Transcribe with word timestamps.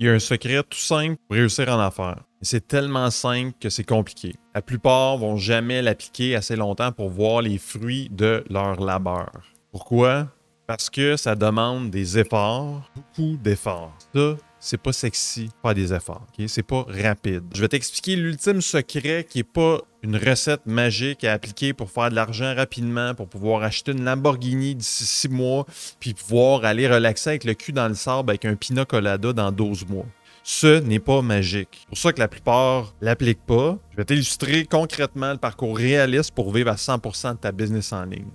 Il 0.00 0.06
y 0.06 0.08
a 0.08 0.12
un 0.12 0.18
secret 0.18 0.60
tout 0.68 0.76
simple 0.76 1.16
pour 1.28 1.36
réussir 1.36 1.68
en 1.68 1.78
affaires. 1.78 2.24
C'est 2.42 2.66
tellement 2.66 3.10
simple 3.10 3.52
que 3.60 3.68
c'est 3.68 3.84
compliqué. 3.84 4.34
La 4.52 4.60
plupart 4.60 5.16
vont 5.18 5.36
jamais 5.36 5.82
l'appliquer 5.82 6.34
assez 6.34 6.56
longtemps 6.56 6.90
pour 6.90 7.10
voir 7.10 7.42
les 7.42 7.58
fruits 7.58 8.08
de 8.10 8.44
leur 8.50 8.80
labeur. 8.80 9.30
Pourquoi? 9.70 10.26
Parce 10.66 10.90
que 10.90 11.16
ça 11.16 11.36
demande 11.36 11.90
des 11.90 12.18
efforts, 12.18 12.90
beaucoup 12.96 13.36
d'efforts. 13.36 13.96
Ça, 14.12 14.36
c'est 14.64 14.80
pas 14.80 14.94
sexy, 14.94 15.50
pas 15.62 15.74
des 15.74 15.92
efforts. 15.92 16.26
C'est 16.46 16.62
pas 16.62 16.86
rapide. 16.88 17.44
Je 17.54 17.60
vais 17.60 17.68
t'expliquer 17.68 18.16
l'ultime 18.16 18.62
secret 18.62 19.26
qui 19.28 19.40
est 19.40 19.44
pas 19.44 19.82
une 20.02 20.16
recette 20.16 20.64
magique 20.64 21.22
à 21.24 21.34
appliquer 21.34 21.74
pour 21.74 21.90
faire 21.90 22.08
de 22.08 22.14
l'argent 22.14 22.54
rapidement, 22.54 23.14
pour 23.14 23.28
pouvoir 23.28 23.62
acheter 23.62 23.92
une 23.92 24.04
Lamborghini 24.04 24.74
d'ici 24.74 25.04
six 25.04 25.28
mois, 25.28 25.66
puis 26.00 26.14
pouvoir 26.14 26.64
aller 26.64 26.88
relaxer 26.88 27.30
avec 27.30 27.44
le 27.44 27.52
cul 27.52 27.72
dans 27.72 27.88
le 27.88 27.94
sable 27.94 28.30
avec 28.30 28.46
un 28.46 28.56
pina 28.56 28.86
dans 28.86 29.52
12 29.52 29.86
mois. 29.86 30.06
Ce 30.42 30.80
n'est 30.80 30.98
pas 30.98 31.20
magique. 31.20 31.80
C'est 31.80 31.88
pour 31.88 31.98
ça 31.98 32.12
que 32.14 32.20
la 32.20 32.28
plupart 32.28 32.94
l'appliquent 33.02 33.44
pas. 33.44 33.78
Je 33.90 33.98
vais 33.98 34.04
t'illustrer 34.06 34.64
concrètement 34.64 35.32
le 35.32 35.38
parcours 35.38 35.76
réaliste 35.76 36.30
pour 36.30 36.52
vivre 36.54 36.70
à 36.70 36.76
100% 36.76 37.32
de 37.32 37.36
ta 37.36 37.52
business 37.52 37.92
en 37.92 38.06
ligne. 38.06 38.30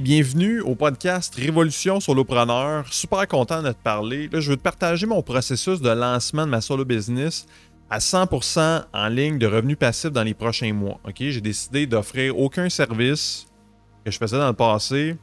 Bienvenue 0.00 0.60
au 0.60 0.74
podcast 0.74 1.36
Révolution 1.36 2.00
Solopreneur. 2.00 2.92
Super 2.92 3.28
content 3.28 3.62
de 3.62 3.70
te 3.70 3.80
parler. 3.80 4.28
Là, 4.32 4.40
je 4.40 4.50
veux 4.50 4.56
te 4.56 4.62
partager 4.62 5.06
mon 5.06 5.22
processus 5.22 5.80
de 5.80 5.88
lancement 5.88 6.46
de 6.46 6.50
ma 6.50 6.60
solo 6.60 6.84
business 6.84 7.46
à 7.90 7.98
100% 7.98 8.86
en 8.92 9.08
ligne 9.08 9.38
de 9.38 9.46
revenus 9.46 9.78
passifs 9.78 10.10
dans 10.10 10.24
les 10.24 10.34
prochains 10.34 10.72
mois. 10.72 10.98
J'ai 11.16 11.40
décidé 11.40 11.86
d'offrir 11.86 12.36
aucun 12.36 12.68
service 12.68 13.46
que 14.04 14.10
je 14.10 14.18
faisais 14.18 14.36
dans 14.36 14.48
le 14.48 14.54
passé. 14.54 15.16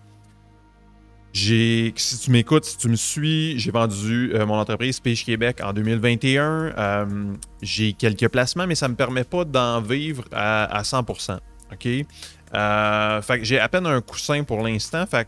J'ai, 1.33 1.93
si 1.97 2.19
tu 2.19 2.31
m'écoutes, 2.31 2.63
si 2.63 2.77
tu 2.77 2.87
me 2.87 2.95
suis, 2.95 3.59
j'ai 3.59 3.71
vendu 3.71 4.31
euh, 4.33 4.45
mon 4.45 4.55
entreprise 4.55 4.99
Page 5.01 5.25
Québec 5.25 5.59
en 5.61 5.73
2021. 5.73 6.43
Euh, 6.77 7.33
j'ai 7.61 7.91
quelques 7.93 8.29
placements, 8.29 8.67
mais 8.67 8.75
ça 8.75 8.87
ne 8.87 8.93
me 8.93 8.97
permet 8.97 9.25
pas 9.25 9.43
d'en 9.43 9.81
vivre 9.81 10.23
à, 10.31 10.63
à 10.65 10.81
100%. 10.83 11.39
OK? 11.73 12.05
Euh, 12.53 13.21
fait 13.21 13.39
que 13.39 13.45
j'ai 13.45 13.59
à 13.59 13.69
peine 13.69 13.85
un 13.85 14.01
coussin 14.01 14.43
pour 14.43 14.61
l'instant. 14.61 15.05
Fait 15.05 15.27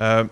euh, 0.00 0.24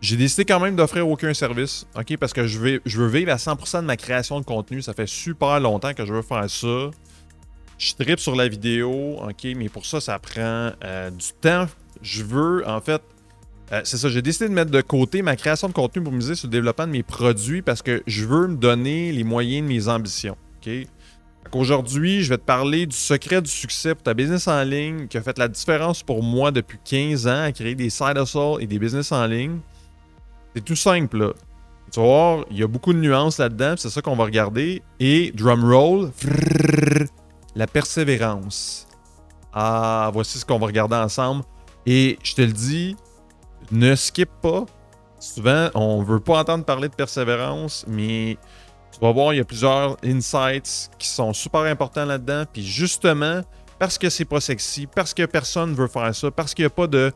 j'ai 0.00 0.16
décidé 0.16 0.44
quand 0.44 0.60
même 0.60 0.76
d'offrir 0.76 1.08
aucun 1.08 1.32
service, 1.32 1.86
ok, 1.96 2.18
parce 2.18 2.32
que 2.32 2.46
je 2.46 2.58
veux, 2.58 2.82
je 2.84 3.00
veux 3.00 3.08
vivre 3.08 3.32
à 3.32 3.36
100% 3.36 3.80
de 3.80 3.86
ma 3.86 3.96
création 3.96 4.38
de 4.38 4.44
contenu. 4.44 4.82
Ça 4.82 4.92
fait 4.92 5.08
super 5.08 5.58
longtemps 5.60 5.94
que 5.94 6.04
je 6.04 6.12
veux 6.12 6.22
faire 6.22 6.48
ça. 6.48 6.90
Je 7.78 7.94
tripe 7.94 8.20
sur 8.20 8.36
la 8.36 8.46
vidéo, 8.46 9.18
ok, 9.22 9.46
mais 9.56 9.68
pour 9.68 9.86
ça, 9.86 10.00
ça 10.00 10.18
prend 10.18 10.72
euh, 10.84 11.10
du 11.10 11.32
temps. 11.40 11.66
Je 12.02 12.22
veux, 12.22 12.68
en 12.68 12.80
fait, 12.80 13.02
c'est 13.82 13.96
ça, 13.96 14.08
j'ai 14.08 14.22
décidé 14.22 14.48
de 14.48 14.54
mettre 14.54 14.70
de 14.70 14.80
côté 14.82 15.22
ma 15.22 15.34
création 15.34 15.68
de 15.68 15.72
contenu 15.72 16.02
pour 16.02 16.12
miser 16.12 16.34
sur 16.34 16.46
le 16.46 16.52
développement 16.52 16.86
de 16.86 16.92
mes 16.92 17.02
produits 17.02 17.62
parce 17.62 17.82
que 17.82 18.02
je 18.06 18.24
veux 18.24 18.46
me 18.46 18.56
donner 18.56 19.10
les 19.10 19.24
moyens 19.24 19.66
de 19.66 19.72
mes 19.72 19.88
ambitions. 19.88 20.36
Aujourd'hui, 21.52 22.22
je 22.22 22.30
vais 22.30 22.38
te 22.38 22.42
parler 22.42 22.86
du 22.86 22.96
secret 22.96 23.40
du 23.40 23.50
succès 23.50 23.94
pour 23.94 24.02
ta 24.02 24.14
business 24.14 24.48
en 24.48 24.62
ligne 24.62 25.06
qui 25.06 25.16
a 25.16 25.22
fait 25.22 25.38
la 25.38 25.48
différence 25.48 26.02
pour 26.02 26.22
moi 26.22 26.50
depuis 26.50 26.78
15 26.84 27.26
ans 27.28 27.42
à 27.44 27.52
créer 27.52 27.74
des 27.74 27.90
side 27.90 28.16
hustles 28.16 28.56
et 28.60 28.66
des 28.66 28.78
business 28.78 29.12
en 29.12 29.26
ligne. 29.26 29.58
C'est 30.54 30.64
tout 30.64 30.76
simple. 30.76 31.34
Tu 31.92 32.00
vas 32.00 32.06
voir, 32.06 32.44
il 32.50 32.58
y 32.58 32.62
a 32.62 32.66
beaucoup 32.66 32.92
de 32.92 32.98
nuances 32.98 33.38
là-dedans, 33.38 33.74
c'est 33.76 33.90
ça 33.90 34.02
qu'on 34.02 34.16
va 34.16 34.24
regarder. 34.24 34.82
Et 34.98 35.30
drum 35.32 35.64
roll, 35.64 36.10
la 37.54 37.66
persévérance. 37.66 38.88
Ah, 39.52 40.10
voici 40.12 40.38
ce 40.38 40.44
qu'on 40.44 40.58
va 40.58 40.66
regarder 40.66 40.96
ensemble. 40.96 41.44
Et 41.86 42.18
je 42.24 42.34
te 42.34 42.42
le 42.42 42.52
dis, 42.52 42.96
ne 43.70 43.94
skip 43.94 44.30
pas. 44.42 44.64
Souvent, 45.20 45.68
on 45.74 46.02
veut 46.02 46.20
pas 46.20 46.40
entendre 46.40 46.64
parler 46.64 46.88
de 46.88 46.94
persévérance, 46.94 47.84
mais 47.86 48.36
tu 48.94 49.00
vas 49.00 49.10
voir, 49.10 49.34
il 49.34 49.38
y 49.38 49.40
a 49.40 49.44
plusieurs 49.44 49.96
insights 50.04 50.88
qui 50.98 51.08
sont 51.08 51.32
super 51.32 51.62
importants 51.62 52.04
là-dedans. 52.04 52.44
Puis 52.52 52.64
justement, 52.64 53.42
parce 53.80 53.98
que 53.98 54.08
c'est 54.08 54.24
pas 54.24 54.40
sexy, 54.40 54.86
parce 54.86 55.12
que 55.12 55.26
personne 55.26 55.72
ne 55.72 55.74
veut 55.74 55.88
faire 55.88 56.14
ça, 56.14 56.30
parce 56.30 56.54
qu'il 56.54 56.62
n'y 56.62 56.68
a 56.68 56.70
pas 56.70 56.86
de 56.86 57.12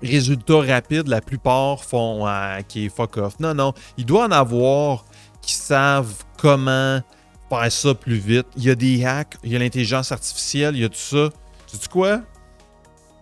résultats 0.00 0.60
rapides, 0.60 1.08
la 1.08 1.20
plupart 1.20 1.82
font 1.82 2.24
ah, 2.24 2.58
qui 2.62 2.86
est 2.86 2.88
fuck 2.88 3.16
off. 3.16 3.40
Non, 3.40 3.52
non. 3.52 3.72
Il 3.96 4.06
doit 4.06 4.26
en 4.26 4.30
avoir 4.30 5.04
qui 5.42 5.54
savent 5.54 6.24
comment 6.38 7.00
faire 7.48 7.72
ça 7.72 7.94
plus 7.94 8.18
vite. 8.18 8.46
Il 8.56 8.62
y 8.62 8.70
a 8.70 8.76
des 8.76 9.04
hacks, 9.04 9.36
il 9.42 9.52
y 9.52 9.56
a 9.56 9.58
l'intelligence 9.58 10.12
artificielle, 10.12 10.76
il 10.76 10.82
y 10.82 10.84
a 10.84 10.88
tout 10.88 10.94
ça. 10.94 11.30
Tu 11.66 11.76
sais 11.76 11.88
quoi? 11.88 12.20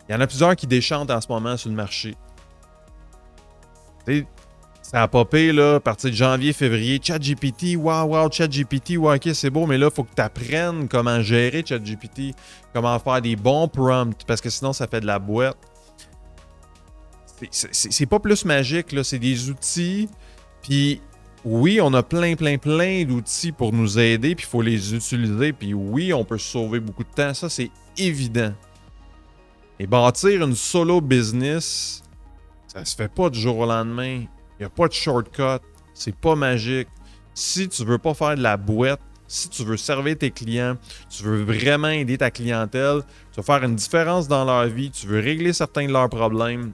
Il 0.06 0.12
y 0.12 0.14
en 0.14 0.20
a 0.20 0.26
plusieurs 0.26 0.54
qui 0.54 0.66
déchantent 0.66 1.10
en 1.10 1.20
ce 1.20 1.28
moment 1.28 1.56
sur 1.56 1.70
le 1.70 1.76
marché. 1.76 2.14
Ça 4.94 5.02
a 5.02 5.08
popé 5.08 5.50
là, 5.50 5.74
à 5.74 5.80
partir 5.80 6.08
de 6.08 6.14
janvier, 6.14 6.52
février. 6.52 7.00
ChatGPT, 7.02 7.74
waouh, 7.76 8.10
waouh, 8.10 8.30
ChatGPT, 8.30 8.96
ouais, 8.96 9.16
ok, 9.16 9.34
c'est 9.34 9.50
beau, 9.50 9.66
mais 9.66 9.76
là, 9.76 9.88
il 9.90 9.92
faut 9.92 10.04
que 10.04 10.14
tu 10.14 10.22
apprennes 10.22 10.86
comment 10.86 11.20
gérer 11.20 11.64
ChatGPT, 11.66 12.32
comment 12.72 12.96
faire 13.00 13.20
des 13.20 13.34
bons 13.34 13.66
prompts, 13.66 14.24
parce 14.24 14.40
que 14.40 14.50
sinon, 14.50 14.72
ça 14.72 14.86
fait 14.86 15.00
de 15.00 15.06
la 15.06 15.18
boîte. 15.18 15.56
C'est- 17.50 18.06
pas 18.06 18.20
plus 18.20 18.44
magique, 18.44 18.92
là, 18.92 19.02
c'est 19.02 19.18
des 19.18 19.50
outils. 19.50 20.08
Puis 20.62 21.00
oui, 21.44 21.80
on 21.82 21.92
a 21.92 22.04
plein, 22.04 22.36
plein, 22.36 22.56
plein 22.56 23.02
d'outils 23.04 23.50
pour 23.50 23.72
nous 23.72 23.98
aider, 23.98 24.36
puis 24.36 24.46
il 24.46 24.48
faut 24.48 24.62
les 24.62 24.94
utiliser. 24.94 25.52
Puis 25.52 25.74
oui, 25.74 26.12
on 26.12 26.24
peut 26.24 26.38
sauver 26.38 26.78
beaucoup 26.78 27.02
de 27.02 27.12
temps, 27.12 27.34
ça, 27.34 27.48
c'est 27.48 27.72
évident. 27.98 28.52
Et 29.80 29.88
bâtir 29.88 30.44
une 30.44 30.54
solo 30.54 31.00
business, 31.00 32.04
ça 32.68 32.84
se 32.84 32.94
fait 32.94 33.12
pas 33.12 33.28
du 33.28 33.40
jour 33.40 33.58
au 33.58 33.66
lendemain. 33.66 34.26
Il 34.58 34.62
n'y 34.62 34.66
a 34.66 34.70
pas 34.70 34.88
de 34.88 34.92
shortcut. 34.92 35.60
C'est 35.94 36.14
pas 36.14 36.34
magique. 36.34 36.88
Si 37.34 37.68
tu 37.68 37.84
veux 37.84 37.98
pas 37.98 38.14
faire 38.14 38.36
de 38.36 38.42
la 38.42 38.56
boîte, 38.56 39.00
si 39.26 39.48
tu 39.48 39.64
veux 39.64 39.76
servir 39.76 40.18
tes 40.18 40.30
clients, 40.30 40.76
tu 41.08 41.24
veux 41.24 41.42
vraiment 41.42 41.88
aider 41.88 42.18
ta 42.18 42.30
clientèle, 42.30 43.00
tu 43.32 43.40
veux 43.40 43.42
faire 43.42 43.64
une 43.64 43.74
différence 43.74 44.28
dans 44.28 44.44
leur 44.44 44.66
vie, 44.66 44.90
tu 44.90 45.06
veux 45.06 45.18
régler 45.18 45.52
certains 45.52 45.86
de 45.86 45.92
leurs 45.92 46.08
problèmes, 46.08 46.72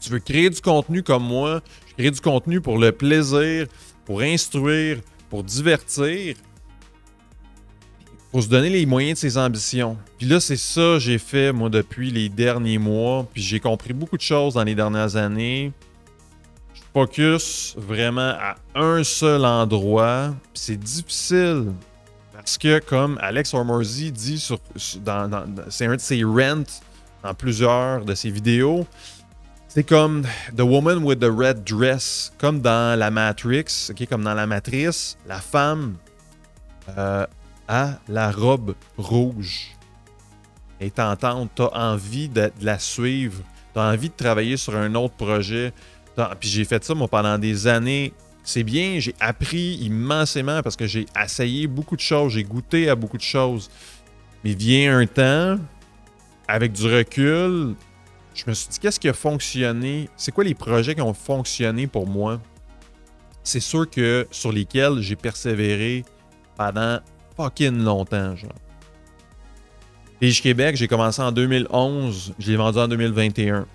tu 0.00 0.10
veux 0.10 0.18
créer 0.18 0.50
du 0.50 0.60
contenu 0.60 1.02
comme 1.02 1.24
moi, 1.24 1.60
je 1.86 1.94
crée 1.94 2.10
du 2.10 2.20
contenu 2.20 2.60
pour 2.60 2.78
le 2.78 2.92
plaisir, 2.92 3.66
pour 4.04 4.22
instruire, 4.22 4.98
pour 5.28 5.44
divertir. 5.44 6.36
Faut 8.32 8.42
se 8.42 8.48
donner 8.48 8.68
les 8.70 8.84
moyens 8.84 9.14
de 9.14 9.20
ses 9.20 9.38
ambitions. 9.38 9.96
Puis 10.18 10.26
là, 10.26 10.38
c'est 10.38 10.56
ça 10.56 10.94
que 10.94 10.98
j'ai 10.98 11.18
fait, 11.18 11.52
moi, 11.52 11.70
depuis 11.70 12.10
les 12.10 12.28
derniers 12.28 12.76
mois. 12.76 13.26
Puis 13.32 13.42
j'ai 13.42 13.58
compris 13.58 13.94
beaucoup 13.94 14.18
de 14.18 14.22
choses 14.22 14.54
dans 14.54 14.64
les 14.64 14.74
dernières 14.74 15.16
années 15.16 15.72
focus 16.98 17.76
vraiment 17.78 18.34
à 18.40 18.56
un 18.74 19.04
seul 19.04 19.44
endroit. 19.44 20.34
C'est 20.52 20.76
difficile 20.76 21.72
parce 22.32 22.58
que, 22.58 22.80
comme 22.80 23.16
Alex 23.22 23.54
Hormozy 23.54 24.10
dit 24.10 24.40
sur, 24.40 24.58
dans, 25.04 25.30
ses 25.68 25.86
rants 26.24 26.64
dans 27.22 27.34
plusieurs 27.34 28.04
de 28.04 28.16
ses 28.16 28.30
vidéos, 28.30 28.84
c'est 29.68 29.84
comme 29.84 30.24
The 30.56 30.62
Woman 30.62 31.04
with 31.04 31.20
the 31.20 31.30
Red 31.30 31.62
Dress, 31.62 32.32
comme 32.36 32.60
dans 32.60 32.98
la 32.98 33.12
Matrix, 33.12 33.90
ok, 33.90 34.08
comme 34.08 34.24
dans 34.24 34.34
la 34.34 34.48
Matrice, 34.48 35.16
la 35.24 35.38
femme 35.38 35.94
euh, 36.96 37.24
a 37.68 37.90
la 38.08 38.32
robe 38.32 38.74
rouge. 38.96 39.68
Elle 40.80 40.90
tentante, 40.90 41.50
t'as 41.54 41.70
envie 41.74 42.28
de, 42.28 42.50
de 42.58 42.64
la 42.64 42.80
suivre, 42.80 43.40
t'as 43.72 43.92
envie 43.92 44.08
de 44.08 44.16
travailler 44.16 44.56
sur 44.56 44.74
un 44.74 44.96
autre 44.96 45.14
projet. 45.14 45.72
Puis 46.40 46.48
j'ai 46.48 46.64
fait 46.64 46.82
ça, 46.84 46.94
pendant 46.94 47.38
des 47.38 47.66
années. 47.66 48.12
C'est 48.42 48.62
bien, 48.62 48.98
j'ai 48.98 49.14
appris 49.20 49.74
immensément 49.74 50.62
parce 50.62 50.76
que 50.76 50.86
j'ai 50.86 51.06
essayé 51.22 51.66
beaucoup 51.66 51.96
de 51.96 52.00
choses, 52.00 52.32
j'ai 52.32 52.44
goûté 52.44 52.88
à 52.88 52.94
beaucoup 52.94 53.18
de 53.18 53.22
choses. 53.22 53.70
Mais 54.42 54.54
vient 54.54 54.98
un 54.98 55.06
temps, 55.06 55.58
avec 56.46 56.72
du 56.72 56.86
recul, 56.86 57.74
je 58.34 58.44
me 58.46 58.54
suis 58.54 58.68
dit, 58.70 58.78
qu'est-ce 58.78 58.98
qui 58.98 59.08
a 59.08 59.12
fonctionné? 59.12 60.08
C'est 60.16 60.32
quoi 60.32 60.44
les 60.44 60.54
projets 60.54 60.94
qui 60.94 61.02
ont 61.02 61.12
fonctionné 61.12 61.86
pour 61.86 62.06
moi? 62.06 62.40
C'est 63.42 63.60
sûr 63.60 63.88
que 63.88 64.26
sur 64.30 64.52
lesquels 64.52 65.00
j'ai 65.00 65.16
persévéré 65.16 66.04
pendant 66.56 67.00
fucking 67.36 67.82
longtemps, 67.82 68.34
genre. 68.36 68.52
Page 70.20 70.42
Québec, 70.42 70.76
j'ai 70.76 70.88
commencé 70.88 71.22
en 71.22 71.32
2011, 71.32 72.34
je 72.38 72.50
l'ai 72.50 72.56
vendu 72.56 72.78
en 72.78 72.88
2021. 72.88 73.66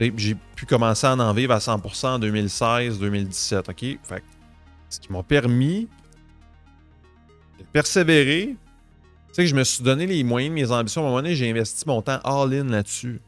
J'ai 0.00 0.34
pu 0.56 0.64
commencer 0.64 1.06
à 1.06 1.14
en 1.14 1.32
vivre 1.34 1.52
à 1.52 1.58
100% 1.58 2.06
en 2.06 2.18
2016-2017, 2.18 3.70
OK? 3.70 3.98
Fait 4.02 4.24
ce 4.88 4.98
qui 4.98 5.12
m'a 5.12 5.22
permis 5.22 5.88
de 7.58 7.64
persévérer, 7.72 8.56
tu 9.28 9.34
sais 9.34 9.42
que 9.42 9.48
je 9.48 9.54
me 9.54 9.62
suis 9.62 9.84
donné 9.84 10.06
les 10.06 10.24
moyens 10.24 10.54
de 10.54 10.60
mes 10.60 10.70
ambitions. 10.72 11.02
À 11.02 11.04
un 11.04 11.08
moment 11.08 11.22
donné, 11.22 11.36
j'ai 11.36 11.50
investi 11.50 11.84
mon 11.86 12.02
temps 12.02 12.18
all-in 12.24 12.64
là-dessus. 12.64 13.20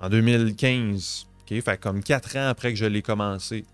En 0.00 0.08
2015. 0.08 1.26
OK? 1.42 1.60
Fait 1.62 1.78
comme 1.78 2.02
4 2.02 2.36
ans 2.36 2.48
après 2.48 2.72
que 2.72 2.78
je 2.78 2.86
l'ai 2.86 3.02
commencé. 3.02 3.66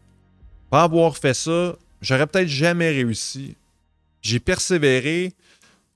Pas 0.71 0.83
avoir 0.83 1.17
fait 1.17 1.35
ça, 1.35 1.77
j'aurais 2.01 2.27
peut-être 2.27 2.49
jamais 2.49 2.91
réussi. 2.91 3.57
J'ai 4.21 4.41
persévéré 4.41 5.33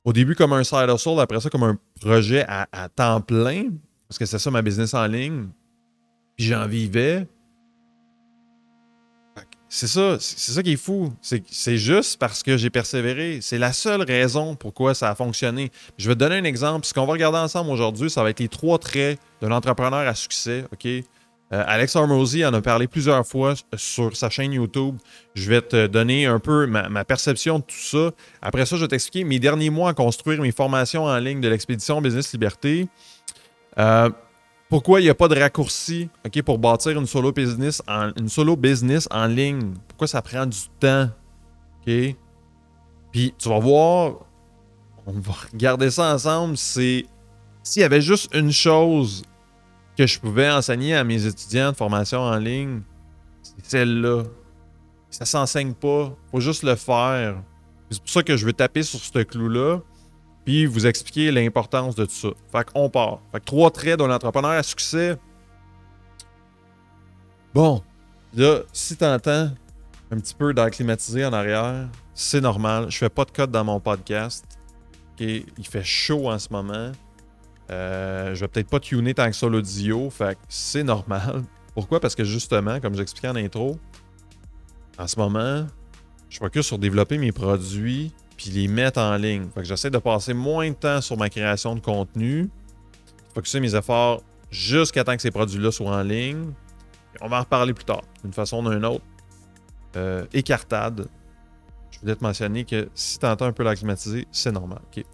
au 0.05 0.13
début 0.13 0.37
comme 0.37 0.53
un 0.53 0.63
side 0.63 0.89
hustle, 0.89 1.19
après 1.19 1.41
ça 1.41 1.51
comme 1.51 1.65
un 1.65 1.79
projet 2.01 2.45
à, 2.47 2.69
à 2.71 2.89
temps 2.89 3.21
plein, 3.21 3.71
parce 4.09 4.19
que 4.19 4.25
c'est 4.25 4.39
ça 4.39 4.51
ma 4.53 4.63
business 4.63 4.95
en 4.95 5.07
ligne. 5.07 5.49
J'en 6.45 6.67
vivais. 6.67 7.27
C'est 9.73 9.87
ça, 9.87 10.17
c'est 10.19 10.51
ça 10.51 10.63
qui 10.65 10.73
est 10.73 10.77
fou. 10.77 11.13
C'est 11.23 11.77
juste 11.77 12.19
parce 12.19 12.43
que 12.43 12.57
j'ai 12.57 12.71
persévéré. 12.71 13.39
C'est 13.41 13.57
la 13.57 13.73
seule 13.73 14.03
raison 14.03 14.57
pourquoi 14.57 14.95
ça 14.95 15.11
a 15.11 15.15
fonctionné. 15.15 15.71
Je 15.97 16.09
vais 16.09 16.15
te 16.15 16.19
donner 16.19 16.39
un 16.39 16.45
exemple. 16.45 16.85
Ce 16.85 16.93
qu'on 16.93 17.07
va 17.07 17.13
regarder 17.13 17.39
ensemble 17.39 17.71
aujourd'hui, 17.71 18.11
ça 18.11 18.25
va 18.25 18.31
être 18.31 18.41
les 18.41 18.49
trois 18.49 18.79
traits 18.79 19.21
d'un 19.41 19.53
entrepreneur 19.53 20.01
à 20.01 20.15
succès. 20.17 20.65
OK? 20.73 20.87
Euh, 20.87 21.65
Alex 21.67 21.95
Armosi 21.95 22.45
en 22.45 22.53
a 22.53 22.61
parlé 22.61 22.89
plusieurs 22.89 23.25
fois 23.25 23.55
sur 23.77 24.17
sa 24.17 24.29
chaîne 24.29 24.53
YouTube. 24.53 24.97
Je 25.35 25.49
vais 25.49 25.63
te 25.63 25.87
donner 25.87 26.27
un 26.27 26.41
peu 26.41 26.67
ma, 26.67 27.05
perception 27.05 27.61
de 27.61 27.65
tout 27.65 27.77
ça. 27.77 28.11
Après 28.43 28.67
ça, 28.67 28.75
je 28.75 28.83
vais 28.83 28.89
t'expliquer 28.89 29.25
mes 29.25 29.39
derniers 29.39 29.71
mois 29.71 29.91
à 29.91 29.95
construire 29.95 30.41
mes 30.43 30.53
formations 30.53 31.05
en 31.05 31.19
ligne 31.19 31.41
de 31.41 31.49
l'expédition 31.49 32.01
Business 32.01 32.33
Liberté. 32.33 32.89
Euh, 33.79 34.11
pourquoi 34.71 35.01
il 35.01 35.05
n'y 35.05 35.11
a 35.11 35.15
pas 35.15 35.27
de 35.27 35.39
raccourci 35.39 36.09
ok, 36.25 36.43
pour 36.43 36.59
bâtir 36.59 36.99
une 36.99 37.07
solo, 37.07 37.33
business 37.33 37.83
en, 37.89 38.13
une 38.17 38.29
solo 38.29 38.57
business 38.57 39.09
en 39.11 39.27
ligne? 39.27 39.75
Pourquoi 39.89 40.07
ça 40.07 40.23
prend 40.23 40.47
du 40.47 40.59
temps? 40.79 41.11
OK? 41.81 42.17
Puis 43.11 43.35
tu 43.37 43.49
vas 43.49 43.59
voir, 43.59 44.15
on 45.07 45.13
va 45.13 45.33
regarder 45.53 45.91
ça 45.91 46.15
ensemble. 46.15 46.57
C'est 46.57 47.05
s'il 47.65 47.83
y 47.83 47.85
avait 47.85 48.01
juste 48.01 48.33
une 48.33 48.53
chose 48.53 49.25
que 49.99 50.07
je 50.07 50.21
pouvais 50.21 50.49
enseigner 50.49 50.95
à 50.95 51.03
mes 51.03 51.27
étudiants 51.27 51.73
de 51.73 51.77
formation 51.77 52.21
en 52.21 52.37
ligne, 52.37 52.83
c'est 53.43 53.67
celle-là. 53.67 54.23
Ça 55.11 55.25
s'enseigne 55.25 55.75
pas. 55.75 56.17
faut 56.31 56.41
juste 56.41 56.63
le 56.63 56.77
faire. 56.77 57.43
C'est 57.91 58.01
pour 58.01 58.11
ça 58.11 58.23
que 58.23 58.37
je 58.37 58.47
veux 58.47 58.53
taper 58.53 58.85
sur 58.85 59.01
ce 59.01 59.19
clou-là 59.19 59.81
vous 60.67 60.87
expliquer 60.87 61.31
l'importance 61.31 61.95
de 61.95 62.05
tout 62.05 62.15
ça. 62.15 62.29
Fait 62.53 62.71
qu'on 62.71 62.89
part. 62.89 63.21
Fait 63.33 63.41
que 63.41 63.45
trois 63.45 63.71
traits 63.71 63.99
d'un 63.99 64.11
entrepreneur 64.11 64.53
à 64.53 64.63
succès. 64.63 65.17
Bon, 67.55 67.83
là, 68.35 68.61
si 68.73 68.97
t'entends 68.97 69.51
un 70.11 70.17
petit 70.17 70.35
peu 70.35 70.53
d'acclimatiser 70.55 71.25
en 71.25 71.33
arrière, 71.33 71.89
c'est 72.15 72.41
normal. 72.41 72.87
Je 72.91 72.99
fais 72.99 73.09
pas 73.09 73.25
de 73.25 73.31
code 73.31 73.51
dans 73.51 73.65
mon 73.65 73.81
podcast. 73.81 74.45
Il 75.19 75.67
fait 75.69 75.85
chaud 75.85 76.31
en 76.31 76.39
ce 76.39 76.49
moment. 76.51 76.93
Euh, 77.71 78.35
je 78.35 78.41
vais 78.41 78.49
peut-être 78.49 78.69
pas 78.69 78.81
tuner 78.81 79.15
tant 79.15 79.29
que 79.29 79.37
ça 79.37 79.47
l'audio. 79.47 80.11
Fait 80.11 80.35
que 80.35 80.41
c'est 80.49 80.83
normal. 80.83 81.45
Pourquoi? 81.75 82.01
Parce 82.01 82.15
que 82.15 82.25
justement, 82.25 82.81
comme 82.81 82.95
j'expliquais 82.95 83.29
en 83.29 83.37
intro, 83.37 83.79
en 84.99 85.07
ce 85.07 85.19
moment, 85.19 85.67
je 86.29 86.39
focus 86.39 86.67
sur 86.67 86.79
développer 86.79 87.19
mes 87.19 87.33
produits 87.33 88.13
puis 88.41 88.51
les 88.51 88.69
mettre 88.69 88.99
en 88.99 89.17
ligne. 89.17 89.51
Fait 89.55 89.61
que 89.61 89.67
j'essaie 89.67 89.91
de 89.91 89.99
passer 89.99 90.33
moins 90.33 90.71
de 90.71 90.75
temps 90.75 91.03
sur 91.03 91.19
ma 91.19 91.29
création 91.29 91.75
de 91.75 91.81
contenu, 91.81 92.49
focuser 93.35 93.61
mes 93.61 93.75
efforts 93.75 94.23
jusqu'à 94.51 95.05
temps 95.05 95.15
que 95.15 95.21
ces 95.21 95.31
produits-là 95.31 95.71
soient 95.71 95.95
en 95.97 96.03
ligne. 96.03 96.53
on 97.21 97.29
va 97.29 97.37
en 97.37 97.41
reparler 97.41 97.75
plus 97.75 97.85
tard, 97.85 98.01
d'une 98.25 98.33
façon 98.33 98.65
ou 98.65 98.71
d'une 98.71 98.87
autre. 98.87 99.05
Euh, 99.97 100.25
écartade. 100.33 101.07
Je 101.91 102.01
voulais 102.01 102.17
te 102.17 102.25
mentionner 102.25 102.65
que 102.65 102.89
si 102.95 103.19
tu 103.19 103.27
entends 103.27 103.45
un 103.45 103.53
peu 103.53 103.63
l'acclimatiser, 103.63 104.27
c'est 104.33 104.53
normal. 104.53 104.81
OK? 104.87 105.05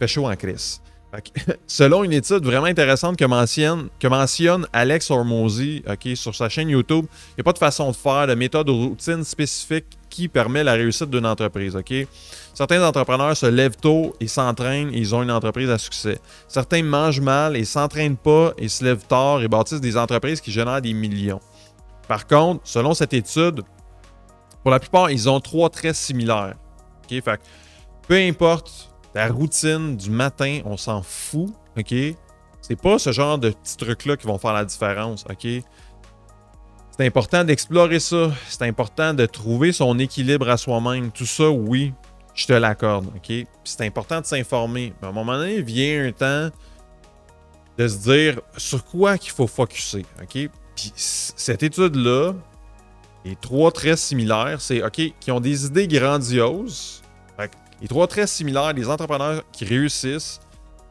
Fait 0.00 0.08
chaud 0.08 0.28
en 0.28 0.34
crise. 0.34 0.82
selon 1.66 2.04
une 2.04 2.12
étude 2.12 2.44
vraiment 2.44 2.66
intéressante 2.66 3.16
que 3.16 3.24
mentionne, 4.08 4.66
Alex 4.72 5.10
Ormosi 5.10 5.82
sur 6.14 6.34
sa 6.34 6.48
chaîne 6.48 6.68
YouTube, 6.68 7.06
il 7.30 7.34
n'y 7.38 7.40
a 7.40 7.44
pas 7.44 7.52
de 7.52 7.58
façon 7.58 7.90
de 7.90 7.96
faire, 7.96 8.26
de 8.26 8.34
méthode 8.34 8.68
ou 8.68 8.88
routine 8.88 9.24
spécifique 9.24 9.86
qui 10.08 10.28
permet 10.28 10.64
la 10.64 10.72
réussite 10.72 11.10
d'une 11.10 11.26
entreprise. 11.26 11.76
Certains 12.54 12.84
entrepreneurs 12.86 13.36
se 13.36 13.46
lèvent 13.46 13.76
tôt 13.76 14.14
et 14.20 14.26
s'entraînent 14.26 14.92
et 14.92 14.98
ils 14.98 15.14
ont 15.14 15.22
une 15.22 15.30
entreprise 15.30 15.70
à 15.70 15.78
succès. 15.78 16.18
Certains 16.48 16.82
mangent 16.82 17.20
mal 17.20 17.56
et 17.56 17.64
s'entraînent 17.64 18.16
pas 18.16 18.52
et 18.58 18.68
se 18.68 18.84
lèvent 18.84 19.06
tard 19.06 19.42
et 19.42 19.48
bâtissent 19.48 19.80
des 19.80 19.96
entreprises 19.96 20.40
qui 20.40 20.50
génèrent 20.50 20.82
des 20.82 20.92
millions. 20.92 21.40
Par 22.08 22.26
contre, 22.26 22.60
selon 22.64 22.92
cette 22.94 23.14
étude, 23.14 23.62
pour 24.62 24.70
la 24.70 24.80
plupart, 24.80 25.10
ils 25.10 25.28
ont 25.28 25.40
trois 25.40 25.70
traits 25.70 25.94
similaires. 25.94 26.56
Peu 28.06 28.16
importe 28.16 28.89
la 29.14 29.28
routine 29.28 29.96
du 29.96 30.10
matin, 30.10 30.60
on 30.64 30.76
s'en 30.76 31.02
fout, 31.02 31.52
OK? 31.76 31.94
C'est 32.60 32.80
pas 32.80 32.98
ce 32.98 33.12
genre 33.12 33.38
de 33.38 33.50
petits 33.50 33.76
trucs-là 33.76 34.16
qui 34.16 34.26
vont 34.26 34.38
faire 34.38 34.52
la 34.52 34.64
différence, 34.64 35.24
OK? 35.28 35.46
C'est 37.00 37.06
important 37.06 37.44
d'explorer 37.44 37.98
ça. 37.98 38.30
C'est 38.48 38.62
important 38.62 39.14
de 39.14 39.24
trouver 39.26 39.72
son 39.72 39.98
équilibre 39.98 40.48
à 40.50 40.56
soi-même. 40.56 41.10
Tout 41.10 41.26
ça, 41.26 41.48
oui, 41.50 41.94
je 42.34 42.46
te 42.46 42.52
l'accorde, 42.52 43.06
OK? 43.16 43.46
c'est 43.64 43.86
important 43.86 44.20
de 44.20 44.26
s'informer. 44.26 44.92
Mais 45.00 45.06
à 45.06 45.10
un 45.10 45.14
moment 45.14 45.38
donné, 45.38 45.62
vient 45.62 46.06
un 46.06 46.12
temps 46.12 46.50
de 47.78 47.88
se 47.88 47.96
dire 47.96 48.40
sur 48.56 48.84
quoi 48.84 49.16
qu'il 49.16 49.32
faut 49.32 49.46
focuser, 49.46 50.04
OK? 50.22 50.50
Puis 50.76 50.92
cette 50.94 51.62
étude-là, 51.62 52.34
les 53.24 53.36
trois 53.36 53.70
traits 53.72 53.98
similaires, 53.98 54.60
c'est 54.60 54.82
OK, 54.82 55.00
qui 55.18 55.30
ont 55.30 55.40
des 55.40 55.66
idées 55.66 55.88
grandioses, 55.88 56.99
les 57.80 57.88
trois 57.88 58.06
traits 58.06 58.28
similaires 58.28 58.74
des 58.74 58.88
entrepreneurs 58.88 59.42
qui 59.52 59.64
réussissent, 59.64 60.40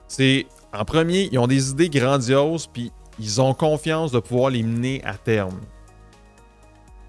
c'est 0.08 0.48
en 0.74 0.86
premier, 0.86 1.30
ils 1.32 1.40
ont 1.40 1.48
des 1.48 1.72
idées 1.72 1.90
grandioses, 1.90 2.68
puis 2.68 2.92
ils 3.20 3.42
ont 3.42 3.54
confiance 3.54 4.12
de 4.12 4.20
pouvoir 4.20 4.50
les 4.50 4.64
mener 4.64 5.04
à 5.04 5.14
terme. 5.14 5.60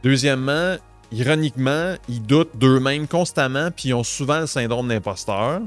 Deuxièmement, 0.03 0.77
ironiquement, 1.13 1.95
ils 2.09 2.23
doutent 2.23 2.57
d'eux-mêmes 2.57 3.07
constamment, 3.07 3.71
puis 3.71 3.91
ils 3.91 3.95
ont 3.95 4.05
souvent 4.05 4.41
le 4.41 4.47
syndrome 4.47 4.89
d'imposteur. 4.89 5.61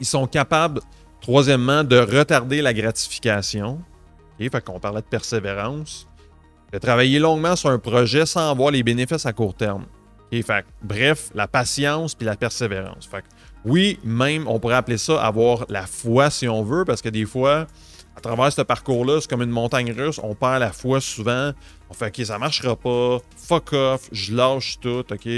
Ils 0.00 0.06
sont 0.06 0.26
capables, 0.26 0.80
troisièmement, 1.20 1.84
de 1.84 1.98
retarder 1.98 2.62
la 2.62 2.72
gratification. 2.72 3.80
Okay, 4.34 4.48
fait 4.48 4.64
qu'on 4.64 4.80
parlait 4.80 5.02
de 5.02 5.06
persévérance. 5.06 6.06
De 6.72 6.78
travailler 6.78 7.18
longuement 7.18 7.56
sur 7.56 7.70
un 7.70 7.78
projet 7.78 8.26
sans 8.26 8.50
avoir 8.50 8.70
les 8.70 8.82
bénéfices 8.82 9.26
à 9.26 9.32
court 9.32 9.54
terme 9.54 9.86
bref, 10.82 11.30
la 11.34 11.48
patience 11.48 12.14
puis 12.14 12.26
la 12.26 12.36
persévérance. 12.36 13.06
Fait, 13.06 13.24
oui, 13.64 13.98
même, 14.04 14.46
on 14.48 14.58
pourrait 14.58 14.76
appeler 14.76 14.98
ça 14.98 15.22
avoir 15.22 15.66
la 15.68 15.86
foi 15.86 16.30
si 16.30 16.48
on 16.48 16.62
veut, 16.62 16.84
parce 16.84 17.02
que 17.02 17.08
des 17.08 17.26
fois, 17.26 17.66
à 18.16 18.20
travers 18.20 18.52
ce 18.52 18.62
parcours-là, 18.62 19.20
c'est 19.20 19.28
comme 19.28 19.42
une 19.42 19.50
montagne 19.50 19.92
russe, 19.92 20.20
on 20.22 20.34
perd 20.34 20.60
la 20.60 20.72
foi 20.72 21.00
souvent. 21.00 21.52
On 21.88 21.94
fait, 21.94 22.08
OK, 22.08 22.26
ça 22.26 22.38
marchera 22.38 22.76
pas, 22.76 23.18
fuck 23.36 23.72
off, 23.72 24.08
je 24.12 24.34
lâche 24.34 24.78
tout, 24.80 25.04
OK? 25.10 25.28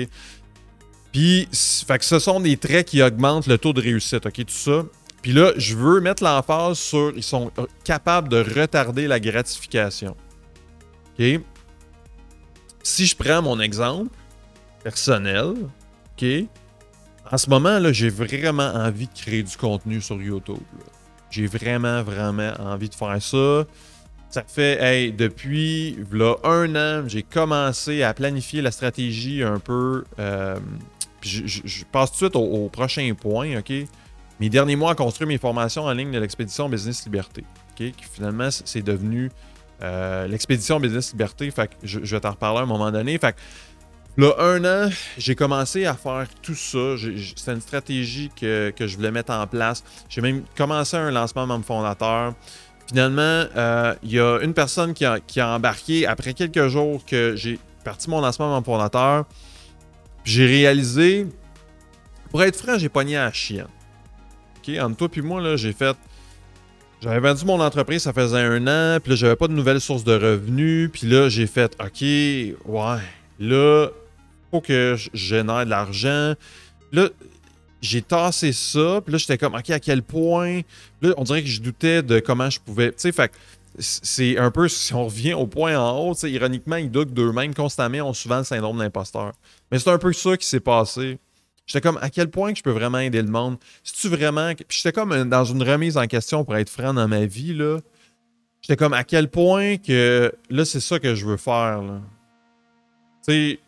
Puis, 1.13 1.49
fait 1.87 1.99
que 1.99 2.05
ce 2.05 2.19
sont 2.19 2.41
des 2.41 2.57
traits 2.57 2.89
qui 2.89 3.03
augmentent 3.03 3.47
le 3.47 3.59
taux 3.59 3.73
de 3.73 3.81
réussite, 3.81 4.27
OK, 4.27 4.37
tout 4.37 4.49
ça. 4.49 4.85
Puis 5.21 5.33
là, 5.33 5.53
je 5.57 5.77
veux 5.77 6.01
mettre 6.01 6.25
l'emphase 6.25 6.79
sur 6.79 7.13
ils 7.15 7.23
sont 7.23 7.53
capables 7.85 8.29
de 8.29 8.39
retarder 8.39 9.07
la 9.07 9.21
gratification. 9.21 10.17
OK? 11.19 11.41
Si 12.83 13.07
je 13.07 13.15
prends 13.15 13.41
mon 13.43 13.61
exemple, 13.61 14.11
personnel. 14.83 15.55
OK? 16.17 16.27
En 17.31 17.39
ce 17.39 17.49
moment, 17.49 17.79
là, 17.79 17.93
j'ai 17.93 18.11
vraiment 18.11 18.71
envie 18.75 19.07
de 19.07 19.15
créer 19.15 19.43
du 19.43 19.57
contenu 19.57 20.01
sur 20.01 20.21
YouTube. 20.21 20.59
J'ai 21.31 21.47
vraiment, 21.47 22.03
vraiment 22.03 22.53
envie 22.59 22.89
de 22.89 22.95
faire 22.95 23.23
ça. 23.23 23.65
Ça 24.29 24.45
fait, 24.47 25.13
depuis 25.13 25.99
un 26.45 26.75
an, 26.75 27.05
j'ai 27.07 27.23
commencé 27.23 28.03
à 28.03 28.15
planifier 28.15 28.63
la 28.63 28.71
stratégie 28.71 29.43
un 29.43 29.59
peu. 29.59 30.05
Euh, 30.19 30.59
je, 31.23 31.85
passe 31.85 32.11
tout 32.11 32.15
de 32.15 32.31
suite 32.31 32.37
au, 32.37 32.69
prochain 32.69 33.13
point, 33.15 33.59
OK? 33.59 33.73
Mes 34.41 34.49
derniers 34.49 34.77
mois 34.77 34.93
à 34.93 34.95
construire 34.95 35.29
mes 35.29 35.39
formations 35.39 35.85
en 35.85 35.93
ligne 35.93 36.11
de 36.11 36.19
l'expédition 36.19 36.69
Business 36.69 37.05
Liberté, 37.05 37.45
OK? 37.71 37.93
Qui 37.93 38.05
finalement, 38.11 38.49
c'est 38.51 38.83
devenu 38.83 39.31
euh, 39.83 40.27
l'expédition 40.27 40.81
Business 40.81 41.13
Liberté. 41.13 41.51
Que 41.51 41.63
je, 41.83 41.99
vais 41.99 42.21
t'en 42.21 42.31
reparler 42.31 42.61
à 42.61 42.63
un 42.63 42.67
moment 42.67 42.91
donné. 42.91 43.19
Fait 43.19 43.33
que 43.33 43.39
Là, 44.19 44.35
un 44.39 44.63
an, 44.67 44.91
j'ai 45.17 45.35
commencé 45.35 45.87
à 45.87 45.95
faire 45.95 46.27
tout 46.43 46.55
ça. 46.55 46.97
C'était 47.35 47.53
une 47.53 47.63
stratégie 47.63 48.31
que, 48.39 48.73
je 48.79 48.97
voulais 48.97 49.11
mettre 49.11 49.33
en 49.33 49.47
place. 49.47 49.83
J'ai 50.11 50.21
même 50.21 50.43
commencé 50.55 50.99
un 50.99 51.11
lancement 51.11 51.47
membre 51.47 51.65
fondateur. 51.65 52.35
Finalement, 52.87 53.45
euh, 53.57 53.95
il 54.03 54.13
y 54.13 54.21
a 54.21 54.41
une 54.43 54.53
personne 54.53 54.93
qui 54.93 55.05
a, 55.07 55.49
embarqué 55.49 56.07
après 56.07 56.35
quelques 56.35 56.69
jours 56.69 57.03
que 57.07 57.35
j'ai 57.37 57.59
parti 57.85 58.11
mon 58.11 58.21
lancement 58.21 58.51
membre 58.51 58.67
fondateur. 58.67 59.25
J'ai 60.25 60.45
réalisé, 60.45 61.27
pour 62.31 62.43
être 62.43 62.57
franc, 62.57 62.77
j'ai 62.77 62.91
pogné 62.91 63.17
à 63.17 63.25
la 63.25 63.33
chienne. 63.33 63.67
OK, 64.59 64.79
entre 64.79 64.97
toi 64.97 65.09
et 65.17 65.21
moi, 65.23 65.57
j'ai 65.57 65.73
fait. 65.73 65.97
J'avais 67.01 67.19
vendu 67.19 67.47
mon 67.47 67.61
entreprise, 67.61 68.03
ça 68.03 68.13
faisait 68.13 68.39
un 68.39 68.67
an, 68.67 69.01
puis 69.01 69.11
là, 69.11 69.17
j'avais 69.17 69.37
pas 69.37 69.49
de 69.49 69.55
nouvelles 69.55 69.81
sources 69.81 70.05
de 70.05 70.13
revenus, 70.13 70.91
puis 70.93 71.09
là, 71.09 71.29
j'ai 71.29 71.49
fait, 71.49 71.77
OK, 71.81 72.03
ouais, 72.03 73.01
là, 73.41 73.89
faut 74.53 74.61
que 74.61 74.95
je 74.97 75.11
génère 75.13 75.65
de 75.65 75.71
l'argent. 75.71 76.35
Là, 76.93 77.09
j'ai 77.81 78.03
tassé 78.03 78.53
ça, 78.53 79.01
puis 79.05 79.13
là, 79.13 79.19
j'étais 79.19 79.39
comme, 79.39 79.55
OK, 79.55 79.71
à 79.71 79.81
quel 79.81 80.03
point? 80.05 80.61
Là, 81.01 81.15
on 81.17 81.25
dirait 81.25 81.43
que 81.43 81.49
je 81.49 81.61
doutais 81.61 82.03
de 82.03 82.21
comment 82.21 82.49
je 82.49 82.61
pouvais. 82.61 82.91
Tu 82.91 82.99
sais, 82.99 83.13
fait 83.13 83.33
c'est 83.79 84.39
un 84.39 84.51
peu, 84.51 84.69
si 84.69 84.93
on 84.95 85.07
revient 85.07 85.33
au 85.33 85.47
point 85.47 85.79
en 85.79 85.99
haut, 85.99 86.15
ironiquement, 86.15 86.77
ils 86.77 86.91
doutent 86.91 87.15
d'eux-mêmes 87.15 87.55
constamment, 87.55 88.09
ont 88.09 88.13
souvent 88.13 88.39
le 88.39 88.45
syndrome 88.45 88.79
d'imposteur. 88.79 89.33
Mais 89.71 89.79
c'est 89.79 89.91
un 89.91 89.99
peu 89.99 90.13
ça 90.13 90.37
qui 90.37 90.47
s'est 90.47 90.61
passé. 90.61 91.19
J'étais 91.67 91.81
comme, 91.81 91.99
à 92.03 92.11
quel 92.11 92.29
point 92.29 92.53
que 92.53 92.59
je 92.59 92.63
peux 92.63 92.73
vraiment 92.73 92.99
aider 92.99 93.23
le 93.23 93.31
monde? 93.31 93.57
Si 93.83 93.95
tu 93.95 94.09
vraiment. 94.09 94.53
J'étais 94.69 94.93
comme 94.93 95.29
dans 95.29 95.45
une 95.45 95.63
remise 95.63 95.97
en 95.97 96.07
question 96.07 96.45
pour 96.45 96.57
être 96.57 96.69
franc 96.69 96.93
dans 96.93 97.09
ma 97.09 97.25
vie, 97.25 97.55
là. 97.55 97.79
j'étais 98.61 98.77
comme 98.77 98.93
à 98.93 99.05
quel 99.05 99.29
point 99.29 99.79
que 99.79 100.33
là, 100.51 100.65
c'est 100.65 100.81
ça 100.81 100.99
que 100.99 101.15
je 101.15 101.25
veux 101.25 101.37
faire. 101.37 101.81
Tu 103.27 103.33
sais, 103.33 103.61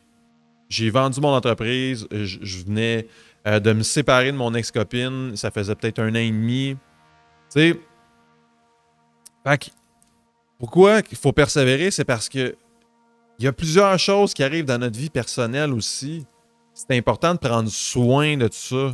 j'ai 0.75 0.91
vendu 0.91 1.21
mon 1.21 1.35
entreprise, 1.35 2.07
je, 2.11 2.65
venais 2.65 3.07
euh, 3.47 3.61
de 3.61 3.73
me 3.73 3.83
séparer 3.83 4.33
de 4.33 4.37
mon 4.37 4.55
ex-copine, 4.55 5.37
ça 5.37 5.51
faisait 5.51 5.75
peut-être 5.75 6.01
un 6.01 6.11
an 6.11 6.15
et 6.17 6.31
demi. 6.31 6.77
Tu 7.53 7.61
sais, 7.61 7.81
fait 9.47 9.71
pourquoi 10.59 11.01
il 11.11 11.17
faut 11.17 11.33
persévérer, 11.33 11.91
c'est 11.91 12.05
parce 12.05 12.29
que 12.29 12.57
il 13.39 13.45
y 13.45 13.49
a 13.49 13.53
plusieurs 13.53 13.99
choses 13.99 14.33
qui 14.33 14.43
arrivent 14.43 14.65
dans 14.65 14.79
notre 14.79 14.97
vie 14.97 15.11
personnelle 15.11 15.73
aussi. 15.73 16.25
C'est 16.73 16.97
important 16.97 17.35
de 17.35 17.39
prendre 17.39 17.69
soin 17.69 18.37
de 18.37 18.47
tout 18.47 18.55
ça. 18.55 18.93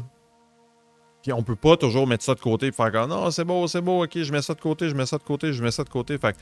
Puis 1.22 1.32
on 1.32 1.42
peut 1.42 1.56
pas 1.56 1.76
toujours 1.76 2.06
mettre 2.06 2.25
ça 2.25 2.34
de 2.34 2.40
côté 2.40 2.68
et 2.68 2.72
faire 2.72 2.90
comme 2.90 3.10
non, 3.10 3.30
c'est 3.30 3.44
beau, 3.44 3.66
c'est 3.66 3.82
beau, 3.82 4.04
ok, 4.04 4.22
je 4.22 4.32
mets 4.32 4.40
ça 4.40 4.54
de 4.54 4.60
côté, 4.60 4.88
je 4.88 4.94
mets 4.94 5.04
ça 5.04 5.18
de 5.18 5.22
côté, 5.22 5.52
je 5.52 5.62
mets 5.62 5.70
ça 5.70 5.84
de 5.84 5.90
côté. 5.90 6.16
Fait 6.16 6.34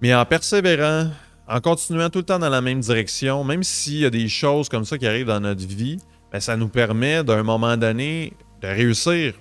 mais 0.00 0.14
en 0.14 0.24
persévérant, 0.26 1.10
en 1.48 1.60
continuant 1.60 2.10
tout 2.10 2.18
le 2.18 2.24
temps 2.24 2.38
dans 2.38 2.50
la 2.50 2.60
même 2.60 2.80
direction, 2.80 3.42
même 3.42 3.62
s'il 3.62 4.00
y 4.00 4.04
a 4.04 4.10
des 4.10 4.28
choses 4.28 4.68
comme 4.68 4.84
ça 4.84 4.98
qui 4.98 5.06
arrivent 5.06 5.26
dans 5.26 5.40
notre 5.40 5.66
vie, 5.66 5.98
ben, 6.30 6.40
ça 6.40 6.56
nous 6.56 6.68
permet 6.68 7.24
d'un 7.24 7.42
moment 7.42 7.76
donné 7.76 8.34
de 8.60 8.68
réussir, 8.68 9.34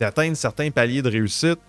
d'atteindre 0.00 0.36
certains 0.36 0.70
paliers 0.70 1.02
de 1.02 1.10
réussite 1.10 1.60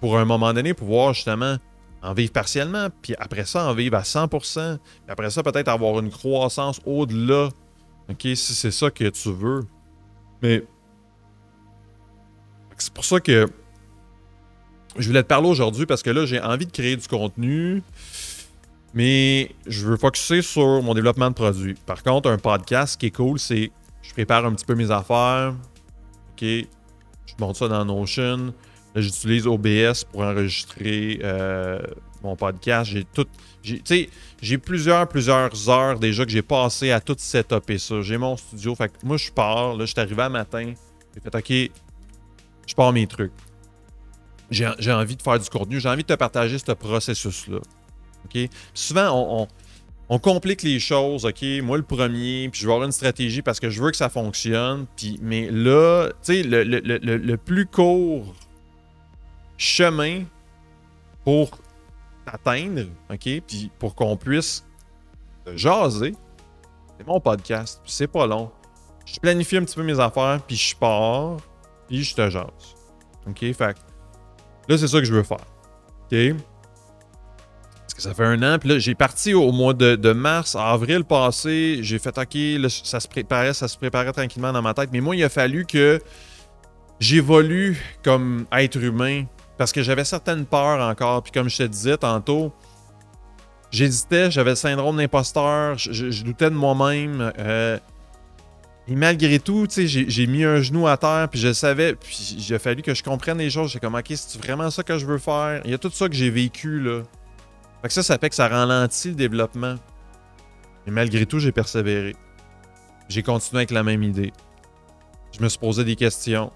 pour 0.00 0.18
un 0.18 0.24
moment 0.24 0.52
donné 0.54 0.72
pouvoir 0.72 1.12
justement 1.12 1.56
en 2.02 2.12
vivre 2.12 2.32
partiellement, 2.32 2.88
puis 3.02 3.14
après 3.18 3.44
ça 3.44 3.66
en 3.66 3.74
vivre 3.74 3.96
à 3.96 4.02
100%, 4.02 4.78
puis 4.78 4.80
après 5.08 5.30
ça 5.30 5.42
peut-être 5.42 5.68
avoir 5.68 5.98
une 6.00 6.10
croissance 6.10 6.80
au-delà, 6.84 7.48
ok, 8.10 8.20
si 8.20 8.36
c'est 8.36 8.70
ça 8.70 8.90
que 8.90 9.08
tu 9.08 9.32
veux. 9.32 9.64
Mais 10.42 10.64
c'est 12.76 12.92
pour 12.92 13.04
ça 13.04 13.20
que 13.20 13.48
je 14.98 15.06
voulais 15.06 15.22
te 15.22 15.28
parler 15.28 15.48
aujourd'hui 15.48 15.86
parce 15.86 16.02
que 16.02 16.10
là, 16.10 16.26
j'ai 16.26 16.40
envie 16.40 16.66
de 16.66 16.72
créer 16.72 16.96
du 16.96 17.08
contenu, 17.08 17.82
mais 18.94 19.50
je 19.66 19.86
veux 19.86 19.96
focuser 19.96 20.40
sur 20.40 20.82
mon 20.82 20.94
développement 20.94 21.28
de 21.28 21.34
produits. 21.34 21.74
Par 21.86 22.02
contre, 22.02 22.30
un 22.30 22.38
podcast, 22.38 22.98
qui 22.98 23.06
est 23.06 23.10
cool, 23.10 23.38
c'est 23.38 23.70
je 24.02 24.12
prépare 24.12 24.44
un 24.44 24.54
petit 24.54 24.64
peu 24.64 24.74
mes 24.74 24.90
affaires. 24.90 25.54
OK. 26.32 26.42
Je 26.42 27.34
monte 27.38 27.56
ça 27.56 27.68
dans 27.68 27.84
Notion. 27.84 28.54
Là, 28.94 29.00
j'utilise 29.00 29.46
OBS 29.46 30.04
pour 30.12 30.22
enregistrer 30.22 31.18
euh, 31.24 31.80
mon 32.22 32.36
podcast. 32.36 32.90
J'ai 32.90 33.04
tout. 33.04 33.26
J'ai, 33.62 34.10
j'ai 34.40 34.58
plusieurs, 34.58 35.08
plusieurs 35.08 35.68
heures 35.68 35.98
déjà 35.98 36.24
que 36.24 36.30
j'ai 36.30 36.42
passé 36.42 36.92
à 36.92 37.00
tout 37.00 37.16
setuper 37.18 37.78
ça. 37.78 38.02
J'ai 38.02 38.18
mon 38.18 38.36
studio. 38.36 38.74
Fait 38.74 38.88
que 38.88 38.94
moi, 39.04 39.16
je 39.16 39.32
pars. 39.32 39.74
Là, 39.74 39.86
je 39.86 39.92
suis 39.92 40.00
arrivé 40.00 40.22
à 40.22 40.28
matin. 40.28 40.74
J'ai 41.14 41.20
fait 41.20 41.34
OK, 41.34 41.72
je 42.66 42.74
pars 42.74 42.92
mes 42.92 43.06
trucs. 43.06 43.32
J'ai 44.50 44.92
envie 44.92 45.16
de 45.16 45.22
faire 45.22 45.38
du 45.38 45.48
contenu, 45.48 45.80
j'ai 45.80 45.88
envie 45.88 46.02
de 46.02 46.08
te 46.08 46.14
partager 46.14 46.58
ce 46.58 46.72
processus-là. 46.72 47.58
Souvent, 48.72 49.48
on, 50.08 50.18
complique 50.18 50.62
les 50.62 50.78
choses, 50.78 51.24
OK? 51.24 51.42
Moi, 51.62 51.76
le 51.76 51.82
premier, 51.82 52.48
puis 52.50 52.60
je 52.60 52.66
vais 52.66 52.72
avoir 52.72 52.86
une 52.86 52.92
stratégie 52.92 53.42
parce 53.42 53.58
que 53.60 53.70
je 53.70 53.82
veux 53.82 53.90
que 53.90 53.96
ça 53.96 54.08
fonctionne. 54.08 54.86
Puis, 54.96 55.18
mais 55.22 55.50
là, 55.50 56.08
tu 56.22 56.34
sais, 56.34 56.42
le, 56.44 57.36
plus 57.36 57.66
court 57.66 58.34
chemin 59.56 60.22
pour 61.24 61.50
t'atteindre, 62.24 62.82
OK? 63.10 63.42
Puis 63.46 63.70
pour 63.78 63.94
qu'on 63.94 64.16
puisse 64.16 64.64
jaser, 65.54 66.14
c'est 66.98 67.06
mon 67.06 67.20
podcast. 67.20 67.80
C'est 67.84 68.06
pas 68.06 68.26
long. 68.26 68.50
Je 69.04 69.18
planifie 69.20 69.56
un 69.56 69.64
petit 69.64 69.76
peu 69.76 69.82
mes 69.82 69.98
affaires, 70.00 70.40
puis 70.46 70.56
je 70.56 70.74
pars 70.76 71.36
puis 71.86 72.02
je 72.02 72.14
te 72.14 72.30
jase. 72.30 72.74
OK? 73.26 73.40
Fait 73.52 73.76
là, 74.68 74.78
c'est 74.78 74.88
ça 74.88 74.98
que 74.98 75.04
je 75.04 75.12
veux 75.12 75.22
faire. 75.22 75.46
Ça 77.96 78.12
fait 78.12 78.24
un 78.24 78.42
an, 78.42 78.58
puis 78.58 78.70
là, 78.70 78.78
j'ai 78.78 78.94
parti 78.94 79.34
au 79.34 79.52
mois 79.52 79.72
de, 79.72 80.12
mars, 80.12 80.56
avril 80.56 81.04
passé, 81.04 81.78
j'ai 81.82 81.98
fait 81.98 82.16
OK, 82.18 82.34
là, 82.34 82.68
ça 82.68 82.98
se 82.98 83.06
préparait, 83.06 83.54
ça 83.54 83.68
se 83.68 83.78
préparait 83.78 84.12
tranquillement 84.12 84.52
dans 84.52 84.62
ma 84.62 84.74
tête, 84.74 84.90
mais 84.92 85.00
moi, 85.00 85.14
il 85.14 85.22
a 85.22 85.28
fallu 85.28 85.64
que 85.64 86.00
j'évolue 86.98 87.80
comme 88.02 88.46
être 88.52 88.76
humain 88.76 89.24
parce 89.58 89.72
que 89.72 89.82
j'avais 89.82 90.04
certaines 90.04 90.44
peurs 90.44 90.80
encore, 90.80 91.22
puis 91.22 91.30
comme 91.30 91.48
je 91.48 91.58
te 91.58 91.62
disais 91.62 91.96
tantôt, 91.96 92.52
j'hésitais, 93.70 94.30
j'avais 94.30 94.50
le 94.50 94.56
syndrome 94.56 94.96
d'imposteur, 94.96 95.78
je, 95.78 96.24
doutais 96.24 96.50
de 96.50 96.56
moi-même. 96.56 97.32
Euh, 97.38 97.78
et 98.86 98.96
malgré 98.96 99.38
tout, 99.38 99.66
j'ai 99.70 100.26
mis 100.26 100.44
un 100.44 100.60
genou 100.60 100.86
à 100.88 100.96
terre, 100.96 101.28
puis 101.30 101.40
je 101.40 101.52
savais, 101.52 101.94
puis 101.94 102.36
il 102.38 102.54
a 102.54 102.58
fallu 102.58 102.82
que 102.82 102.92
je 102.92 103.02
comprenne 103.02 103.38
les 103.38 103.50
choses. 103.50 103.70
J'ai 103.70 103.78
comme, 103.78 103.94
ok, 103.94 104.06
c'est 104.08 104.42
vraiment 104.42 104.70
ça 104.70 104.82
que 104.82 104.98
je 104.98 105.06
veux 105.06 105.18
faire? 105.18 105.62
Il 105.64 105.70
y 105.70 105.74
a 105.74 105.78
tout 105.78 105.90
ça 105.90 106.08
que 106.08 106.14
j'ai 106.14 106.30
vécu, 106.30 106.80
là. 106.80 107.02
Fait 107.84 107.88
que 107.88 107.94
ça, 107.94 108.02
ça 108.02 108.16
fait 108.16 108.30
que 108.30 108.34
ça 108.34 108.48
ralentit 108.48 109.08
le 109.08 109.14
développement. 109.14 109.74
Et 110.86 110.90
malgré 110.90 111.26
tout, 111.26 111.38
j'ai 111.38 111.52
persévéré. 111.52 112.16
J'ai 113.10 113.22
continué 113.22 113.58
avec 113.58 113.72
la 113.72 113.82
même 113.82 114.02
idée. 114.02 114.32
Je 115.36 115.42
me 115.42 115.50
suis 115.50 115.58
posé 115.58 115.84
des 115.84 115.94
questions. 115.94 116.50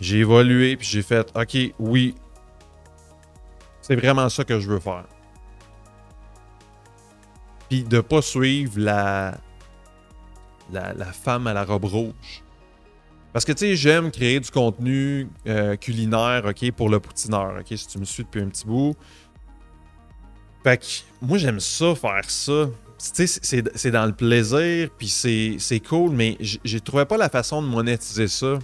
J'ai 0.00 0.18
évolué, 0.18 0.76
puis 0.76 0.86
j'ai 0.86 1.02
fait, 1.02 1.28
ok, 1.34 1.74
oui, 1.80 2.14
c'est 3.80 3.96
vraiment 3.96 4.28
ça 4.28 4.44
que 4.44 4.60
je 4.60 4.70
veux 4.70 4.78
faire. 4.78 5.06
Puis 7.68 7.82
de 7.82 8.00
pas 8.00 8.22
suivre 8.22 8.78
la, 8.78 9.36
la, 10.70 11.12
femme 11.12 11.48
à 11.48 11.52
la 11.52 11.64
robe 11.64 11.86
rouge. 11.86 12.44
Parce 13.32 13.44
que, 13.44 13.50
tu 13.50 13.58
sais, 13.58 13.74
j'aime 13.74 14.12
créer 14.12 14.38
du 14.38 14.52
contenu 14.52 15.28
euh, 15.48 15.74
culinaire, 15.74 16.44
OK, 16.46 16.70
pour 16.70 16.90
le 16.90 17.00
poutineur, 17.00 17.56
OK, 17.58 17.76
si 17.76 17.88
tu 17.88 17.98
me 17.98 18.04
suis 18.04 18.22
depuis 18.22 18.40
un 18.40 18.48
petit 18.50 18.64
bout. 18.64 18.94
Fait 20.66 20.78
que, 20.78 20.86
moi, 21.24 21.38
j'aime 21.38 21.60
ça, 21.60 21.94
faire 21.94 22.28
ça. 22.28 22.68
C'est 22.98 23.90
dans 23.92 24.04
le 24.04 24.12
plaisir, 24.12 24.90
puis 24.98 25.06
c'est 25.06 25.80
cool, 25.88 26.10
mais 26.10 26.36
j'ai 26.40 26.80
trouvé 26.80 27.04
pas 27.04 27.16
la 27.16 27.28
façon 27.28 27.62
de 27.62 27.68
monétiser 27.68 28.26
ça. 28.26 28.58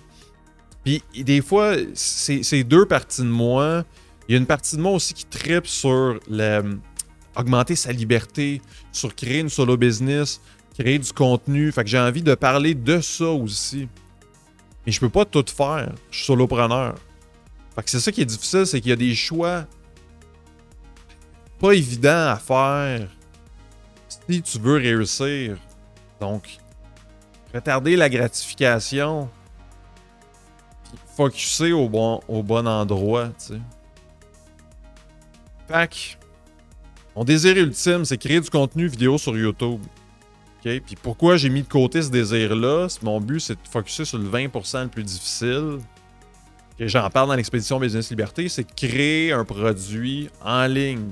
Puis, 0.85 1.00
des 1.14 1.40
fois, 1.40 1.76
c'est 1.94 2.64
deux 2.64 2.87
parties 2.87 3.21
de 3.21 3.28
moi. 3.28 3.85
Il 4.26 4.32
y 4.32 4.35
a 4.35 4.38
une 4.38 4.47
partie 4.47 4.76
de 4.76 4.80
moi 4.80 4.90
aussi 4.90 5.14
qui 5.14 5.26
tripe 5.26 5.68
sur 5.68 6.18
le, 6.28 6.76
augmenter 7.37 7.76
sa 7.76 7.92
liberté, 7.92 8.61
sur 8.90 9.14
créer 9.14 9.38
une 9.38 9.49
solo 9.49 9.76
business, 9.76 10.40
créer 10.76 10.99
du 10.99 11.12
contenu. 11.12 11.71
Fait 11.71 11.85
que 11.85 11.90
j'ai 11.90 12.00
envie 12.00 12.23
de 12.23 12.35
parler 12.35 12.75
de 12.75 13.00
ça 13.00 13.28
aussi. 13.28 13.87
Mais 14.85 14.90
je 14.90 14.99
peux 14.99 15.09
pas 15.09 15.25
tout 15.25 15.44
faire. 15.47 15.92
Je 16.11 16.16
suis 16.16 16.26
solopreneur. 16.26 16.97
Fait 17.76 17.82
que 17.85 17.90
c'est 17.90 18.00
ça 18.00 18.11
qui 18.11 18.23
est 18.23 18.26
difficile, 18.26 18.66
c'est 18.66 18.80
qu'il 18.80 18.90
y 18.90 18.92
a 18.92 18.97
des 18.97 19.14
choix 19.14 19.68
pas 21.62 21.73
évidents 21.75 22.26
à 22.31 22.37
faire 22.37 23.09
si 24.09 24.42
tu 24.42 24.59
veux 24.59 24.78
réussir. 24.78 25.57
Donc, 26.21 26.59
retarder 27.54 27.95
la 27.95 28.11
gratification, 28.11 29.31
focuser 31.16 31.73
au 31.73 31.88
bon, 31.88 32.21
au 32.26 32.42
bon 32.42 32.66
endroit, 32.66 33.28
tu 33.28 33.54
sais. 33.54 33.61
Mon 37.14 37.23
désir 37.23 37.57
ultime, 37.57 38.04
c'est 38.04 38.19
créer 38.19 38.40
du 38.40 38.50
contenu 38.50 38.88
vidéo 38.88 39.16
sur 39.16 39.38
YouTube. 39.38 39.81
Puis 40.62 40.97
pourquoi 41.00 41.37
j'ai 41.37 41.49
mis 41.49 41.62
de 41.62 41.69
côté 41.69 42.02
ce 42.02 42.11
désir-là? 42.11 42.88
Mon 43.02 43.21
but, 43.21 43.38
c'est 43.38 43.54
de 43.54 43.69
focuser 43.71 44.04
sur 44.04 44.19
le 44.19 44.28
20% 44.28 44.83
le 44.83 44.88
plus 44.88 45.04
difficile. 45.04 45.78
J'en 46.81 47.09
parle 47.09 47.28
dans 47.28 47.37
l'expédition 47.37 47.78
Business 47.78 48.11
Liberté, 48.11 48.49
c'est 48.49 48.64
créer 48.64 49.31
un 49.31 49.45
produit 49.45 50.28
en 50.45 50.66
ligne 50.66 51.11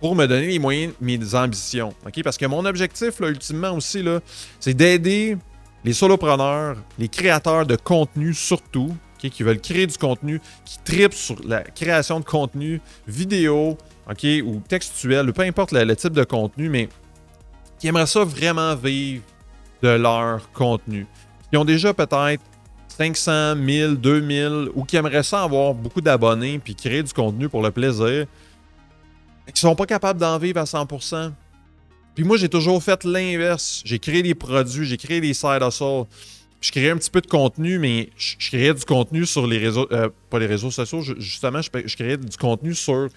pour 0.00 0.14
me 0.14 0.26
donner 0.26 0.46
les 0.48 0.58
moyens 0.58 0.92
mes 1.00 1.34
ambitions. 1.34 1.94
Parce 2.22 2.36
que 2.36 2.46
mon 2.46 2.64
objectif, 2.64 3.20
là, 3.20 3.28
ultimement 3.28 3.72
aussi, 3.72 4.02
là, 4.02 4.20
c'est 4.60 4.74
d'aider 4.74 5.36
les 5.84 5.92
solopreneurs, 5.92 6.76
les 6.98 7.08
créateurs 7.08 7.66
de 7.66 7.76
contenu 7.76 8.34
surtout, 8.34 8.94
qui 9.18 9.42
veulent 9.42 9.60
créer 9.60 9.86
du 9.86 9.98
contenu, 9.98 10.40
qui 10.64 10.78
tripent 10.84 11.14
sur 11.14 11.36
la 11.44 11.62
création 11.62 12.20
de 12.20 12.24
contenu 12.24 12.80
vidéo 13.08 13.76
ou 14.44 14.60
textuel, 14.68 15.32
peu 15.32 15.42
importe 15.42 15.72
le 15.72 15.96
type 15.96 16.12
de 16.12 16.22
contenu, 16.22 16.68
mais 16.68 16.88
qui 17.78 17.88
aimeraient 17.88 18.06
ça 18.06 18.22
vraiment 18.22 18.76
vivre 18.76 19.24
de 19.82 19.88
leur 19.88 20.50
contenu. 20.52 21.06
Qui 21.50 21.56
ont 21.56 21.64
déjà 21.64 21.92
peut-être 21.92 22.42
500, 22.96 23.56
1000, 23.56 23.96
2000 23.96 24.68
ou 24.74 24.84
qui 24.84 24.96
aimeraient 24.96 25.22
ça 25.22 25.42
avoir 25.42 25.74
beaucoup 25.74 26.00
d'abonnés 26.00 26.58
puis 26.58 26.74
créer 26.74 27.02
du 27.02 27.12
contenu 27.12 27.48
pour 27.48 27.62
le 27.62 27.70
plaisir, 27.70 28.26
qui 29.52 29.60
sont 29.60 29.74
pas 29.74 29.86
capables 29.86 30.20
d'en 30.20 30.38
vivre 30.38 30.60
à 30.60 30.64
100%. 30.64 31.32
Puis 32.14 32.24
moi, 32.24 32.36
j'ai 32.38 32.48
toujours 32.48 32.82
fait 32.82 33.04
l'inverse. 33.04 33.82
J'ai 33.84 33.98
créé 33.98 34.22
des 34.22 34.34
produits, 34.34 34.86
j'ai 34.86 34.96
créé 34.96 35.20
des 35.20 35.34
side 35.34 35.62
hustles. 35.62 36.04
Je 36.60 36.70
créais 36.70 36.90
un 36.90 36.96
petit 36.96 37.10
peu 37.10 37.20
de 37.20 37.26
contenu, 37.26 37.78
mais 37.78 38.08
je, 38.16 38.36
créais 38.48 38.72
du 38.72 38.84
contenu 38.84 39.26
sur 39.26 39.46
les 39.46 39.58
réseaux, 39.58 39.86
euh, 39.92 40.08
pas 40.30 40.38
les 40.38 40.46
réseaux 40.46 40.70
sociaux, 40.70 41.02
justement, 41.18 41.60
je, 41.60 41.70
créais 41.94 42.16
du 42.16 42.36
contenu 42.38 42.74
sur 42.74 43.08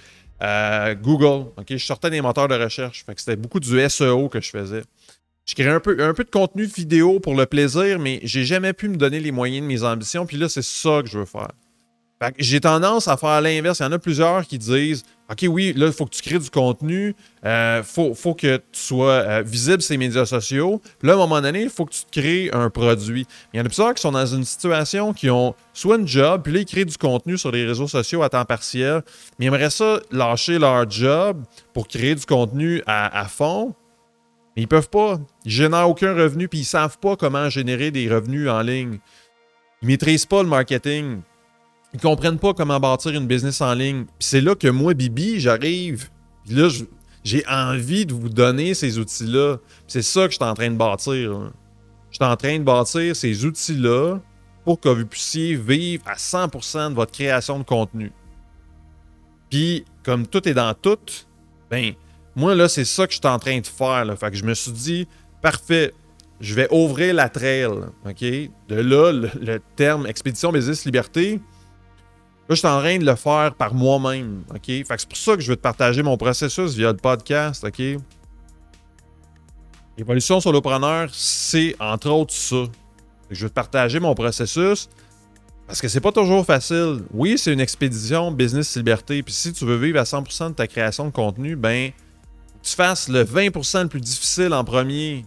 euh, 0.41 0.95
Google, 0.95 1.49
je 1.67 1.77
sortais 1.77 2.09
des 2.09 2.21
moteurs 2.21 2.49
de 2.49 2.55
recherche. 2.55 3.05
Fait 3.05 3.15
que 3.15 3.21
c'était 3.21 3.37
beaucoup 3.37 3.61
du 3.61 3.89
SEO 3.89 4.27
que 4.27 4.41
je 4.41 4.49
faisais. 4.49 4.83
Je 5.45 5.55
créais 5.55 5.69
un 5.69 5.79
peu, 5.79 5.97
un 6.03 6.13
peu 6.13 6.25
de 6.25 6.29
contenu 6.29 6.65
vidéo 6.65 7.19
pour 7.19 7.33
le 7.33 7.45
plaisir, 7.45 7.97
mais 7.97 8.19
j'ai 8.23 8.45
jamais 8.45 8.73
pu 8.73 8.87
me 8.89 8.97
donner 8.97 9.19
les 9.19 9.31
moyens 9.31 9.63
de 9.63 9.67
mes 9.67 9.83
ambitions. 9.83 10.25
Puis 10.25 10.37
là, 10.37 10.47
c'est 10.47 10.61
ça 10.61 11.01
que 11.01 11.09
je 11.09 11.17
veux 11.17 11.25
faire. 11.25 11.49
J'ai 12.37 12.59
tendance 12.59 13.07
à 13.07 13.17
faire 13.17 13.41
l'inverse. 13.41 13.79
Il 13.79 13.83
y 13.83 13.85
en 13.85 13.91
a 13.91 13.99
plusieurs 13.99 14.45
qui 14.45 14.57
disent 14.57 15.03
OK, 15.31 15.45
oui, 15.47 15.73
là, 15.75 15.85
il 15.85 15.93
faut 15.93 16.05
que 16.05 16.15
tu 16.15 16.23
crées 16.23 16.39
du 16.39 16.49
contenu, 16.49 17.15
il 17.43 17.47
euh, 17.47 17.83
faut, 17.83 18.33
que 18.33 18.57
tu 18.57 18.63
sois 18.79 19.11
euh, 19.11 19.43
visible 19.45 19.79
sur 19.79 19.93
les 19.93 19.99
médias 19.99 20.25
sociaux. 20.25 20.81
Puis 20.97 21.07
là, 21.07 21.13
à 21.13 21.15
un 21.17 21.19
moment 21.19 21.39
donné, 21.39 21.61
il 21.61 21.69
faut 21.69 21.85
que 21.85 21.93
tu 21.93 22.03
te 22.03 22.19
crées 22.19 22.49
un 22.51 22.71
produit. 22.71 23.27
Il 23.53 23.57
y 23.57 23.61
en 23.61 23.65
a 23.65 23.67
plusieurs 23.67 23.93
qui 23.93 24.01
sont 24.01 24.11
dans 24.11 24.25
une 24.25 24.43
situation 24.43 25.13
qui 25.13 25.29
ont 25.29 25.53
soit 25.71 25.97
un 25.97 26.05
job, 26.05 26.41
puis 26.43 26.51
là, 26.51 26.59
ils 26.61 26.65
créent 26.65 26.85
du 26.85 26.97
contenu 26.97 27.37
sur 27.37 27.51
les 27.51 27.63
réseaux 27.63 27.87
sociaux 27.87 28.23
à 28.23 28.29
temps 28.29 28.43
partiel, 28.43 29.03
mais 29.37 29.45
ils 29.45 29.47
aimeraient 29.49 29.69
ça 29.69 29.99
lâcher 30.11 30.57
leur 30.57 30.89
job 30.89 31.43
pour 31.73 31.87
créer 31.87 32.15
du 32.15 32.25
contenu 32.25 32.81
à, 32.87 33.27
fond. 33.29 33.75
Mais 34.57 34.63
ils 34.63 34.67
peuvent 34.67 34.89
pas. 34.89 35.19
Ils 35.45 35.51
génèrent 35.51 35.87
aucun 35.87 36.15
revenu, 36.15 36.47
puis 36.47 36.61
ils 36.61 36.65
savent 36.65 36.97
pas 36.97 37.15
comment 37.15 37.51
générer 37.51 37.91
des 37.91 38.11
revenus 38.11 38.49
en 38.49 38.61
ligne. 38.61 38.97
Ils 39.83 39.87
maîtrisent 39.89 40.25
pas 40.25 40.41
le 40.41 40.49
marketing. 40.49 41.21
Ils 41.93 41.99
comprennent 41.99 42.37
pas 42.37 42.53
comment 42.53 42.79
bâtir 42.79 43.11
une 43.13 43.25
business 43.25 43.61
en 43.61 43.73
ligne. 43.73 44.05
Puis 44.05 44.27
c'est 44.27 44.41
là 44.41 44.55
que 44.55 44.67
moi, 44.67 44.93
Bibi, 44.93 45.39
j'arrive. 45.39 46.09
Puis 46.45 46.55
là, 46.55 46.69
j'ai 47.23 47.43
envie 47.47 48.05
de 48.05 48.13
vous 48.13 48.29
donner 48.29 48.73
ces 48.73 48.99
outils-là. 48.99 49.57
C'est 49.87 50.03
ça 50.03 50.25
que 50.25 50.31
je 50.31 50.35
suis 50.35 50.45
en 50.45 50.53
train 50.53 50.69
de 50.69 50.75
bâtir. 50.75 51.51
Je 52.11 52.15
suis 52.15 52.25
en 52.25 52.35
train 52.35 52.59
de 52.59 52.63
bâtir 52.63 53.15
ces 53.15 53.45
outils-là 53.45 54.19
pour 54.63 54.79
que 54.79 54.89
vous 54.89 55.05
puissiez 55.05 55.55
vivre 55.55 56.03
à 56.05 56.15
100% 56.15 56.91
de 56.91 56.95
votre 56.95 57.11
création 57.11 57.57
de 57.57 57.63
contenu. 57.63 58.11
Puis, 59.49 59.83
comme 60.03 60.27
tout 60.27 60.47
est 60.47 60.53
dans 60.53 60.73
tout, 60.75 60.99
ben, 61.71 61.93
moi, 62.35 62.53
là, 62.53 62.69
c'est 62.69 62.85
ça 62.85 63.07
que 63.07 63.13
je 63.13 63.19
suis 63.19 63.27
en 63.27 63.39
train 63.39 63.59
de 63.59 63.65
faire. 63.65 64.05
Fait 64.19 64.29
que 64.29 64.37
je 64.37 64.45
me 64.45 64.53
suis 64.53 64.71
dit, 64.71 65.07
parfait, 65.41 65.93
je 66.39 66.53
vais 66.53 66.67
ouvrir 66.71 67.15
la 67.15 67.29
trail. 67.29 67.65
OK? 68.05 68.21
De 68.21 68.75
là, 68.75 69.11
le 69.11 69.59
terme 69.75 70.05
expédition 70.05 70.51
business 70.51 70.85
liberté, 70.85 71.41
Là, 72.49 72.55
je 72.55 72.59
suis 72.61 72.67
en 72.67 72.79
train 72.79 72.97
de 72.97 73.05
le 73.05 73.15
faire 73.15 73.53
par 73.53 73.75
moi-même. 73.75 74.43
OK? 74.49 74.65
Fait 74.65 74.83
que 74.83 74.97
c'est 74.97 75.07
pour 75.07 75.17
ça 75.17 75.35
que 75.35 75.41
je 75.41 75.51
veux 75.51 75.55
te 75.55 75.61
partager 75.61 76.01
mon 76.01 76.17
processus 76.17 76.73
via 76.73 76.91
le 76.91 76.97
podcast. 76.97 77.63
OK? 77.63 77.79
Évolution 79.99 80.39
sur 80.39 80.51
c'est 81.11 81.75
entre 81.79 82.09
autres 82.09 82.33
ça. 82.33 82.63
Je 83.29 83.43
veux 83.43 83.49
te 83.49 83.53
partager 83.53 83.99
mon 83.99 84.15
processus 84.15 84.89
parce 85.67 85.79
que 85.79 85.87
c'est 85.87 86.01
pas 86.01 86.11
toujours 86.11 86.43
facile. 86.43 87.03
Oui, 87.11 87.37
c'est 87.37 87.53
une 87.53 87.59
expédition 87.59 88.31
business 88.31 88.75
liberté. 88.75 89.21
Puis 89.21 89.35
si 89.35 89.53
tu 89.53 89.65
veux 89.65 89.77
vivre 89.77 89.99
à 89.99 90.03
100% 90.03 90.49
de 90.49 90.53
ta 90.55 90.65
création 90.65 91.05
de 91.05 91.11
contenu, 91.11 91.55
ben, 91.55 91.91
tu 92.63 92.75
fasses 92.75 93.09
le 93.09 93.23
20% 93.23 93.83
le 93.83 93.89
plus 93.89 94.01
difficile 94.01 94.53
en 94.53 94.63
premier 94.63 95.23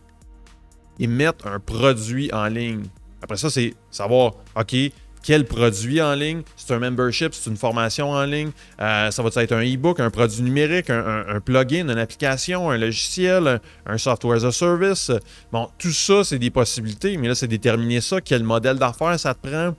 et 0.99 1.07
mettre 1.07 1.47
un 1.47 1.61
produit 1.61 2.33
en 2.33 2.47
ligne. 2.47 2.83
Après 3.23 3.37
ça, 3.37 3.49
c'est 3.49 3.75
savoir, 3.93 4.33
OK, 4.57 4.75
quel 5.23 5.45
produit 5.45 6.03
en 6.03 6.15
ligne. 6.15 6.43
C'est 6.57 6.73
un 6.75 6.79
membership, 6.79 7.35
c'est 7.35 7.49
une 7.49 7.57
formation 7.57 8.11
en 8.11 8.25
ligne. 8.25 8.51
Euh, 8.81 9.11
ça 9.11 9.23
va 9.23 9.31
être 9.43 9.53
un 9.53 9.63
e-book, 9.63 10.01
un 10.01 10.11
produit 10.11 10.43
numérique, 10.43 10.91
un, 10.91 11.41
plugin, 11.41 11.89
une 11.89 11.99
application, 11.99 12.71
un 12.71 12.79
logiciel, 12.79 13.61
un, 13.87 13.99
software 13.99 14.45
as 14.45 14.45
a 14.45 14.53
service. 14.53 15.11
Bon, 15.51 15.69
tout 15.79 15.93
ça, 15.93 16.25
c'est 16.25 16.39
des 16.39 16.51
possibilités, 16.51 17.17
mais 17.17 17.29
là, 17.29 17.35
c'est 17.35 17.49
déterminer 17.49 18.01
ça. 18.01 18.21
Quel 18.21 18.43
modèle 18.43 18.79
d'affaires 18.79 19.19
ça 19.19 19.35
te 19.35 19.49
prend? 19.49 19.75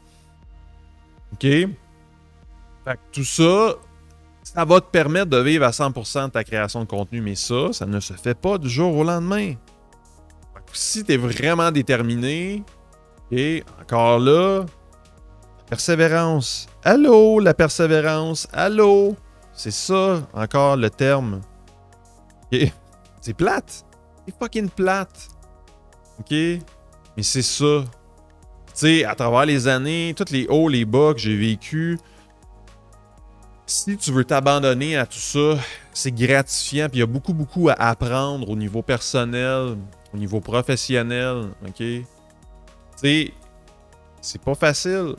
OK? 1.33 1.41
Fait 1.41 1.69
que 2.85 3.00
tout 3.12 3.23
ça, 3.23 3.75
ça 4.43 4.65
va 4.65 4.81
te 4.81 4.89
permettre 4.91 5.27
de 5.27 5.38
vivre 5.38 5.65
à 5.65 5.71
100% 5.71 6.25
de 6.25 6.31
ta 6.31 6.43
création 6.43 6.81
de 6.81 6.88
contenu, 6.88 7.21
mais 7.21 7.35
ça, 7.35 7.71
ça 7.71 7.85
ne 7.85 8.00
se 8.00 8.13
fait 8.13 8.38
pas 8.38 8.57
du 8.57 8.69
jour 8.69 8.95
au 8.95 9.03
lendemain. 9.03 9.53
si 10.73 11.03
tu 11.03 11.13
es 11.13 11.17
vraiment 11.17 11.71
déterminé, 11.71 12.63
et 13.31 13.63
encore 13.81 14.19
là, 14.19 14.65
Persévérance. 15.73 16.67
Allô, 16.83 17.39
la 17.39 17.55
persévérance. 17.55 18.47
Allô. 18.53 19.15
C'est 19.53 19.71
ça, 19.71 20.21
encore 20.31 20.77
le 20.77 20.91
terme. 20.91 21.41
C'est 23.21 23.33
plate. 23.33 23.83
C'est 24.23 24.35
fucking 24.37 24.69
plate. 24.69 25.29
OK? 26.19 26.29
Mais 26.29 27.23
c'est 27.23 27.41
ça. 27.41 27.86
Tu 28.67 28.71
sais, 28.75 29.03
à 29.03 29.15
travers 29.15 29.47
les 29.47 29.67
années, 29.67 30.13
tous 30.15 30.31
les 30.31 30.45
hauts, 30.47 30.69
les 30.69 30.86
bas 30.86 31.12
que 31.15 31.19
j'ai 31.19 31.36
vécu, 31.36 31.97
si 33.65 33.97
tu 33.97 34.12
veux 34.12 34.25
t'abandonner 34.25 34.95
à 34.95 35.07
tout 35.07 35.17
ça, 35.17 35.57
c'est 35.91 36.12
gratifiant. 36.12 36.88
Puis 36.88 36.97
il 36.97 36.99
y 36.99 37.03
a 37.03 37.07
beaucoup, 37.07 37.33
beaucoup 37.33 37.69
à 37.69 37.73
apprendre 37.73 38.47
au 38.47 38.55
niveau 38.55 38.83
personnel, 38.83 39.75
au 40.13 40.17
niveau 40.17 40.39
professionnel. 40.39 41.49
OK? 41.67 41.77
Tu 41.77 42.05
sais, 42.95 43.33
c'est 44.21 44.39
pas 44.39 44.53
facile 44.53 45.15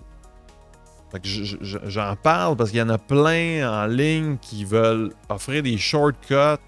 j'en 1.23 2.17
parle 2.17 2.57
parce 2.57 2.71
qu'il 2.71 2.79
y 2.79 2.83
en 2.83 2.89
a 2.89 2.99
plein 2.99 3.69
en 3.69 3.87
ligne 3.87 4.37
qui 4.39 4.65
veulent 4.65 5.13
offrir 5.29 5.63
des 5.63 5.77
shortcuts. 5.77 6.61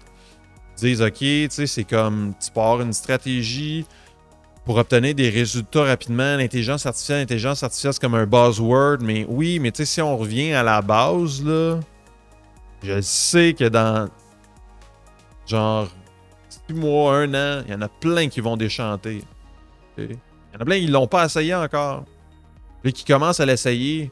disent, 0.77 1.01
OK, 1.01 1.17
tu 1.17 1.47
sais, 1.49 1.67
c'est 1.67 1.83
comme 1.83 2.33
tu 2.39 2.51
pars 2.51 2.81
une 2.81 2.93
stratégie 2.93 3.85
pour 4.65 4.77
obtenir 4.77 5.15
des 5.15 5.29
résultats 5.29 5.83
rapidement. 5.83 6.35
L'intelligence 6.37 6.85
artificielle, 6.85 7.19
l'intelligence 7.19 7.63
artificielle, 7.63 7.93
c'est 7.93 8.01
comme 8.01 8.15
un 8.15 8.25
buzzword. 8.25 8.97
Mais 9.01 9.25
oui, 9.27 9.59
mais 9.59 9.71
tu 9.71 9.77
sais, 9.77 9.85
si 9.85 10.01
on 10.01 10.17
revient 10.17 10.53
à 10.53 10.63
la 10.63 10.81
base, 10.81 11.43
là, 11.43 11.79
je 12.83 13.01
sais 13.01 13.53
que 13.53 13.65
dans 13.65 14.09
genre 15.45 15.87
six 16.49 16.73
mois, 16.73 17.15
un 17.15 17.33
an, 17.33 17.63
il 17.65 17.71
y 17.71 17.75
en 17.75 17.81
a 17.81 17.87
plein 17.87 18.27
qui 18.27 18.41
vont 18.41 18.57
déchanter. 18.57 19.23
Il 19.97 20.11
y 20.11 20.57
en 20.57 20.61
a 20.61 20.65
plein 20.65 20.79
qui 20.79 20.87
l'ont 20.87 21.07
pas 21.07 21.25
essayé 21.25 21.55
encore. 21.55 22.03
Puis 22.83 22.93
qui 22.93 23.05
commencent 23.05 23.39
à 23.39 23.45
l'essayer 23.45 24.11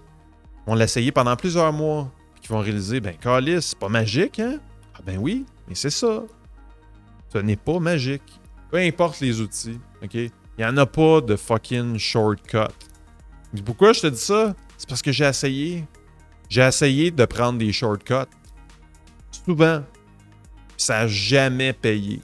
vont 0.66 0.76
l'essayer 0.76 1.12
pendant 1.12 1.36
plusieurs 1.36 1.72
mois, 1.72 2.12
puis 2.34 2.44
qui 2.44 2.48
vont 2.50 2.60
réaliser, 2.60 3.00
ben, 3.00 3.16
Calis, 3.16 3.62
c'est 3.62 3.80
pas 3.80 3.90
magique, 3.90 4.40
hein? 4.40 4.60
Ah, 4.96 5.00
ben 5.06 5.18
oui, 5.18 5.46
mais 5.68 5.76
c'est 5.76 5.90
ça. 5.90 6.24
Ce 7.32 7.38
n'est 7.38 7.56
pas 7.56 7.80
magique. 7.80 8.40
Peu 8.72 8.78
importe 8.78 9.20
les 9.20 9.42
outils, 9.42 9.80
OK? 10.04 10.14
Il 10.14 10.32
n'y 10.58 10.66
en 10.66 10.78
a 10.78 10.86
pas 10.86 11.22
de 11.22 11.36
fucking 11.36 11.98
shortcut. 11.98 12.74
Pourquoi 13.66 13.94
je 13.94 14.02
te 14.02 14.08
dis 14.08 14.20
ça? 14.20 14.56
C'est 14.78 14.88
parce 14.88 15.02
que 15.02 15.12
j'ai 15.12 15.26
essayé. 15.26 15.86
J'ai 16.50 16.62
essayé 16.62 17.12
de 17.12 17.26
prendre 17.26 17.60
des 17.60 17.72
shortcuts. 17.72 18.30
Souvent. 19.32 19.84
Ça 20.78 21.02
n'a 21.02 21.08
jamais 21.08 21.74
payé. 21.74 22.22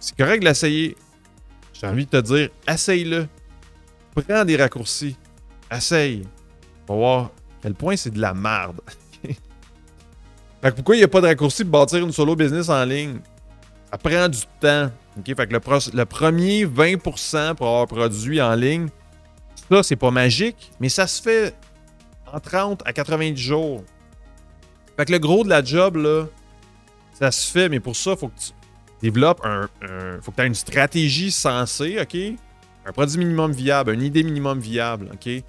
C'est 0.00 0.16
correct 0.16 0.40
de 0.40 0.46
l'essayer. 0.46 0.96
J'ai 1.72 1.86
envie 1.86 2.06
de 2.06 2.10
te 2.10 2.20
dire, 2.20 2.50
essaye-le. 2.66 3.28
Prends 4.14 4.44
des 4.44 4.56
raccourcis. 4.56 5.16
Essaye. 5.70 6.22
On 6.88 6.94
va 6.94 6.98
voir 6.98 7.30
quel 7.60 7.74
point 7.74 7.96
c'est 7.96 8.10
de 8.10 8.20
la 8.20 8.34
merde. 8.34 8.80
fait 9.22 9.34
que 10.62 10.70
pourquoi 10.70 10.96
il 10.96 10.98
n'y 10.98 11.04
a 11.04 11.08
pas 11.08 11.20
de 11.20 11.26
raccourci 11.26 11.64
pour 11.64 11.72
bâtir 11.72 12.04
une 12.04 12.12
solo 12.12 12.36
business 12.36 12.68
en 12.68 12.84
ligne? 12.84 13.20
Ça 13.90 13.98
prend 13.98 14.28
du 14.28 14.40
temps. 14.60 14.90
Fait 15.24 15.34
que 15.46 15.52
le, 15.52 16.04
premier 16.04 16.64
20% 16.64 17.54
pour 17.54 17.66
avoir 17.66 17.86
produit 17.86 18.40
en 18.40 18.54
ligne, 18.54 18.88
ça, 19.70 19.82
c'est 19.82 19.96
pas 19.96 20.10
magique, 20.10 20.70
mais 20.80 20.88
ça 20.88 21.06
se 21.06 21.20
fait 21.20 21.54
en 22.32 22.38
30 22.38 22.82
à 22.86 22.92
90 22.92 23.36
jours. 23.36 23.84
Fait 24.96 25.04
que 25.04 25.12
le 25.12 25.18
gros 25.18 25.44
de 25.44 25.48
la 25.48 25.62
job, 25.62 25.96
là, 25.96 26.26
ça 27.12 27.30
se 27.30 27.50
fait, 27.50 27.68
mais 27.68 27.80
pour 27.80 27.96
ça, 27.96 28.16
faut 28.16 28.28
que 28.28 28.38
tu 28.38 28.52
développes 29.02 29.44
un, 29.44 29.68
faut 30.22 30.30
que 30.30 30.36
tu 30.36 30.42
aies 30.42 30.46
une 30.46 30.54
stratégie 30.54 31.32
sensée, 31.32 31.98
OK? 32.00 32.38
Un 32.88 32.92
produit 32.92 33.18
minimum 33.18 33.52
viable, 33.52 33.92
une 33.92 34.02
idée 34.02 34.22
minimum 34.22 34.60
viable, 34.60 35.10
OK? 35.12 35.44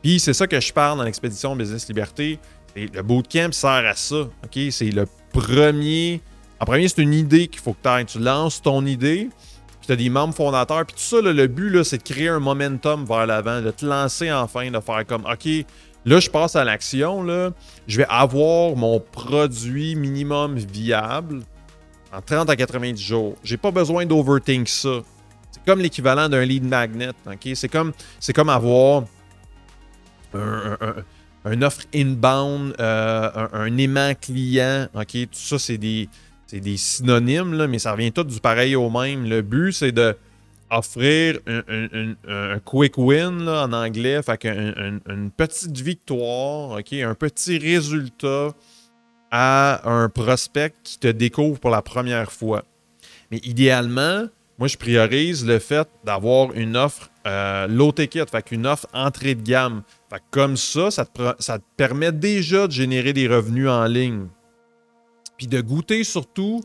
Puis 0.00 0.20
c'est 0.20 0.32
ça 0.32 0.46
que 0.46 0.60
je 0.60 0.72
parle 0.72 0.98
dans 0.98 1.02
l'expédition 1.02 1.56
Business 1.56 1.88
Liberté. 1.88 2.38
le 2.76 3.02
bootcamp 3.02 3.50
sert 3.50 3.84
à 3.84 3.94
ça, 3.96 4.28
OK? 4.44 4.58
C'est 4.70 4.92
le 4.92 5.06
premier... 5.32 6.20
En 6.60 6.66
premier, 6.66 6.86
c'est 6.86 7.02
une 7.02 7.14
idée 7.14 7.48
qu'il 7.48 7.60
faut 7.60 7.72
que 7.72 7.82
tu 7.82 7.88
ailles. 7.88 8.06
Tu 8.06 8.20
lances 8.20 8.62
ton 8.62 8.86
idée, 8.86 9.28
puis 9.80 9.86
tu 9.86 9.92
as 9.92 9.96
des 9.96 10.08
membres 10.08 10.34
fondateurs, 10.34 10.86
puis 10.86 10.94
tout 10.94 11.02
ça, 11.02 11.20
le 11.20 11.46
but, 11.48 11.82
c'est 11.82 11.98
de 11.98 12.04
créer 12.04 12.28
un 12.28 12.38
momentum 12.38 13.04
vers 13.04 13.26
l'avant, 13.26 13.60
de 13.60 13.72
te 13.72 13.84
lancer 13.84 14.30
enfin, 14.30 14.70
de 14.70 14.78
faire 14.78 15.04
comme, 15.04 15.24
OK, 15.24 15.48
là, 16.04 16.20
je 16.20 16.30
passe 16.30 16.54
à 16.54 16.62
l'action, 16.62 17.26
je 17.88 17.96
vais 17.96 18.06
avoir 18.08 18.76
mon 18.76 19.00
produit 19.00 19.96
minimum 19.96 20.58
viable 20.58 21.42
en 22.12 22.22
30 22.22 22.50
à 22.50 22.54
90 22.54 23.02
jours. 23.02 23.34
J'ai 23.42 23.56
pas 23.56 23.72
besoin 23.72 24.06
d'overthink 24.06 24.68
ça 24.68 25.00
comme 25.66 25.80
l'équivalent 25.80 26.28
d'un 26.28 26.44
lead 26.44 26.64
magnet. 26.64 27.10
C'est 27.54 27.68
comme, 27.68 27.92
comme 28.34 28.48
avoir 28.48 29.04
un, 30.34 31.62
offre 31.62 31.82
inbound, 31.94 32.74
euh, 32.80 33.48
un, 33.52 33.76
aimant 33.76 34.12
client. 34.20 34.88
Tout 34.92 35.28
ça, 35.32 35.58
c'est 35.58 35.78
des, 35.78 36.08
des 36.52 36.76
synonymes, 36.76 37.54
là, 37.54 37.66
mais 37.66 37.78
ça 37.78 37.92
revient 37.92 38.12
tout 38.12 38.24
du 38.24 38.40
pareil 38.40 38.76
au 38.76 38.90
même. 38.90 39.28
Le 39.28 39.42
but, 39.42 39.72
c'est 39.72 39.92
de 39.92 40.16
offrir 40.70 41.38
un, 41.46 42.58
quick 42.64 42.98
win 42.98 43.48
en 43.48 43.72
anglais, 43.72 44.20
fait 44.22 44.44
une 44.44 45.30
petite 45.30 45.78
victoire, 45.78 46.78
un 46.78 47.14
petit 47.14 47.58
résultat 47.58 48.54
à 49.30 49.88
un 49.90 50.08
prospect 50.08 50.74
qui 50.82 50.98
te 50.98 51.08
découvre 51.08 51.58
pour 51.58 51.70
la 51.70 51.82
première 51.82 52.30
fois. 52.30 52.64
Mais 53.30 53.38
idéalement, 53.38 54.26
moi, 54.58 54.68
je 54.68 54.76
priorise 54.76 55.44
le 55.44 55.58
fait 55.58 55.88
d'avoir 56.04 56.52
une 56.52 56.76
offre 56.76 57.10
euh, 57.26 57.66
low 57.66 57.90
ticket, 57.90 58.26
fait 58.26 58.42
qu'une 58.42 58.66
offre 58.66 58.86
entrée 58.92 59.34
de 59.34 59.42
gamme. 59.42 59.82
comme 60.30 60.56
ça, 60.56 60.90
ça 60.90 61.04
te, 61.04 61.64
permet 61.76 62.12
déjà 62.12 62.66
de 62.66 62.72
générer 62.72 63.12
des 63.12 63.26
revenus 63.26 63.68
en 63.68 63.84
ligne. 63.84 64.28
Puis 65.36 65.48
de 65.48 65.60
goûter 65.60 66.04
surtout 66.04 66.62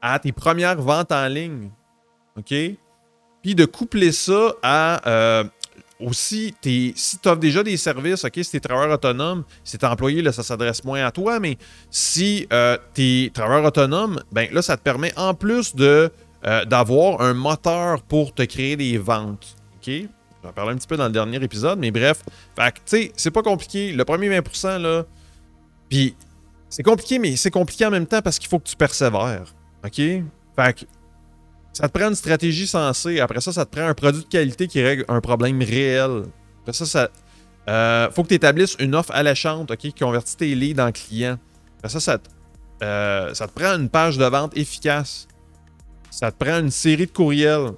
à 0.00 0.18
tes 0.18 0.32
premières 0.32 0.80
ventes 0.80 1.12
en 1.12 1.26
ligne. 1.28 1.70
OK? 2.38 2.54
Puis 3.42 3.54
de 3.54 3.64
coupler 3.66 4.12
ça 4.12 4.54
à 4.62 5.06
euh, 5.06 5.44
aussi, 6.00 6.54
si 6.62 7.18
tu 7.18 7.28
offres 7.28 7.40
déjà 7.40 7.62
des 7.62 7.76
services, 7.76 8.24
OK, 8.24 8.32
si 8.34 8.50
tu 8.50 8.56
es 8.56 8.60
travailleur 8.60 8.94
autonome, 8.94 9.44
si 9.64 9.78
tu 9.78 9.84
es 9.84 9.88
employé, 9.88 10.22
là, 10.22 10.32
ça 10.32 10.42
s'adresse 10.42 10.84
moins 10.84 11.04
à 11.04 11.10
toi, 11.10 11.40
mais 11.40 11.58
si 11.90 12.46
euh, 12.52 12.76
tu 12.94 13.24
es 13.24 13.30
travailleur 13.30 13.64
autonome, 13.64 14.22
ben 14.32 14.48
là, 14.52 14.62
ça 14.62 14.76
te 14.76 14.82
permet 14.82 15.12
en 15.16 15.34
plus 15.34 15.74
de 15.74 16.10
euh, 16.46 16.64
d'avoir 16.64 17.20
un 17.20 17.34
moteur 17.34 18.02
pour 18.02 18.34
te 18.34 18.42
créer 18.42 18.76
des 18.76 18.98
ventes. 18.98 19.56
OK? 19.76 19.90
J'en 20.44 20.52
parlais 20.52 20.72
un 20.72 20.76
petit 20.76 20.86
peu 20.86 20.96
dans 20.96 21.06
le 21.06 21.12
dernier 21.12 21.42
épisode, 21.42 21.78
mais 21.78 21.90
bref. 21.90 22.22
Fait 22.56 22.72
tu 22.72 22.80
sais, 22.84 23.12
c'est 23.16 23.30
pas 23.30 23.42
compliqué. 23.42 23.92
Le 23.92 24.04
premier 24.04 24.28
20%, 24.28 24.80
là, 24.80 25.04
puis 25.88 26.14
c'est 26.68 26.82
compliqué, 26.82 27.18
mais 27.18 27.36
c'est 27.36 27.50
compliqué 27.50 27.86
en 27.86 27.90
même 27.90 28.06
temps 28.06 28.22
parce 28.22 28.38
qu'il 28.38 28.48
faut 28.48 28.58
que 28.58 28.68
tu 28.68 28.76
persévères. 28.76 29.54
OK? 29.84 29.96
Fait 29.96 30.24
que 30.74 30.84
ça 31.72 31.88
te 31.88 31.98
prend 31.98 32.08
une 32.08 32.14
stratégie 32.14 32.66
sensée. 32.66 33.20
Après 33.20 33.40
ça, 33.40 33.52
ça 33.52 33.64
te 33.64 33.76
prend 33.76 33.86
un 33.86 33.94
produit 33.94 34.22
de 34.22 34.28
qualité 34.28 34.66
qui 34.66 34.82
règle 34.82 35.04
un 35.08 35.20
problème 35.20 35.60
réel. 35.62 36.24
Après 36.62 36.72
ça, 36.72 36.86
ça 36.86 37.10
euh, 37.68 38.10
faut 38.10 38.22
que 38.22 38.28
tu 38.28 38.34
établisses 38.34 38.76
une 38.78 38.94
offre 38.94 39.12
alléchante 39.12 39.70
OK, 39.70 39.78
qui 39.78 39.92
convertit 39.92 40.36
tes 40.36 40.54
leads 40.54 40.80
en 40.80 40.92
clients. 40.92 41.38
Après 41.78 41.88
ça, 41.88 42.00
ça 42.00 42.18
te, 42.18 42.28
euh, 42.82 43.34
ça 43.34 43.46
te 43.46 43.52
prend 43.52 43.76
une 43.76 43.88
page 43.88 44.18
de 44.18 44.24
vente 44.24 44.56
efficace. 44.56 45.26
Ça 46.10 46.30
te 46.30 46.44
prend 46.44 46.60
une 46.60 46.70
série 46.70 47.06
de 47.06 47.10
courriels, 47.10 47.72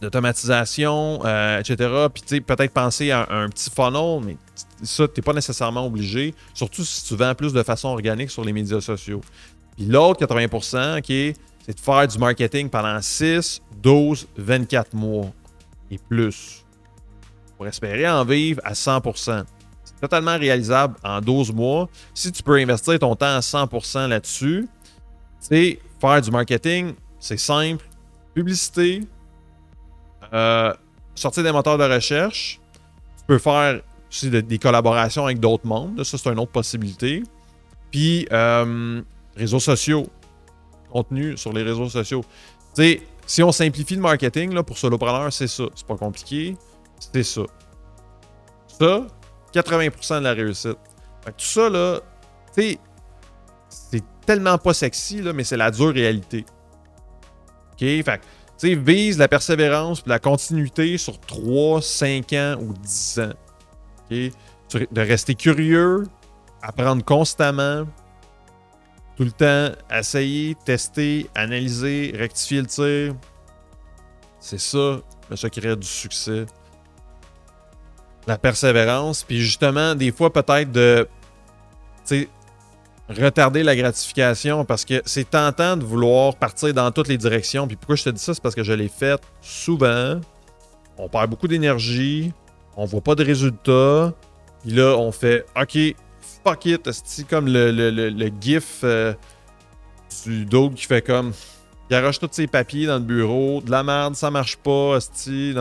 d'automatisation, 0.00 1.20
euh, 1.24 1.58
etc. 1.60 2.06
Puis 2.12 2.40
peut-être 2.40 2.72
penser 2.72 3.10
à 3.10 3.26
un, 3.30 3.48
petit 3.48 3.70
funnel, 3.70 4.20
mais 4.24 4.36
ça, 4.82 5.08
tu 5.08 5.14
n'es 5.16 5.22
pas 5.22 5.32
nécessairement 5.32 5.86
obligé. 5.86 6.34
Surtout 6.52 6.84
si 6.84 7.04
tu 7.04 7.16
vends 7.16 7.34
plus 7.34 7.52
de 7.52 7.62
façon 7.62 7.88
organique 7.88 8.30
sur 8.30 8.44
les 8.44 8.52
médias 8.52 8.80
sociaux. 8.80 9.20
Puis 9.76 9.86
l'autre 9.86 10.24
80%, 10.24 10.98
OK, 10.98 11.36
c'est 11.66 11.74
de 11.74 11.80
faire 11.80 12.06
du 12.06 12.18
marketing 12.18 12.68
pendant 12.68 13.00
6, 13.00 13.62
12, 13.82 14.28
24 14.36 14.94
mois 14.94 15.32
et 15.90 15.98
plus 15.98 16.64
pour 17.56 17.66
espérer 17.66 18.08
en 18.08 18.24
vivre 18.24 18.60
à 18.64 18.72
100%. 18.72 19.44
C'est 19.84 20.00
totalement 20.00 20.36
réalisable 20.36 20.96
en 21.04 21.20
12 21.20 21.52
mois. 21.52 21.88
Si 22.12 22.30
tu 22.32 22.42
peux 22.42 22.56
investir 22.56 22.98
ton 22.98 23.14
temps 23.14 23.36
à 23.36 23.40
100% 23.40 24.08
là-dessus, 24.08 24.68
c'est 25.40 25.78
faire 26.00 26.20
du 26.20 26.30
marketing, 26.30 26.94
c'est 27.24 27.38
simple. 27.38 27.82
Publicité, 28.34 29.00
euh, 30.34 30.74
sortir 31.14 31.42
des 31.42 31.52
moteurs 31.52 31.78
de 31.78 31.84
recherche. 31.84 32.60
Tu 33.16 33.24
peux 33.26 33.38
faire 33.38 33.80
des 34.22 34.58
collaborations 34.58 35.24
avec 35.24 35.40
d'autres 35.40 35.66
mondes. 35.66 36.04
Ça, 36.04 36.18
c'est 36.18 36.30
une 36.30 36.38
autre 36.38 36.52
possibilité. 36.52 37.22
Puis, 37.90 38.28
euh, 38.30 39.00
réseaux 39.36 39.58
sociaux 39.58 40.06
contenu 40.92 41.36
sur 41.38 41.54
les 41.54 41.62
réseaux 41.62 41.88
sociaux. 41.88 42.22
Si 43.26 43.42
on 43.42 43.52
simplifie 43.52 43.94
le 43.94 44.02
marketing 44.02 44.52
là, 44.52 44.62
pour 44.62 44.76
solopreneur, 44.76 45.32
c'est 45.32 45.48
ça. 45.48 45.64
C'est 45.74 45.86
pas 45.86 45.96
compliqué. 45.96 46.58
C'est 46.98 47.22
ça. 47.22 47.42
Ça, 48.78 49.06
80% 49.54 50.18
de 50.18 50.24
la 50.24 50.34
réussite. 50.34 50.76
tout 51.24 51.32
ça, 51.38 51.70
là, 51.70 52.00
tu 52.54 52.78
c'est 53.70 54.04
tellement 54.26 54.58
pas 54.58 54.74
sexy, 54.74 55.22
là, 55.22 55.32
mais 55.32 55.42
c'est 55.42 55.56
la 55.56 55.70
dure 55.70 55.92
réalité. 55.92 56.44
OK? 57.74 58.04
Fait 58.04 58.20
tu 58.56 58.76
vise 58.76 59.18
la 59.18 59.28
persévérance 59.28 60.00
et 60.06 60.08
la 60.08 60.18
continuité 60.18 60.96
sur 60.96 61.18
3, 61.20 61.82
5 61.82 62.32
ans 62.34 62.56
ou 62.60 62.72
10 62.72 63.20
ans. 63.20 63.32
OK? 64.10 64.88
De 64.92 65.00
rester 65.00 65.34
curieux, 65.34 66.04
apprendre 66.62 67.04
constamment, 67.04 67.84
tout 69.16 69.24
le 69.24 69.30
temps, 69.30 69.70
essayer, 69.92 70.56
tester, 70.64 71.28
analyser, 71.34 72.12
rectifier 72.16 72.62
le 72.62 72.66
tir. 72.66 73.14
C'est 74.40 74.58
ça 74.58 75.00
le 75.30 75.36
secret 75.36 75.76
du 75.76 75.86
succès. 75.86 76.46
La 78.26 78.38
persévérance, 78.38 79.22
puis 79.22 79.40
justement, 79.40 79.94
des 79.94 80.10
fois, 80.10 80.32
peut-être 80.32 80.72
de 80.72 81.08
retarder 83.08 83.62
la 83.62 83.76
gratification 83.76 84.64
parce 84.64 84.84
que 84.84 85.02
c'est 85.04 85.30
tentant 85.30 85.76
de 85.76 85.84
vouloir 85.84 86.36
partir 86.36 86.72
dans 86.72 86.90
toutes 86.90 87.08
les 87.08 87.18
directions. 87.18 87.66
Puis 87.66 87.76
pourquoi 87.76 87.96
je 87.96 88.04
te 88.04 88.10
dis 88.10 88.20
ça, 88.20 88.34
c'est 88.34 88.42
parce 88.42 88.54
que 88.54 88.62
je 88.62 88.72
l'ai 88.72 88.88
fait 88.88 89.20
souvent. 89.40 90.20
On 90.96 91.08
perd 91.08 91.28
beaucoup 91.28 91.48
d'énergie, 91.48 92.32
on 92.76 92.84
voit 92.84 93.00
pas 93.00 93.14
de 93.14 93.24
résultats. 93.24 94.14
Puis 94.62 94.72
là, 94.72 94.96
on 94.96 95.12
fait 95.12 95.44
OK, 95.60 95.78
fuck 96.44 96.66
it, 96.66 96.90
c'est 96.92 97.26
comme 97.26 97.46
le, 97.46 97.70
le, 97.70 97.90
le, 97.90 98.30
gif 98.40 98.80
euh, 98.84 99.12
du 100.24 100.46
dog 100.46 100.74
qui 100.74 100.86
fait 100.86 101.02
comme. 101.02 101.32
Il 101.90 101.96
arrache 101.96 102.18
tous 102.18 102.30
ses 102.32 102.46
papiers 102.46 102.86
dans 102.86 102.94
le 102.94 103.04
bureau, 103.04 103.60
de 103.60 103.70
la 103.70 103.82
merde, 103.82 104.16
ça 104.16 104.30
marche 104.30 104.56
pas, 104.56 104.98
sti. 105.00 105.54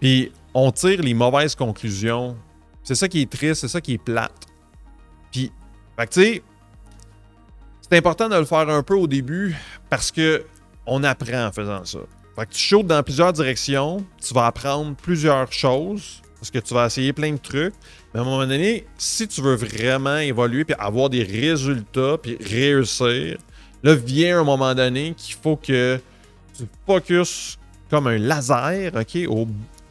Puis 0.00 0.32
on 0.54 0.72
tire 0.72 1.02
les 1.02 1.12
mauvaises 1.12 1.54
conclusions. 1.54 2.34
C'est 2.82 2.94
ça 2.94 3.08
qui 3.08 3.20
est 3.20 3.30
triste, 3.30 3.60
c'est 3.60 3.68
ça 3.68 3.80
qui 3.80 3.94
est 3.94 4.02
plate. 4.02 4.46
Puis, 5.30 5.52
fait 5.98 6.06
que 6.06 6.12
tu 6.12 6.22
sais, 6.22 6.42
c'est 7.90 7.98
important 7.98 8.28
de 8.28 8.36
le 8.36 8.44
faire 8.44 8.68
un 8.68 8.82
peu 8.82 8.94
au 8.94 9.06
début 9.06 9.56
parce 9.88 10.10
que 10.12 10.44
on 10.86 11.02
apprend 11.02 11.46
en 11.46 11.52
faisant 11.52 11.84
ça. 11.84 11.98
Fait 12.36 12.46
que 12.46 12.52
tu 12.52 12.60
sautes 12.60 12.86
dans 12.86 13.02
plusieurs 13.02 13.32
directions, 13.32 14.04
tu 14.24 14.32
vas 14.32 14.46
apprendre 14.46 14.94
plusieurs 14.96 15.52
choses 15.52 16.22
parce 16.36 16.50
que 16.50 16.58
tu 16.58 16.72
vas 16.72 16.86
essayer 16.86 17.12
plein 17.12 17.32
de 17.32 17.38
trucs. 17.38 17.74
Mais 18.14 18.20
à 18.20 18.22
un 18.22 18.26
moment 18.26 18.46
donné, 18.46 18.86
si 18.96 19.26
tu 19.26 19.42
veux 19.42 19.56
vraiment 19.56 20.18
évoluer 20.18 20.64
puis 20.64 20.74
avoir 20.78 21.10
des 21.10 21.22
résultats 21.22 22.16
puis 22.16 22.36
réussir, 22.40 23.38
là 23.82 23.94
vient 23.94 24.40
un 24.40 24.44
moment 24.44 24.74
donné 24.74 25.14
qu'il 25.16 25.34
faut 25.34 25.56
que 25.56 26.00
tu 26.56 26.64
focuses 26.86 27.58
comme 27.90 28.06
un 28.06 28.18
laser, 28.18 28.92
OK, 28.94 29.18
au 29.28 29.48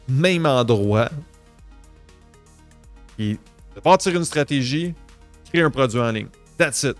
même 0.08 0.46
endroit. 0.46 1.10
Et 3.18 3.36
partir 3.82 4.16
une 4.16 4.24
stratégie, 4.24 4.94
créer 5.50 5.62
un 5.62 5.70
produit 5.70 6.00
en 6.00 6.10
ligne. 6.10 6.28
That's 6.56 6.82
it. 6.82 6.96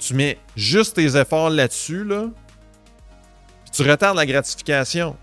Tu 0.00 0.14
mets 0.14 0.38
juste 0.56 0.96
tes 0.96 1.16
efforts 1.16 1.50
là-dessus, 1.50 2.04
là, 2.04 2.28
tu 3.70 3.82
retardes 3.82 4.16
la 4.16 4.26
gratification. 4.26 5.16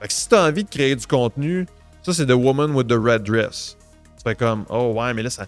Fait 0.00 0.08
que 0.08 0.12
si 0.12 0.28
tu 0.28 0.34
as 0.34 0.44
envie 0.44 0.64
de 0.64 0.68
créer 0.68 0.94
du 0.94 1.06
contenu, 1.06 1.66
ça, 2.02 2.12
c'est 2.12 2.26
The 2.26 2.32
Woman 2.32 2.72
with 2.72 2.88
the 2.88 2.98
Red 3.00 3.22
Dress. 3.22 3.78
Tu 4.18 4.22
fais 4.22 4.34
comme, 4.34 4.66
oh 4.68 4.92
ouais, 4.98 5.14
mais 5.14 5.22
là, 5.22 5.30
ça, 5.30 5.46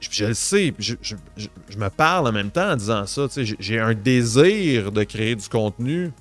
je, 0.00 0.24
le 0.26 0.34
sais, 0.34 0.74
je, 0.78 0.94
je, 1.02 1.78
me 1.78 1.88
parle 1.88 2.28
en 2.28 2.32
même 2.32 2.50
temps 2.50 2.72
en 2.72 2.76
disant 2.76 3.06
ça. 3.06 3.26
J'ai 3.36 3.78
un 3.78 3.94
désir 3.94 4.92
de 4.92 5.04
créer 5.04 5.34
du 5.34 5.48
contenu 5.48 6.12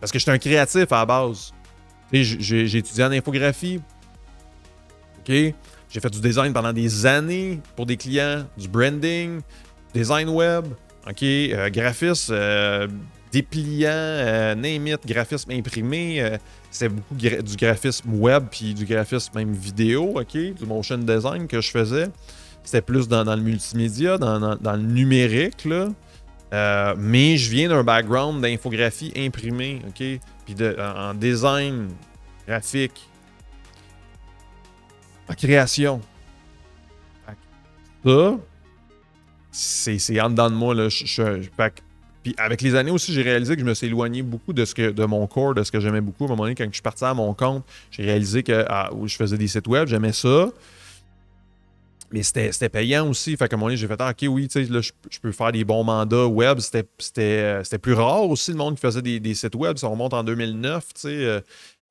parce 0.00 0.12
que 0.12 0.18
je 0.18 0.22
suis 0.22 0.30
un 0.30 0.38
créatif 0.38 0.92
à 0.92 0.98
la 0.98 1.06
base. 1.06 1.52
J'ai 2.12 2.76
étudié 2.76 3.04
en 3.04 3.10
infographie. 3.10 3.80
OK? 5.18 5.32
J'ai 5.88 6.00
fait 6.00 6.10
du 6.10 6.20
design 6.20 6.52
pendant 6.52 6.72
des 6.72 7.06
années 7.06 7.60
pour 7.74 7.86
des 7.86 7.96
clients, 7.96 8.44
du 8.56 8.68
branding, 8.68 9.40
design 9.94 10.28
web, 10.28 10.66
OK? 11.08 11.22
Euh, 11.22 11.70
graphisme, 11.70 12.34
euh, 12.34 12.88
dépliant, 13.32 13.90
euh, 13.90 14.54
name 14.54 14.88
it, 14.88 15.06
graphisme 15.06 15.50
imprimé. 15.52 16.38
C'est 16.70 16.88
beaucoup 16.88 17.14
du 17.14 17.56
graphisme 17.56 18.14
web 18.14 18.46
puis 18.50 18.74
du 18.74 18.84
graphisme 18.84 19.32
même 19.34 19.52
vidéo, 19.52 20.20
OK? 20.20 20.36
Du 20.36 20.66
motion 20.66 20.98
design 20.98 21.46
que 21.46 21.60
je 21.60 21.70
faisais. 21.70 22.08
C'était 22.64 22.82
plus 22.82 23.06
dans, 23.06 23.22
le 23.24 23.42
multimédia, 23.42 24.18
dans, 24.18 24.58
le 24.60 24.82
numérique, 24.82 25.64
là. 25.64 25.88
Mais 26.98 27.36
je 27.36 27.50
viens 27.50 27.68
d'un 27.68 27.84
background 27.84 28.42
d'infographie 28.42 29.12
imprimée, 29.16 29.80
OK? 29.86 30.20
Puis 30.44 30.54
de, 30.54 30.76
en, 30.78 31.14
design 31.14 31.88
graphique, 32.46 33.08
en 35.28 35.34
création. 35.34 36.00
Ça, 38.04 38.36
c'est 39.56 40.20
en 40.20 40.30
dedans 40.30 40.50
de 40.50 40.54
moi. 40.54 40.74
Là. 40.74 40.88
Puis 42.22 42.34
avec 42.38 42.60
les 42.60 42.74
années 42.74 42.90
aussi, 42.90 43.12
j'ai 43.12 43.22
réalisé 43.22 43.54
que 43.54 43.60
je 43.60 43.66
me 43.66 43.74
suis 43.74 43.86
éloigné 43.86 44.22
beaucoup 44.22 44.52
de 44.52 44.64
ce 44.64 44.74
que 44.74 44.90
de 44.90 45.04
mon 45.04 45.26
corps, 45.26 45.54
de 45.54 45.62
ce 45.62 45.70
que 45.70 45.80
j'aimais 45.80 46.00
beaucoup. 46.00 46.24
À 46.24 46.26
un 46.26 46.30
moment 46.30 46.42
donné, 46.42 46.54
quand 46.54 46.66
je 46.66 46.72
suis 46.72 46.82
parti 46.82 47.04
à 47.04 47.14
mon 47.14 47.32
compte, 47.34 47.64
j'ai 47.90 48.04
réalisé 48.04 48.42
que 48.42 48.64
ah, 48.68 48.90
je 49.04 49.16
faisais 49.16 49.38
des 49.38 49.48
sites 49.48 49.66
web, 49.68 49.88
j'aimais 49.88 50.12
ça. 50.12 50.50
Mais 52.12 52.22
c'était 52.22 52.68
payant 52.68 53.08
aussi. 53.08 53.36
Fait 53.36 53.52
un 53.52 53.56
moment 53.56 53.66
donné, 53.66 53.76
j'ai 53.76 53.88
fait 53.88 54.00
ah, 54.00 54.10
OK, 54.10 54.26
oui, 54.28 54.48
là, 54.54 54.80
je, 54.80 55.20
peux 55.20 55.32
faire 55.32 55.52
des 55.52 55.64
bons 55.64 55.84
mandats 55.84 56.26
web. 56.26 56.58
C'était 56.60 57.78
plus 57.80 57.94
rare 57.94 58.28
aussi, 58.28 58.52
le 58.52 58.58
monde 58.58 58.74
qui 58.74 58.80
faisait 58.80 59.02
des, 59.02 59.34
sites 59.34 59.54
web. 59.54 59.76
Ça 59.76 59.88
remonte 59.88 60.14
en 60.14 60.22
2009. 60.22 60.84
Euh, 61.06 61.40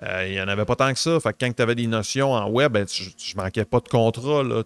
euh, 0.03 0.27
il 0.27 0.33
n'y 0.33 0.41
en 0.41 0.47
avait 0.47 0.65
pas 0.65 0.75
tant 0.75 0.93
que 0.93 0.99
ça. 0.99 1.19
Fait 1.19 1.33
que 1.33 1.37
quand 1.39 1.51
tu 1.53 1.61
avais 1.61 1.75
des 1.75 1.87
notions 1.87 2.31
en 2.33 2.49
web, 2.49 2.71
ben, 2.71 2.85
je, 2.87 3.35
manquais 3.35 3.65
pas 3.65 3.79
de 3.79 3.89
contrat. 3.89 4.43
Là, 4.43 4.63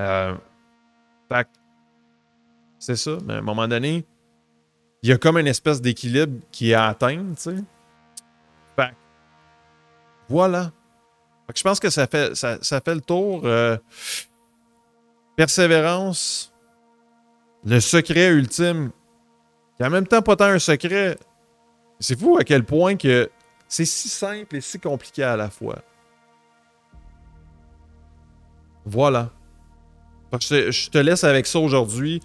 euh, 0.00 0.34
fait 1.30 1.48
c'est 2.82 2.96
ça. 2.96 3.12
Mais 3.24 3.34
à 3.34 3.38
un 3.38 3.42
moment 3.42 3.68
donné, 3.68 4.04
il 5.02 5.10
y 5.10 5.12
a 5.12 5.16
comme 5.16 5.38
une 5.38 5.46
espèce 5.46 5.80
d'équilibre 5.80 6.40
qui 6.50 6.72
est 6.72 6.74
à 6.74 6.88
atteindre, 6.88 7.36
tu 7.36 7.42
sais. 7.42 7.56
Fait 8.74 8.92
voilà. 10.28 10.72
je 11.54 11.62
pense 11.62 11.78
que 11.78 11.90
ça 11.90 12.08
fait, 12.08 12.34
ça, 12.34 12.58
fait 12.60 12.94
le 12.94 13.00
tour. 13.00 13.42
Euh, 13.44 13.76
persévérance, 15.36 16.52
le 17.64 17.78
secret 17.78 18.30
ultime, 18.30 18.90
qui 19.76 19.86
en 19.86 19.90
même 19.90 20.08
temps 20.08 20.22
pas 20.22 20.34
tant 20.34 20.46
un 20.46 20.58
secret. 20.58 21.16
C'est 22.00 22.18
fou 22.18 22.36
à 22.36 22.42
quel 22.42 22.64
point 22.64 22.96
que 22.96 23.30
c'est 23.68 23.84
si 23.84 24.08
simple 24.08 24.56
et 24.56 24.60
si 24.60 24.80
compliqué 24.80 25.22
à 25.22 25.36
la 25.36 25.50
fois. 25.50 25.78
Voilà. 28.84 29.30
Je 30.32 30.90
te 30.90 30.98
laisse 30.98 31.22
avec 31.22 31.46
ça 31.46 31.60
aujourd'hui. 31.60 32.20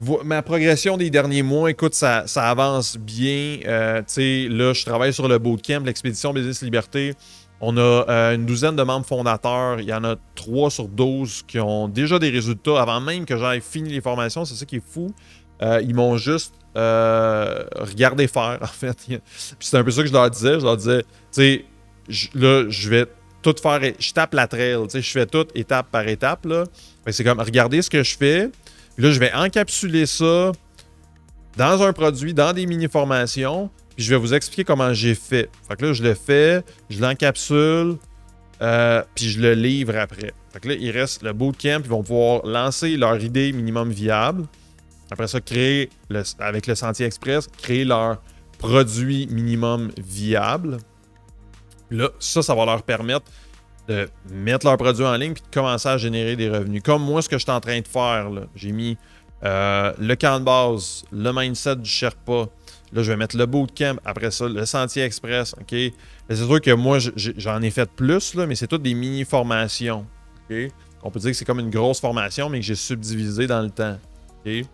Ma 0.00 0.42
progression 0.42 0.96
des 0.96 1.08
derniers 1.08 1.42
mois, 1.42 1.70
écoute, 1.70 1.94
ça, 1.94 2.24
avance 2.36 2.98
bien. 2.98 3.58
Euh, 3.64 4.02
là, 4.50 4.72
je 4.72 4.84
travaille 4.84 5.12
sur 5.12 5.28
le 5.28 5.38
bootcamp, 5.38 5.80
l'expédition 5.84 6.32
Business 6.32 6.62
Liberté. 6.62 7.14
On 7.60 7.76
a 7.78 7.80
euh, 7.80 8.34
une 8.34 8.44
douzaine 8.44 8.76
de 8.76 8.82
membres 8.82 9.06
fondateurs. 9.06 9.80
Il 9.80 9.86
y 9.86 9.94
en 9.94 10.04
a 10.04 10.16
trois 10.34 10.70
sur 10.70 10.88
12 10.88 11.44
qui 11.46 11.58
ont 11.60 11.88
déjà 11.88 12.18
des 12.18 12.28
résultats 12.28 12.82
avant 12.82 13.00
même 13.00 13.24
que 13.24 13.38
j'aille 13.38 13.62
fini 13.62 13.90
les 13.90 14.00
formations. 14.00 14.44
C'est 14.44 14.56
ça 14.56 14.66
qui 14.66 14.76
est 14.76 14.82
fou. 14.86 15.14
Euh, 15.62 15.80
ils 15.82 15.94
m'ont 15.94 16.16
juste 16.16 16.54
regardé 16.74 18.26
faire, 18.26 18.58
en 18.62 18.66
fait. 18.66 18.96
Puis 19.06 19.20
c'est 19.60 19.78
un 19.78 19.84
peu 19.84 19.92
ça 19.92 20.02
que 20.02 20.08
je 20.08 20.12
leur 20.12 20.28
disais. 20.28 20.60
Je 20.60 20.64
leur 20.64 20.76
disais, 20.76 21.02
tu 21.02 21.06
sais, 21.30 21.64
là, 22.34 22.68
je 22.68 22.90
vais 22.90 23.06
tout 23.40 23.54
faire. 23.62 23.80
Je 23.98 24.12
tape 24.12 24.34
la 24.34 24.48
trail. 24.48 24.76
Je 24.92 25.00
fais 25.00 25.26
tout 25.26 25.46
étape 25.54 25.86
par 25.90 26.06
étape. 26.08 26.46
C'est 27.08 27.24
comme, 27.24 27.40
regardez 27.40 27.80
ce 27.80 27.88
que 27.88 28.02
je 28.02 28.16
fais. 28.16 28.50
Là, 28.96 29.10
je 29.10 29.18
vais 29.18 29.32
encapsuler 29.32 30.06
ça 30.06 30.52
dans 31.56 31.82
un 31.82 31.92
produit, 31.92 32.34
dans 32.34 32.52
des 32.52 32.66
mini-formations. 32.66 33.70
Puis 33.96 34.04
je 34.04 34.10
vais 34.10 34.18
vous 34.18 34.34
expliquer 34.34 34.64
comment 34.64 34.92
j'ai 34.92 35.14
fait. 35.14 35.50
Fait 35.68 35.76
que 35.76 35.86
là, 35.86 35.92
je 35.92 36.02
le 36.02 36.14
fais, 36.14 36.62
je 36.90 37.00
l'encapsule, 37.00 37.96
euh, 38.62 39.02
puis 39.14 39.28
je 39.28 39.40
le 39.40 39.54
livre 39.54 39.96
après. 39.96 40.32
Fait 40.52 40.60
que 40.60 40.68
là, 40.68 40.74
il 40.74 40.90
reste 40.90 41.22
le 41.22 41.32
bootcamp. 41.32 41.80
Ils 41.84 41.90
vont 41.90 42.02
pouvoir 42.02 42.46
lancer 42.46 42.96
leur 42.96 43.22
idée 43.22 43.52
minimum 43.52 43.90
viable. 43.90 44.46
Après 45.10 45.28
ça, 45.28 45.40
créer, 45.40 45.90
avec 46.38 46.66
le 46.66 46.74
Sentier 46.74 47.06
Express, 47.06 47.48
créer 47.60 47.84
leur 47.84 48.22
produit 48.58 49.26
minimum 49.28 49.90
viable. 49.98 50.78
Là, 51.90 52.08
ça, 52.18 52.42
ça 52.42 52.54
va 52.54 52.64
leur 52.64 52.82
permettre 52.82 53.26
de 53.88 54.08
mettre 54.30 54.66
leurs 54.66 54.76
produits 54.76 55.04
en 55.04 55.16
ligne 55.16 55.34
puis 55.34 55.42
de 55.42 55.54
commencer 55.54 55.88
à 55.88 55.98
générer 55.98 56.36
des 56.36 56.48
revenus. 56.48 56.82
Comme 56.82 57.02
moi, 57.02 57.22
ce 57.22 57.28
que 57.28 57.36
je 57.36 57.42
suis 57.42 57.50
en 57.50 57.60
train 57.60 57.80
de 57.80 57.88
faire, 57.88 58.30
j'ai 58.54 58.72
mis 58.72 58.96
euh, 59.44 59.92
le 59.98 60.14
camp 60.16 60.40
de 60.40 60.44
base, 60.44 61.04
le 61.12 61.32
mindset 61.32 61.76
du 61.76 61.88
Sherpa. 61.88 62.46
Là, 62.92 63.02
je 63.02 63.10
vais 63.10 63.16
mettre 63.16 63.36
le 63.36 63.46
bootcamp, 63.46 63.96
après 64.04 64.30
ça, 64.30 64.48
le 64.48 64.64
Sentier 64.64 65.02
Express. 65.02 65.54
OK? 65.60 65.74
C'est 66.28 66.36
sûr 66.36 66.60
que 66.60 66.70
moi, 66.70 66.98
j'en 67.16 67.60
ai 67.60 67.70
fait 67.70 67.90
plus, 67.90 68.34
là, 68.34 68.46
mais 68.46 68.54
c'est 68.54 68.68
toutes 68.68 68.82
des 68.82 68.94
mini-formations. 68.94 70.06
OK? 70.48 70.56
On 71.02 71.10
peut 71.10 71.20
dire 71.20 71.32
que 71.32 71.36
c'est 71.36 71.44
comme 71.44 71.60
une 71.60 71.70
grosse 71.70 72.00
formation, 72.00 72.48
mais 72.48 72.60
que 72.60 72.64
j'ai 72.64 72.76
subdivisé 72.76 73.46
dans 73.46 73.60
le 73.60 73.70
temps. 73.70 73.98
OK? 74.46 74.66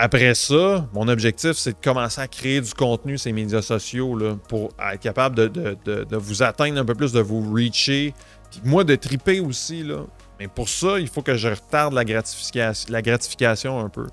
Après 0.00 0.34
ça, 0.34 0.88
mon 0.94 1.08
objectif, 1.08 1.52
c'est 1.52 1.72
de 1.72 1.84
commencer 1.84 2.22
à 2.22 2.26
créer 2.26 2.62
du 2.62 2.72
contenu 2.72 3.18
sur 3.18 3.34
médias 3.34 3.60
sociaux 3.60 4.16
là, 4.16 4.34
pour 4.48 4.70
être 4.90 5.00
capable 5.00 5.36
de, 5.36 6.16
vous 6.16 6.42
atteindre 6.42 6.80
un 6.80 6.86
peu 6.86 6.94
plus, 6.94 7.12
de 7.12 7.20
vous 7.20 7.52
reacher. 7.52 8.14
Puis 8.50 8.62
moi, 8.64 8.82
de 8.82 8.94
triper 8.96 9.40
aussi. 9.40 9.82
Là. 9.82 10.06
Mais 10.38 10.48
pour 10.48 10.70
ça, 10.70 10.98
il 10.98 11.06
faut 11.06 11.20
que 11.20 11.36
je 11.36 11.48
retarde 11.48 11.92
la 11.92 12.06
gratification, 12.06 12.90
la 12.90 13.02
gratification 13.02 13.78
un 13.78 13.90
peu. 13.90 14.06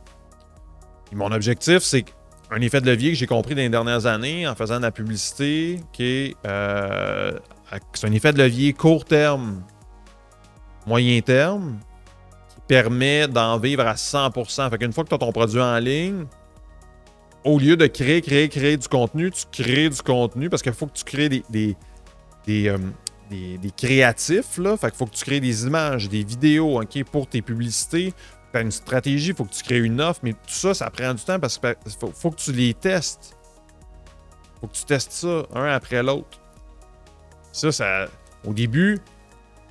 mon 1.14 1.32
objectif, 1.32 1.80
c'est 1.80 2.04
un 2.52 2.60
effet 2.60 2.82
de 2.82 2.86
levier 2.86 3.12
que 3.12 3.18
j'ai 3.18 3.26
compris 3.26 3.56
dans 3.56 3.62
les 3.62 3.70
dernières 3.70 4.08
années 4.08 4.46
en 4.46 4.56
faisant 4.56 4.80
de 4.80 4.84
la 4.84 4.92
publicité, 4.92 5.80
qui 5.94 6.36
euh, 6.46 7.32
c'est 7.94 8.08
un 8.08 8.12
effet 8.12 8.34
de 8.34 8.40
levier 8.40 8.74
court 8.74 9.06
terme, 9.06 9.64
moyen 10.86 11.22
terme, 11.22 11.80
permet 12.68 13.28
d'en 13.28 13.58
vivre 13.58 13.86
à 13.86 13.96
100%. 13.96 14.70
Fait 14.70 14.78
qu'une 14.78 14.94
fois 14.94 15.04
que 15.04 15.10
tu 15.10 15.16
as 15.16 15.18
ton 15.18 15.32
produit 15.32 15.62
en 15.62 15.78
ligne, 15.80 16.26
au 17.44 17.60
lieu 17.60 17.78
de 17.78 17.88
créer, 17.88 18.22
créer, 18.22 18.50
créer 18.50 18.78
du 18.78 18.88
contenu, 18.88 19.32
tu 19.32 19.46
crées 19.52 19.90
du 19.90 20.02
contenu 20.02 20.50
parce 20.50 20.62
qu'il 20.62 20.74
faut 20.74 20.88
que 20.88 20.98
tu 20.98 21.04
crées 21.04 21.30
des, 21.30 21.44
des, 21.50 21.76
des, 22.46 22.68
euh, 22.70 23.70
créatifs. 23.78 24.58
Là. 24.58 24.76
Fait 24.78 24.90
qu'il 24.90 24.98
faut 24.98 25.06
que 25.06 25.16
tu 25.16 25.24
crées 25.24 25.40
des 25.40 25.66
images, 25.66 26.10
des 26.10 26.24
vidéos 26.24 26.82
pour 27.12 27.28
tes 27.28 27.42
publicités. 27.42 28.14
Tu 28.52 28.58
as 28.58 28.62
une 28.62 28.72
stratégie, 28.72 29.30
il 29.30 29.36
faut 29.36 29.46
que 29.46 29.54
tu 29.54 29.64
crées 29.64 29.80
une 29.80 30.02
offre, 30.02 30.20
mais 30.24 30.34
tout 30.34 30.40
ça, 30.48 30.74
ça 30.74 30.90
prend 30.90 31.14
du 31.14 31.24
temps 31.24 31.40
parce 31.40 31.58
qu'il 31.58 31.76
faut, 32.00 32.12
faut, 32.12 32.32
que 32.32 32.38
tu 32.38 32.52
les 32.52 32.74
testes. 32.74 33.38
faut 34.60 34.68
que 34.68 34.74
tu 34.74 34.86
testes 34.86 35.12
ça 35.12 35.44
un 35.54 35.66
après 35.66 36.04
l'autre. 36.04 36.40
Ça, 37.52 37.72
ça, 37.72 38.08
au 38.46 38.54
début, 38.54 39.00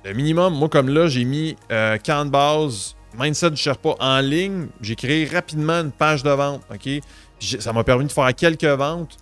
le 0.07 0.13
minimum, 0.13 0.53
moi 0.53 0.69
comme 0.69 0.89
là, 0.89 1.07
j'ai 1.07 1.25
mis 1.25 1.55
euh, 1.71 1.97
camp 1.97 2.25
de 2.25 2.29
base, 2.29 2.95
mindset 3.19 3.51
du 3.51 3.57
Sherpa 3.57 3.95
en 3.99 4.19
ligne. 4.19 4.67
J'ai 4.81 4.95
créé 4.95 5.25
rapidement 5.25 5.81
une 5.81 5.91
page 5.91 6.23
de 6.23 6.29
vente. 6.29 6.61
Ça 7.59 7.73
m'a 7.73 7.83
permis 7.83 8.05
de 8.05 8.11
faire 8.11 8.33
quelques 8.33 8.63
ventes. 8.63 9.17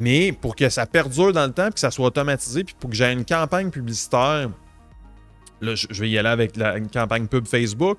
Mais 0.00 0.32
pour 0.32 0.54
que 0.54 0.68
ça 0.68 0.84
perdure 0.84 1.32
dans 1.32 1.46
le 1.46 1.52
temps, 1.52 1.68
et 1.68 1.72
que 1.72 1.80
ça 1.80 1.90
soit 1.90 2.06
automatisé, 2.06 2.64
puis 2.64 2.74
pour 2.78 2.90
que 2.90 2.96
j'ai 2.96 3.10
une 3.10 3.24
campagne 3.24 3.70
publicitaire, 3.70 4.50
là, 5.60 5.74
je 5.74 6.00
vais 6.00 6.10
y 6.10 6.18
aller 6.18 6.28
avec 6.28 6.56
la, 6.56 6.76
une 6.76 6.88
campagne 6.88 7.26
pub 7.26 7.46
Facebook. 7.46 7.98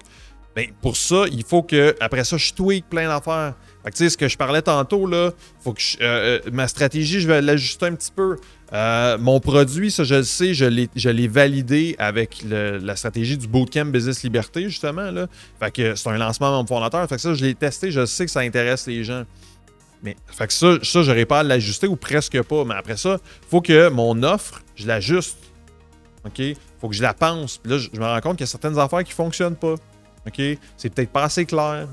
Ben, 0.56 0.67
pour 0.82 0.97
ça, 0.97 1.23
il 1.32 1.43
faut 1.43 1.63
que, 1.63 1.95
après 1.99 2.23
ça, 2.23 2.38
je 2.38 2.54
tweak 2.54 2.88
plein 2.89 3.08
d'affaires. 3.08 3.56
Tu 3.86 3.91
sais, 3.95 4.10
ce 4.10 4.17
que 4.17 4.28
je 4.28 4.38
parlais 4.38 4.62
tantôt, 4.62 5.08
là, 5.08 5.32
faut 5.60 5.73
que 5.73 5.82
euh, 6.02 6.39
euh, 6.45 6.52
ma 6.52 6.67
stratégie, 6.67 7.21
je 7.21 7.28
vais 7.28 7.41
l'ajuster 7.41 7.88
un 7.88 7.95
petit 7.95 8.12
peu. 8.12 8.38
Euh, 8.73 9.17
mon 9.19 9.39
produit, 9.39 9.91
ça, 9.91 10.03
je 10.03 10.15
le 10.15 10.23
sais, 10.23 10.53
je 10.53 11.09
l'ai 11.09 11.27
validé 11.27 11.95
avec 11.99 12.43
la 12.47 12.95
stratégie 12.95 13.38
du 13.38 13.47
Bootcamp 13.47 13.86
Business 13.86 14.23
Liberté, 14.23 14.63
justement. 14.63 15.12
Là. 15.12 15.27
Fait 15.59 15.71
que 15.71 15.95
c'est 15.95 16.09
un 16.09 16.17
lancement 16.17 16.47
à 16.47 16.62
mon 16.62 16.65
fondateur. 16.65 17.07
Fait 17.07 17.15
que 17.15 17.21
ça, 17.21 17.33
je 17.33 17.45
l'ai 17.45 17.53
testé, 17.53 17.91
je 17.91 18.05
sais 18.05 18.25
que 18.25 18.31
ça 18.31 18.39
intéresse 18.39 18.88
les 18.88 19.03
gens. 19.03 19.23
Mais, 20.01 20.17
ça, 20.49 20.75
ça 20.81 21.01
j'aurais 21.01 21.25
pas 21.25 21.39
à 21.39 21.43
l'ajuster 21.43 21.88
ou 21.88 21.95
presque 21.95 22.41
pas. 22.41 22.65
Mais 22.65 22.75
après 22.75 22.97
ça, 22.97 23.19
il 23.21 23.49
faut 23.49 23.62
que 23.62 23.89
mon 23.89 24.21
offre, 24.23 24.62
je 24.75 24.88
l'ajuste. 24.88 25.38
OK? 26.25 26.41
faut 26.79 26.89
que 26.89 26.95
je 26.95 27.01
la 27.01 27.13
pense. 27.13 27.57
Puis 27.57 27.71
là, 27.71 27.77
je 27.77 27.99
me 27.99 28.05
rends 28.05 28.19
compte 28.21 28.38
qu'il 28.38 28.45
y 28.45 28.49
a 28.49 28.51
certaines 28.51 28.77
affaires 28.77 29.03
qui 29.03 29.12
ne 29.12 29.15
fonctionnent 29.15 29.55
pas. 29.55 29.75
OK? 30.27 30.41
C'est 30.75 30.89
peut-être 30.93 31.12
pas 31.12 31.23
assez 31.23 31.45
clair. 31.45 31.88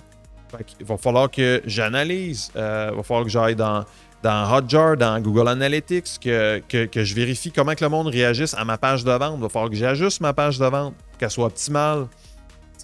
il 0.80 0.86
va 0.86 0.96
falloir 0.96 1.30
que 1.30 1.62
j'analyse. 1.64 2.50
Euh, 2.56 2.88
il 2.92 2.96
va 2.96 3.02
falloir 3.02 3.24
que 3.24 3.30
j'aille 3.30 3.54
dans, 3.54 3.84
dans 4.22 4.52
Hotjar, 4.52 4.96
dans 4.96 5.20
Google 5.20 5.48
Analytics, 5.48 6.18
que, 6.20 6.60
que, 6.68 7.04
je 7.04 7.14
vérifie 7.14 7.50
comment 7.50 7.74
que 7.74 7.84
le 7.84 7.90
monde 7.90 8.08
réagisse 8.08 8.54
à 8.54 8.64
ma 8.64 8.76
page 8.76 9.04
de 9.04 9.12
vente. 9.12 9.34
Il 9.36 9.42
va 9.42 9.48
falloir 9.48 9.70
que 9.70 9.76
j'ajuste 9.76 10.20
ma 10.20 10.32
page 10.32 10.58
de 10.58 10.66
vente 10.66 10.94
pour 10.94 11.18
qu'elle 11.18 11.30
soit 11.30 11.46
optimale. 11.46 12.06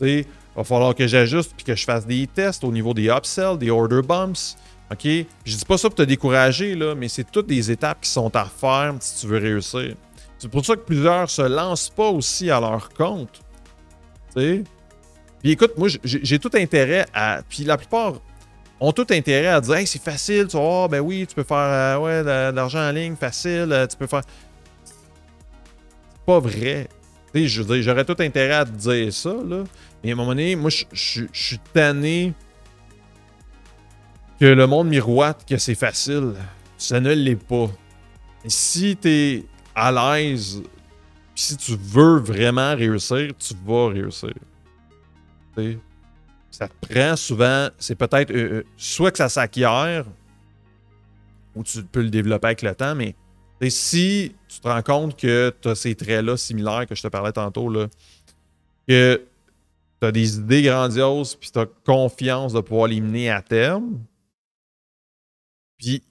il 0.00 0.24
va 0.56 0.64
falloir 0.64 0.94
que 0.94 1.06
j'ajuste 1.06 1.52
puis 1.56 1.64
que 1.64 1.74
je 1.74 1.84
fasse 1.84 2.06
des 2.06 2.26
tests 2.26 2.64
au 2.64 2.72
niveau 2.72 2.94
des 2.94 3.06
upsells, 3.06 3.58
des 3.58 3.70
order 3.70 4.00
bumps. 4.02 4.56
OK? 4.90 5.04
Je 5.04 5.56
dis 5.56 5.64
pas 5.66 5.76
ça 5.76 5.88
pour 5.88 5.96
te 5.96 6.02
décourager, 6.02 6.74
là, 6.74 6.94
mais 6.94 7.08
c'est 7.08 7.30
toutes 7.30 7.48
des 7.48 7.70
étapes 7.70 8.00
qui 8.00 8.10
sont 8.10 8.34
à 8.34 8.44
faire 8.44 8.94
si 9.00 9.20
tu 9.20 9.26
veux 9.26 9.38
réussir. 9.38 9.94
C'est 10.38 10.50
pour 10.50 10.64
ça 10.64 10.76
que 10.76 10.80
plusieurs 10.80 11.28
se 11.28 11.42
lancent 11.42 11.90
pas 11.90 12.08
aussi 12.08 12.50
à 12.50 12.60
leur 12.60 12.88
compte. 12.90 13.40
puis 14.34 14.64
écoute, 15.44 15.72
moi, 15.76 15.88
j'ai 16.04 16.38
tout 16.38 16.50
intérêt 16.54 17.06
à. 17.12 17.40
Puis 17.48 17.64
la 17.64 17.76
plupart 17.76 18.14
ont 18.80 18.92
tout 18.92 19.06
intérêt 19.10 19.48
à 19.48 19.60
dire 19.60 19.86
c'est 19.86 20.02
facile, 20.02 20.46
tu 20.48 20.56
vois, 20.56 20.88
ben 20.88 21.00
oui, 21.00 21.26
tu 21.26 21.34
peux 21.34 21.42
faire 21.42 21.56
euh, 21.56 21.98
ouais, 21.98 22.22
de, 22.22 22.54
l'argent 22.54 22.80
en 22.80 22.92
ligne, 22.92 23.16
facile, 23.16 23.68
euh, 23.70 23.86
tu 23.86 23.96
peux 23.96 24.06
faire. 24.06 24.22
Pas 26.26 26.40
vrai. 26.40 26.88
Tu 27.32 27.42
sais, 27.42 27.48
je 27.48 27.62
veux 27.62 27.80
j'aurais 27.82 28.04
tout 28.04 28.16
intérêt 28.18 28.54
à 28.54 28.64
te 28.64 28.70
dire 28.70 29.12
ça, 29.12 29.34
là. 29.46 29.64
Mais 30.02 30.10
à 30.10 30.12
un 30.12 30.16
moment 30.16 30.30
donné, 30.30 30.56
moi, 30.56 30.70
je 30.70 31.24
suis 31.32 31.58
tanné 31.72 32.34
que 34.38 34.44
le 34.44 34.66
monde 34.66 34.88
miroite 34.88 35.44
que 35.48 35.56
c'est 35.56 35.74
facile. 35.74 36.34
Ça 36.76 37.00
ne 37.00 37.12
l'est 37.12 37.36
pas. 37.36 37.70
Si 38.46 38.96
t'es 38.96 39.44
à 39.74 39.90
l'aise, 39.90 40.62
si 41.34 41.56
tu 41.56 41.76
veux 41.76 42.18
vraiment 42.18 42.74
réussir, 42.74 43.32
tu 43.38 43.54
vas 43.64 43.88
réussir. 43.88 44.34
Ça 46.56 46.68
te 46.68 46.86
prend 46.86 47.16
souvent, 47.16 47.68
c'est 47.76 47.96
peut-être 47.96 48.30
euh, 48.30 48.60
euh, 48.60 48.64
soit 48.78 49.10
que 49.10 49.18
ça 49.18 49.28
s'acquiert 49.28 50.06
ou 51.54 51.62
tu 51.62 51.82
peux 51.82 52.00
le 52.00 52.08
développer 52.08 52.46
avec 52.46 52.62
le 52.62 52.74
temps, 52.74 52.94
mais 52.94 53.14
si 53.68 54.34
tu 54.48 54.60
te 54.60 54.66
rends 54.66 54.80
compte 54.80 55.18
que 55.18 55.54
tu 55.60 55.68
as 55.68 55.74
ces 55.74 55.94
traits-là 55.94 56.38
similaires 56.38 56.86
que 56.86 56.94
je 56.94 57.02
te 57.02 57.08
parlais 57.08 57.32
tantôt, 57.32 57.70
que 58.88 59.22
tu 60.00 60.06
as 60.06 60.12
des 60.12 60.38
idées 60.38 60.62
grandioses 60.62 61.34
puis 61.34 61.50
tu 61.50 61.58
as 61.58 61.66
confiance 61.84 62.54
de 62.54 62.60
pouvoir 62.60 62.88
les 62.88 63.02
mener 63.02 63.28
à 63.28 63.42
terme, 63.42 63.98
puis 65.76 66.02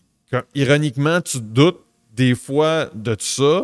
ironiquement, 0.53 1.21
tu 1.21 1.41
doutes 1.41 1.83
des 2.13 2.35
fois 2.35 2.91
de 2.93 3.15
tout 3.15 3.25
ça, 3.25 3.63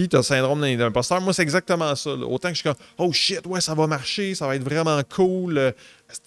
puis 0.00 0.08
tu 0.08 0.16
as 0.16 0.20
le 0.20 0.22
syndrome 0.22 0.62
d'un 0.62 0.86
imposteur. 0.86 1.20
Moi, 1.20 1.34
c'est 1.34 1.42
exactement 1.42 1.94
ça. 1.94 2.10
Autant 2.10 2.48
que 2.48 2.54
je 2.54 2.60
suis 2.60 2.68
comme, 2.68 2.78
oh 2.96 3.12
shit, 3.12 3.46
ouais, 3.46 3.60
ça 3.60 3.74
va 3.74 3.86
marcher, 3.86 4.34
ça 4.34 4.46
va 4.46 4.56
être 4.56 4.64
vraiment 4.64 4.98
cool. 5.14 5.58
Euh, 5.58 5.72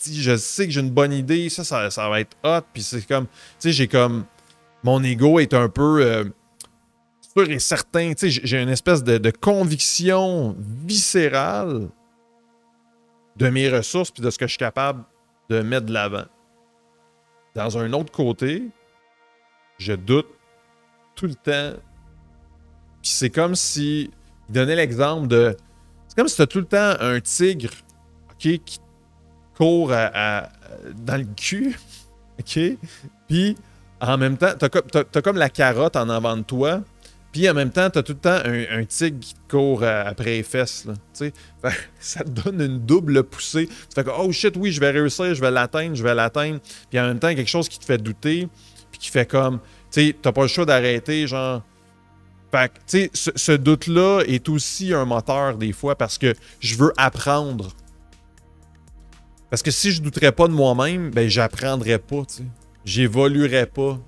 je 0.05 0.37
sais 0.37 0.67
que 0.67 0.71
j'ai 0.71 0.81
une 0.81 0.91
bonne 0.91 1.11
idée, 1.11 1.49
ça, 1.49 1.89
ça, 1.89 2.09
va 2.09 2.19
être 2.19 2.37
hot. 2.43 2.61
Puis 2.71 2.83
c'est 2.83 3.01
comme, 3.07 3.25
tu 3.25 3.31
sais, 3.57 3.71
j'ai 3.71 3.87
comme, 3.87 4.25
mon 4.83 5.03
ego 5.03 5.39
est 5.39 5.55
un 5.55 5.69
peu, 5.69 6.03
euh, 6.05 6.23
sûr 7.35 7.49
et 7.49 7.57
certain, 7.57 8.13
j'ai 8.15 8.61
une 8.61 8.69
espèce 8.69 9.03
de, 9.03 9.31
conviction 9.31 10.55
viscérale 10.85 11.89
de 13.37 13.49
mes 13.49 13.69
ressources 13.69 14.11
puis 14.11 14.21
de 14.21 14.29
ce 14.29 14.37
que 14.37 14.45
je 14.45 14.51
suis 14.51 14.59
capable 14.59 15.03
de 15.49 15.61
mettre 15.61 15.87
de 15.87 15.93
l'avant. 15.93 16.25
Dans 17.55 17.75
un 17.79 17.91
autre 17.93 18.11
côté, 18.11 18.69
je 19.79 19.93
doute 19.93 20.27
tout 21.15 21.25
le 21.25 21.33
temps. 21.33 21.73
Puis 23.03 23.11
c'est 23.11 23.29
comme 23.29 23.53
si. 23.53 24.09
Il 24.49 24.53
donnait 24.53 24.75
l'exemple 24.75 25.27
de. 25.27 25.55
C'est 26.07 26.15
comme 26.15 26.27
si 26.27 26.37
tu 26.37 26.41
as 26.41 26.47
tout 26.47 26.59
le 26.59 26.65
temps 26.65 26.93
un 26.99 27.19
tigre 27.19 27.71
qui 28.39 28.61
court 29.55 29.89
dans 29.89 31.17
le 31.17 31.25
cul. 31.35 31.77
OK? 32.39 32.59
Puis 33.27 33.55
en 33.99 34.17
même 34.17 34.37
temps, 34.37 34.53
tu 34.57 34.65
as, 34.65 35.21
comme 35.21 35.37
la 35.37 35.49
carotte 35.49 35.95
en 35.95 36.09
avant 36.09 36.37
de 36.37 36.41
toi. 36.43 36.81
Puis 37.31 37.49
en 37.49 37.53
même 37.53 37.71
temps, 37.71 37.89
tu 37.89 37.99
as 37.99 38.03
tout 38.03 38.13
le 38.13 38.19
temps 38.19 38.39
un, 38.45 38.85
tigre 38.85 39.19
qui 39.19 39.33
court 39.49 39.81
euh, 39.81 40.03
après 40.05 40.35
les 40.35 40.43
fesses. 40.43 40.85
ça 41.99 42.23
te 42.23 42.29
donne 42.29 42.61
une 42.61 42.79
double 42.79 43.23
poussée. 43.23 43.67
Tu 43.67 43.73
fais 43.95 44.03
que, 44.03 44.11
oh 44.15 44.31
shit, 44.31 44.55
oui, 44.55 44.71
je 44.71 44.79
vais 44.79 44.91
réussir, 44.91 45.33
je 45.33 45.41
vais 45.41 45.49
l'atteindre, 45.49 45.95
je 45.95 46.03
vais 46.03 46.13
l'atteindre. 46.13 46.59
Puis 46.91 46.99
en 46.99 47.07
même 47.07 47.19
temps, 47.19 47.33
quelque 47.33 47.49
chose 47.49 47.67
qui 47.67 47.79
te 47.79 47.85
fait 47.85 47.97
douter, 47.97 48.47
puis 48.91 48.99
qui 48.99 49.09
fait 49.09 49.25
comme, 49.25 49.59
tu 49.91 50.07
sais, 50.07 50.15
t'as 50.21 50.31
pas 50.31 50.43
le 50.43 50.47
choix 50.47 50.65
d'arrêter, 50.65 51.25
genre. 51.25 51.63
Fait 52.53 52.69
que, 52.69 52.77
tu 52.85 53.09
sais, 53.15 53.31
ce, 53.35 53.51
doute-là 53.51 54.21
est 54.27 54.47
aussi 54.47 54.93
un 54.93 55.05
moteur 55.05 55.57
des 55.57 55.71
fois 55.71 55.95
parce 55.95 56.19
que 56.19 56.35
je 56.59 56.75
veux 56.75 56.93
apprendre. 56.97 57.69
Parce 59.49 59.63
que 59.63 59.71
si 59.71 59.91
je 59.91 60.03
douterais 60.03 60.31
pas 60.31 60.47
de 60.47 60.53
moi-même, 60.53 61.09
ben 61.09 61.27
j'apprendrais 61.27 61.97
pas, 61.97 62.25
tu 62.27 62.35
sais. 62.35 62.43
J'évoluerais 62.85 63.65
pas. 63.65 63.99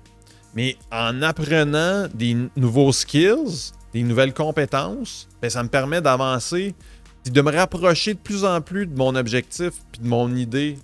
Mais 0.54 0.76
en 0.92 1.22
apprenant 1.22 2.06
des 2.14 2.36
nouveaux 2.54 2.92
skills, 2.92 3.72
des 3.92 4.04
nouvelles 4.04 4.32
compétences, 4.32 5.26
ben, 5.42 5.50
ça 5.50 5.64
me 5.64 5.68
permet 5.68 6.00
d'avancer 6.00 6.76
de 7.28 7.42
me 7.42 7.50
rapprocher 7.50 8.14
de 8.14 8.20
plus 8.20 8.44
en 8.44 8.60
plus 8.60 8.86
de 8.86 8.96
mon 8.96 9.16
objectif 9.16 9.72
puis 9.90 10.02
de 10.02 10.06
mon 10.06 10.32
idée. 10.36 10.78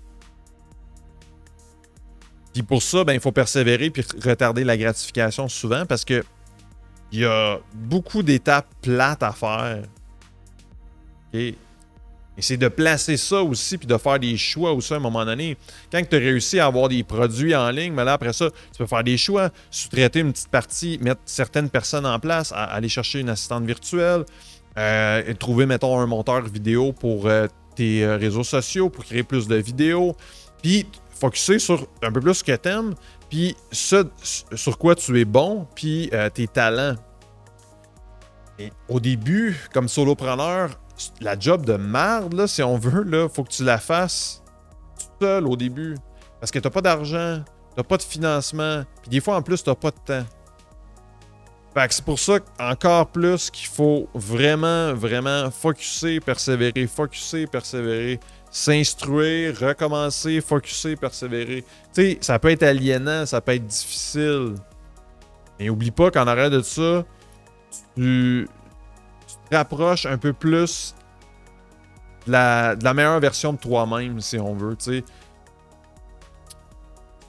Puis 2.52 2.64
pour 2.64 2.82
ça, 2.82 3.04
ben, 3.04 3.12
il 3.12 3.20
faut 3.20 3.30
persévérer 3.30 3.90
puis 3.90 4.04
retarder 4.20 4.64
la 4.64 4.76
gratification 4.76 5.48
souvent 5.48 5.86
parce 5.86 6.04
que 6.04 6.24
il 7.12 7.20
y 7.20 7.24
a 7.24 7.58
beaucoup 7.74 8.22
d'étapes 8.22 8.68
plates 8.80 9.22
à 9.22 9.32
faire. 9.32 9.82
Et 11.32 11.56
et 12.36 12.40
c'est 12.40 12.56
de 12.56 12.68
placer 12.68 13.16
ça 13.18 13.42
aussi, 13.42 13.76
puis 13.76 13.86
de 13.86 13.96
faire 13.98 14.18
des 14.18 14.36
choix 14.38 14.72
aussi 14.72 14.94
à 14.94 14.96
un 14.96 15.00
moment 15.00 15.24
donné. 15.24 15.56
Quand 15.90 16.02
tu 16.08 16.16
as 16.16 16.18
réussi 16.18 16.58
à 16.58 16.66
avoir 16.66 16.88
des 16.88 17.02
produits 17.02 17.54
en 17.54 17.70
ligne, 17.70 17.92
mais 17.92 18.04
là, 18.04 18.14
après 18.14 18.32
ça, 18.32 18.50
tu 18.50 18.78
peux 18.78 18.86
faire 18.86 19.04
des 19.04 19.18
choix, 19.18 19.50
sous-traiter 19.70 20.20
une 20.20 20.32
petite 20.32 20.48
partie, 20.48 20.98
mettre 21.02 21.20
certaines 21.26 21.68
personnes 21.68 22.06
en 22.06 22.18
place, 22.18 22.52
aller 22.56 22.88
chercher 22.88 23.20
une 23.20 23.28
assistante 23.28 23.64
virtuelle, 23.64 24.24
euh, 24.78 25.34
trouver, 25.34 25.66
mettons, 25.66 25.98
un 25.98 26.06
monteur 26.06 26.42
vidéo 26.42 26.92
pour 26.92 27.26
euh, 27.26 27.46
tes 27.76 28.02
euh, 28.02 28.16
réseaux 28.16 28.44
sociaux, 28.44 28.88
pour 28.88 29.04
créer 29.04 29.22
plus 29.22 29.46
de 29.46 29.56
vidéos, 29.56 30.16
puis 30.62 30.86
focuser 31.10 31.58
sur 31.58 31.86
un 32.02 32.10
peu 32.10 32.20
plus 32.20 32.34
ce 32.34 32.44
que 32.44 32.56
tu 32.56 32.68
aimes, 32.70 32.94
puis 33.32 33.56
ce 33.70 34.04
sur 34.54 34.76
quoi 34.76 34.94
tu 34.94 35.18
es 35.18 35.24
bon, 35.24 35.66
puis 35.74 36.10
tes 36.34 36.46
talents. 36.46 36.96
Et 38.58 38.70
au 38.90 39.00
début, 39.00 39.58
comme 39.72 39.88
solopreneur, 39.88 40.78
la 41.22 41.38
job 41.38 41.64
de 41.64 41.72
merde, 41.72 42.34
là, 42.34 42.46
si 42.46 42.62
on 42.62 42.76
veut, 42.76 43.02
là, 43.04 43.30
faut 43.30 43.42
que 43.42 43.48
tu 43.50 43.64
la 43.64 43.78
fasses 43.78 44.42
tout 44.98 45.24
seul 45.24 45.46
au 45.46 45.56
début. 45.56 45.96
Parce 46.40 46.50
que 46.50 46.58
t'as 46.58 46.68
pas 46.68 46.82
d'argent, 46.82 47.42
t'as 47.74 47.82
pas 47.82 47.96
de 47.96 48.02
financement, 48.02 48.82
puis 49.00 49.08
des 49.08 49.20
fois 49.20 49.36
en 49.36 49.42
plus, 49.42 49.64
t'as 49.64 49.76
pas 49.76 49.92
de 49.92 49.96
temps. 50.04 50.26
Fait 51.72 51.88
que 51.88 51.94
c'est 51.94 52.04
pour 52.04 52.18
ça 52.18 52.34
encore 52.60 53.06
plus 53.06 53.48
qu'il 53.48 53.68
faut 53.68 54.10
vraiment, 54.12 54.92
vraiment 54.92 55.50
focuser, 55.50 56.20
persévérer, 56.20 56.86
focuser, 56.86 57.46
persévérer, 57.46 58.20
s'instruire, 58.52 59.58
recommencer, 59.58 60.42
focuser, 60.42 60.94
persévérer. 60.94 61.64
Tu 61.94 62.02
sais, 62.02 62.18
ça 62.20 62.38
peut 62.38 62.50
être 62.50 62.62
aliénant, 62.62 63.24
ça 63.24 63.40
peut 63.40 63.54
être 63.54 63.66
difficile. 63.66 64.54
Mais 65.58 65.70
oublie 65.70 65.90
pas 65.90 66.10
qu'en 66.10 66.26
arrêt 66.26 66.50
de 66.50 66.60
ça, 66.60 67.04
tu, 67.96 68.46
rapproche 69.50 70.06
un 70.06 70.18
peu 70.18 70.34
plus 70.34 70.94
de 72.26 72.32
la, 72.32 72.94
meilleure 72.94 73.20
version 73.20 73.54
de 73.54 73.58
toi-même, 73.58 74.20
si 74.20 74.38
on 74.38 74.54
veut, 74.54 74.76
tu 74.76 74.98
sais. 74.98 75.04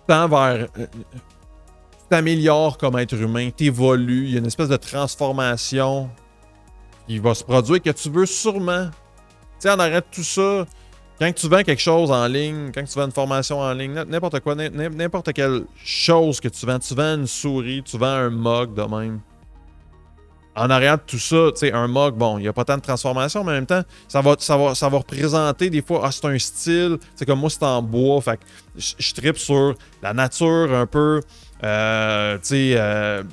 vers. 0.07 0.31
Euh, 0.31 0.67
tu 0.77 2.09
t'améliores 2.09 2.77
comme 2.77 2.97
être 2.99 3.15
humain, 3.15 3.49
t'évolues, 3.49 4.25
il 4.25 4.31
y 4.31 4.35
a 4.35 4.39
une 4.39 4.45
espèce 4.45 4.67
de 4.67 4.75
transformation 4.75 6.09
qui 7.07 7.17
va 7.17 7.33
se 7.33 7.45
produire 7.45 7.81
que 7.81 7.89
tu 7.91 8.09
veux 8.09 8.25
sûrement. 8.25 8.89
Tu 8.89 8.91
sais, 9.59 9.71
en 9.71 9.79
arrête 9.79 10.05
tout 10.11 10.23
ça. 10.23 10.65
Quand 11.19 11.31
tu 11.33 11.47
vends 11.47 11.63
quelque 11.63 11.81
chose 11.81 12.11
en 12.11 12.27
ligne, 12.27 12.71
quand 12.73 12.83
tu 12.83 12.97
vends 12.97 13.05
une 13.05 13.11
formation 13.11 13.59
en 13.59 13.73
ligne, 13.73 13.93
n'importe 14.07 14.39
quoi, 14.39 14.55
n'importe 14.55 15.31
quelle 15.33 15.63
chose 15.83 16.39
que 16.39 16.47
tu 16.47 16.65
vends, 16.65 16.79
tu 16.79 16.95
vends 16.95 17.15
une 17.15 17.27
souris, 17.27 17.83
tu 17.83 17.97
vends 17.97 18.07
un 18.07 18.29
mug 18.29 18.73
de 18.73 18.81
même. 18.81 19.19
En 20.55 20.69
arrière 20.69 20.97
de 20.97 21.03
tout 21.05 21.19
ça, 21.19 21.51
tu 21.51 21.59
sais, 21.59 21.71
un 21.71 21.87
mug, 21.87 22.15
bon, 22.15 22.37
il 22.37 22.41
n'y 22.41 22.47
a 22.47 22.53
pas 22.53 22.65
tant 22.65 22.77
de 22.77 22.81
transformation, 22.81 23.43
mais 23.43 23.51
en 23.51 23.55
même 23.55 23.65
temps, 23.65 23.81
ça 24.07 24.21
va, 24.21 24.35
ça 24.37 24.55
va, 24.57 24.75
ça 24.75 24.89
va 24.89 24.97
représenter 24.99 25.69
des 25.69 25.81
fois, 25.81 26.01
ah, 26.03 26.11
c'est 26.11 26.25
un 26.25 26.37
style, 26.37 26.97
c'est 27.15 27.25
comme 27.25 27.39
moi, 27.39 27.49
c'est 27.49 27.63
en 27.63 27.81
bois, 27.81 28.21
fait 28.21 28.37
que 28.37 28.45
je, 28.77 29.13
tripe 29.13 29.37
sur 29.37 29.75
la 30.01 30.13
nature 30.13 30.73
un 30.73 30.85
peu, 30.85 31.21
euh, 31.63 32.35
tu 32.35 32.41
sais, 32.43 32.75
euh, 32.77 33.23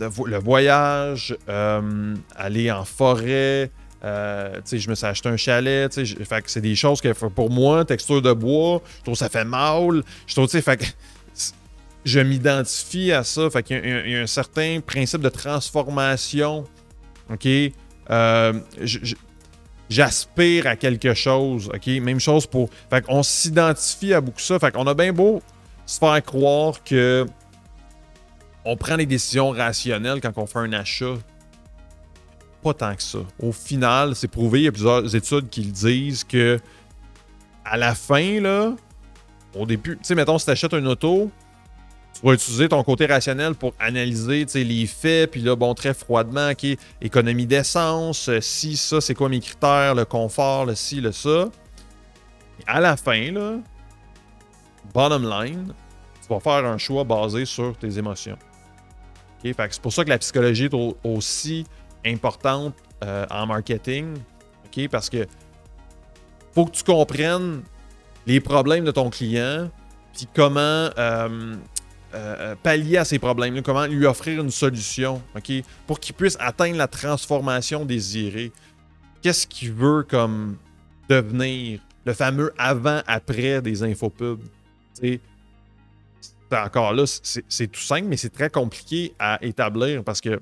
le, 0.00 0.38
voyage, 0.38 1.36
euh, 1.48 2.14
aller 2.34 2.70
en 2.70 2.84
forêt, 2.84 3.70
sais, 4.64 4.78
je 4.78 4.90
me 4.90 4.94
suis 4.94 5.06
acheté 5.06 5.28
un 5.28 5.36
chalet, 5.36 5.92
c'est 6.46 6.60
des 6.60 6.74
choses 6.74 7.00
que 7.00 7.12
pour 7.28 7.50
moi, 7.50 7.84
texture 7.84 8.22
de 8.22 8.32
bois, 8.32 8.82
je 8.98 9.02
trouve 9.04 9.16
ça 9.16 9.28
fait 9.28 9.44
mal, 9.44 10.02
je 10.26 10.34
trouve, 10.34 10.48
fait 10.48 10.76
que 10.76 10.84
je 12.06 12.20
m'identifie 12.20 13.12
à 13.12 13.24
ça. 13.24 13.50
Fait 13.50 13.62
qu'il 13.62 13.84
y, 13.84 14.14
a 14.14 14.20
un 14.20 14.26
certain 14.26 14.80
principe 14.80 15.20
de 15.20 15.28
transformation. 15.28 16.64
OK? 17.30 17.46
Euh, 18.08 18.52
j'aspire 19.90 20.68
à 20.68 20.76
quelque 20.76 21.12
chose. 21.14 21.68
OK? 21.74 21.86
Même 21.86 22.20
chose 22.20 22.46
pour. 22.46 22.70
Fait 22.88 23.04
qu'on 23.04 23.24
s'identifie 23.24 24.14
à 24.14 24.20
beaucoup 24.20 24.40
ça. 24.40 24.58
Fait 24.58 24.70
qu'on 24.70 24.86
a 24.86 24.94
bien 24.94 25.12
beau 25.12 25.42
se 25.84 25.98
faire 25.98 26.22
croire 26.24 26.82
que 26.82 27.26
on 28.64 28.76
prend 28.76 28.96
des 28.96 29.06
décisions 29.06 29.50
rationnelles 29.50 30.20
quand 30.20 30.36
on 30.36 30.46
fait 30.46 30.58
un 30.60 30.72
achat. 30.72 31.14
Tant 32.74 32.94
que 32.94 33.02
ça. 33.02 33.18
Au 33.40 33.52
final, 33.52 34.16
c'est 34.16 34.28
prouvé, 34.28 34.60
il 34.60 34.64
y 34.64 34.68
a 34.68 34.72
plusieurs 34.72 35.14
études 35.14 35.48
qui 35.48 35.62
le 35.62 35.70
disent 35.70 36.24
que 36.24 36.58
à 37.64 37.76
la 37.76 37.94
fin, 37.94 38.40
là, 38.40 38.74
au 39.54 39.66
début, 39.66 39.96
tu 39.96 40.04
sais, 40.04 40.14
mettons, 40.14 40.38
si 40.38 40.46
tu 40.46 40.50
achètes 40.50 40.72
une 40.72 40.86
auto, 40.86 41.30
tu 42.14 42.26
vas 42.26 42.34
utiliser 42.34 42.68
ton 42.68 42.82
côté 42.82 43.06
rationnel 43.06 43.54
pour 43.54 43.74
analyser 43.78 44.46
les 44.54 44.86
faits, 44.86 45.30
puis 45.30 45.40
là, 45.40 45.56
bon, 45.56 45.74
très 45.74 45.94
froidement, 45.94 46.50
OK, 46.50 46.66
économie 47.00 47.46
d'essence, 47.46 48.28
euh, 48.28 48.40
si, 48.40 48.76
ça, 48.76 49.00
c'est 49.00 49.14
quoi 49.14 49.28
mes 49.28 49.40
critères, 49.40 49.94
le 49.94 50.04
confort, 50.04 50.66
le 50.66 50.74
ci, 50.74 51.00
le 51.00 51.12
ça. 51.12 51.48
à 52.66 52.80
la 52.80 52.96
fin, 52.96 53.32
là, 53.32 53.58
bottom 54.94 55.28
line, 55.28 55.74
tu 56.22 56.28
vas 56.32 56.40
faire 56.40 56.64
un 56.64 56.78
choix 56.78 57.04
basé 57.04 57.44
sur 57.44 57.76
tes 57.76 57.98
émotions. 57.98 58.38
OK? 59.44 59.54
Fait 59.54 59.68
c'est 59.70 59.82
pour 59.82 59.92
ça 59.92 60.04
que 60.04 60.08
la 60.08 60.18
psychologie 60.18 60.64
est 60.64 60.96
aussi 61.04 61.64
importante 62.06 62.74
euh, 63.04 63.26
en 63.30 63.46
marketing. 63.46 64.16
Parce 64.90 65.08
que 65.08 65.26
faut 66.52 66.66
que 66.66 66.72
tu 66.72 66.84
comprennes 66.84 67.62
les 68.26 68.40
problèmes 68.40 68.84
de 68.84 68.90
ton 68.90 69.08
client, 69.08 69.70
puis 70.14 70.26
comment 70.34 70.90
euh, 70.98 71.56
euh, 72.14 72.54
pallier 72.62 72.98
à 72.98 73.04
ces 73.04 73.18
problèmes 73.18 73.62
comment 73.62 73.86
lui 73.86 74.06
offrir 74.06 74.42
une 74.42 74.50
solution, 74.50 75.22
pour 75.86 76.00
qu'il 76.00 76.14
puisse 76.14 76.36
atteindre 76.40 76.76
la 76.76 76.88
transformation 76.88 77.84
désirée. 77.84 78.52
Qu'est-ce 79.22 79.46
qu'il 79.46 79.72
veut 79.72 80.02
comme 80.02 80.56
devenir? 81.08 81.80
Le 82.04 82.12
fameux 82.12 82.52
avant-après 82.56 83.60
des 83.62 83.82
infopubs? 83.82 84.42
C'est 84.92 85.20
encore 86.52 86.92
là, 86.92 87.04
c'est 87.06 87.66
tout 87.66 87.80
simple, 87.80 88.06
mais 88.06 88.16
c'est 88.16 88.32
très 88.32 88.50
compliqué 88.50 89.14
à 89.18 89.38
établir 89.42 90.04
parce 90.04 90.20
que 90.20 90.38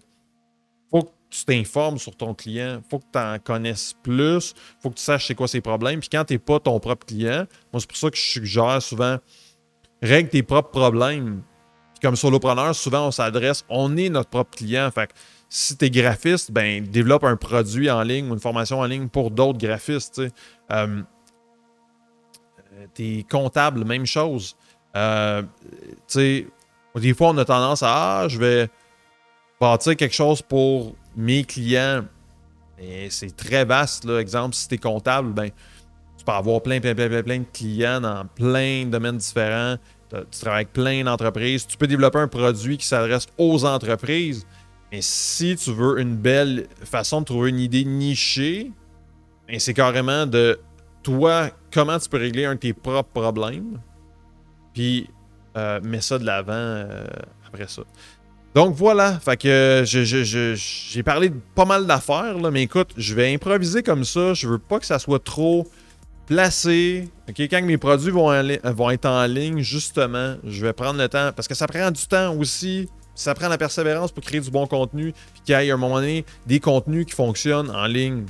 faut 0.90 1.04
que 1.04 1.10
tu 1.34 1.44
t'informes 1.44 1.98
sur 1.98 2.16
ton 2.16 2.34
client, 2.34 2.80
faut 2.88 3.00
que 3.00 3.04
tu 3.12 3.18
en 3.18 3.38
connaisses 3.38 3.94
plus, 4.02 4.54
faut 4.80 4.90
que 4.90 4.94
tu 4.96 5.02
saches 5.02 5.26
c'est 5.26 5.34
quoi 5.34 5.48
ses 5.48 5.60
problèmes. 5.60 6.00
Puis 6.00 6.08
quand 6.08 6.24
tu 6.24 6.34
n'es 6.34 6.38
pas 6.38 6.60
ton 6.60 6.78
propre 6.78 7.06
client, 7.06 7.46
moi 7.72 7.80
c'est 7.80 7.88
pour 7.88 7.96
ça 7.96 8.10
que 8.10 8.16
je 8.16 8.22
suggère 8.22 8.80
souvent 8.80 9.18
règle 10.02 10.28
tes 10.28 10.42
propres 10.42 10.70
problèmes 10.70 11.42
comme 12.02 12.16
solopreneur, 12.16 12.74
souvent 12.74 13.08
on 13.08 13.10
s'adresse, 13.10 13.64
on 13.68 13.96
est 13.96 14.10
notre 14.10 14.28
propre 14.28 14.56
client. 14.56 14.90
Fait 14.90 15.10
si 15.48 15.76
tu 15.76 15.86
es 15.86 15.90
graphiste, 15.90 16.52
ben 16.52 16.84
développe 16.84 17.24
un 17.24 17.36
produit 17.36 17.90
en 17.90 18.02
ligne 18.02 18.30
ou 18.30 18.34
une 18.34 18.40
formation 18.40 18.80
en 18.80 18.84
ligne 18.84 19.08
pour 19.08 19.30
d'autres 19.30 19.58
graphistes. 19.58 20.20
Euh, 20.70 21.02
es 22.98 23.24
comptable, 23.30 23.84
même 23.84 24.04
chose. 24.04 24.56
Euh, 24.96 25.42
des 26.14 27.14
fois, 27.14 27.28
on 27.28 27.38
a 27.38 27.44
tendance 27.44 27.82
à 27.82 28.22
Ah, 28.22 28.28
je 28.28 28.38
vais 28.38 28.68
quelque 29.96 30.14
chose 30.14 30.42
pour 30.42 30.94
mes 31.16 31.44
clients, 31.44 32.04
c'est 33.08 33.34
très 33.36 33.64
vaste. 33.64 34.04
Là. 34.04 34.18
Exemple, 34.18 34.54
si 34.54 34.68
tu 34.68 34.74
es 34.74 34.78
comptable, 34.78 35.32
ben, 35.32 35.50
tu 36.18 36.24
peux 36.24 36.32
avoir 36.32 36.62
plein, 36.62 36.80
plein, 36.80 36.94
plein, 36.94 37.08
plein, 37.08 37.22
plein 37.22 37.38
de 37.38 37.46
clients 37.52 38.00
dans 38.00 38.26
plein 38.26 38.84
de 38.84 38.90
domaines 38.90 39.18
différents. 39.18 39.76
Tu 40.10 40.40
travailles 40.40 40.62
avec 40.62 40.72
plein 40.72 41.02
d'entreprises. 41.02 41.66
Tu 41.66 41.76
peux 41.76 41.86
développer 41.86 42.18
un 42.18 42.28
produit 42.28 42.78
qui 42.78 42.86
s'adresse 42.86 43.26
aux 43.36 43.64
entreprises. 43.64 44.46
Mais 44.92 45.00
si 45.02 45.56
tu 45.56 45.72
veux 45.72 45.98
une 46.00 46.16
belle 46.16 46.68
façon 46.84 47.20
de 47.20 47.26
trouver 47.26 47.50
une 47.50 47.58
idée 47.58 47.84
nichée, 47.84 48.70
ben, 49.48 49.58
c'est 49.58 49.74
carrément 49.74 50.26
de 50.26 50.60
toi, 51.02 51.50
comment 51.72 51.98
tu 51.98 52.08
peux 52.08 52.18
régler 52.18 52.46
un 52.46 52.54
de 52.54 52.60
tes 52.60 52.72
propres 52.72 53.10
problèmes, 53.10 53.80
puis 54.72 55.08
euh, 55.56 55.80
mets 55.82 56.00
ça 56.00 56.18
de 56.18 56.24
l'avant 56.24 56.52
euh, 56.52 57.06
après 57.46 57.68
ça. 57.68 57.82
Donc 58.54 58.76
voilà, 58.76 59.18
fait 59.18 59.36
que 59.36 59.82
j'ai 59.84 61.02
parlé 61.02 61.30
de 61.30 61.40
pas 61.56 61.64
mal 61.64 61.86
d'affaires, 61.86 62.36
mais 62.52 62.62
écoute, 62.62 62.90
je 62.96 63.12
vais 63.14 63.34
improviser 63.34 63.82
comme 63.82 64.04
ça. 64.04 64.32
Je 64.32 64.46
veux 64.46 64.60
pas 64.60 64.78
que 64.78 64.86
ça 64.86 65.00
soit 65.00 65.22
trop 65.22 65.66
placé. 66.26 67.08
Quand 67.36 67.62
mes 67.62 67.78
produits 67.78 68.12
vont, 68.12 68.30
vont 68.62 68.90
être 68.90 69.06
en 69.06 69.26
ligne, 69.26 69.60
justement, 69.60 70.36
je 70.44 70.64
vais 70.64 70.72
prendre 70.72 71.00
le 71.00 71.08
temps, 71.08 71.32
parce 71.34 71.48
que 71.48 71.54
ça 71.54 71.66
prend 71.66 71.90
du 71.90 72.06
temps 72.06 72.32
aussi. 72.36 72.88
Ça 73.16 73.34
prend 73.34 73.48
la 73.48 73.58
persévérance 73.58 74.12
pour 74.12 74.22
créer 74.22 74.40
du 74.40 74.50
bon 74.50 74.68
contenu, 74.68 75.12
puis 75.12 75.42
qu'il 75.44 75.54
y 75.56 75.58
ait 75.58 75.70
à 75.70 75.74
un 75.74 75.76
moment 75.76 75.96
donné 75.96 76.24
des 76.46 76.60
contenus 76.60 77.06
qui 77.06 77.12
fonctionnent 77.12 77.70
en 77.70 77.86
ligne. 77.86 78.24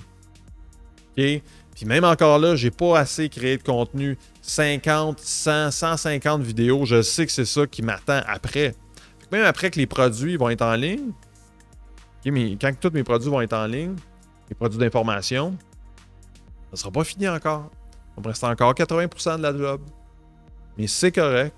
OK? 1.18 1.43
Puis 1.75 1.87
même 1.87 2.05
encore 2.05 2.39
là, 2.39 2.57
j'ai 2.57 2.70
pas 2.70 2.99
assez 2.99 3.29
créé 3.29 3.59
de 3.59 3.62
contenu. 3.62 4.16
50, 4.41 5.20
100, 5.20 5.70
150 5.70 6.43
vidéos, 6.43 6.87
je 6.87 7.03
sais 7.03 7.27
que 7.27 7.33
c'est 7.33 7.45
ça 7.45 7.66
qui 7.66 7.83
m'attend 7.83 8.20
après. 8.27 8.75
Même 9.35 9.47
après 9.47 9.68
que 9.68 9.80
les 9.80 9.87
produits 9.89 10.37
vont 10.37 10.49
être 10.49 10.62
en 10.62 10.76
ligne, 10.76 11.11
mais 12.24 12.53
quand 12.53 12.70
tous 12.80 12.93
mes 12.93 13.03
produits 13.03 13.28
vont 13.28 13.41
être 13.41 13.53
en 13.53 13.66
ligne, 13.66 13.97
les 14.49 14.55
produits 14.55 14.78
d'information, 14.78 15.57
ça 16.66 16.70
ne 16.70 16.76
sera 16.76 16.93
pas 16.93 17.03
fini 17.03 17.28
encore. 17.28 17.68
On 18.16 18.20
me 18.20 18.28
reste 18.28 18.45
encore 18.45 18.72
80% 18.74 19.39
de 19.39 19.43
la 19.43 19.57
job. 19.57 19.80
Mais 20.78 20.87
c'est 20.87 21.11
correct. 21.11 21.57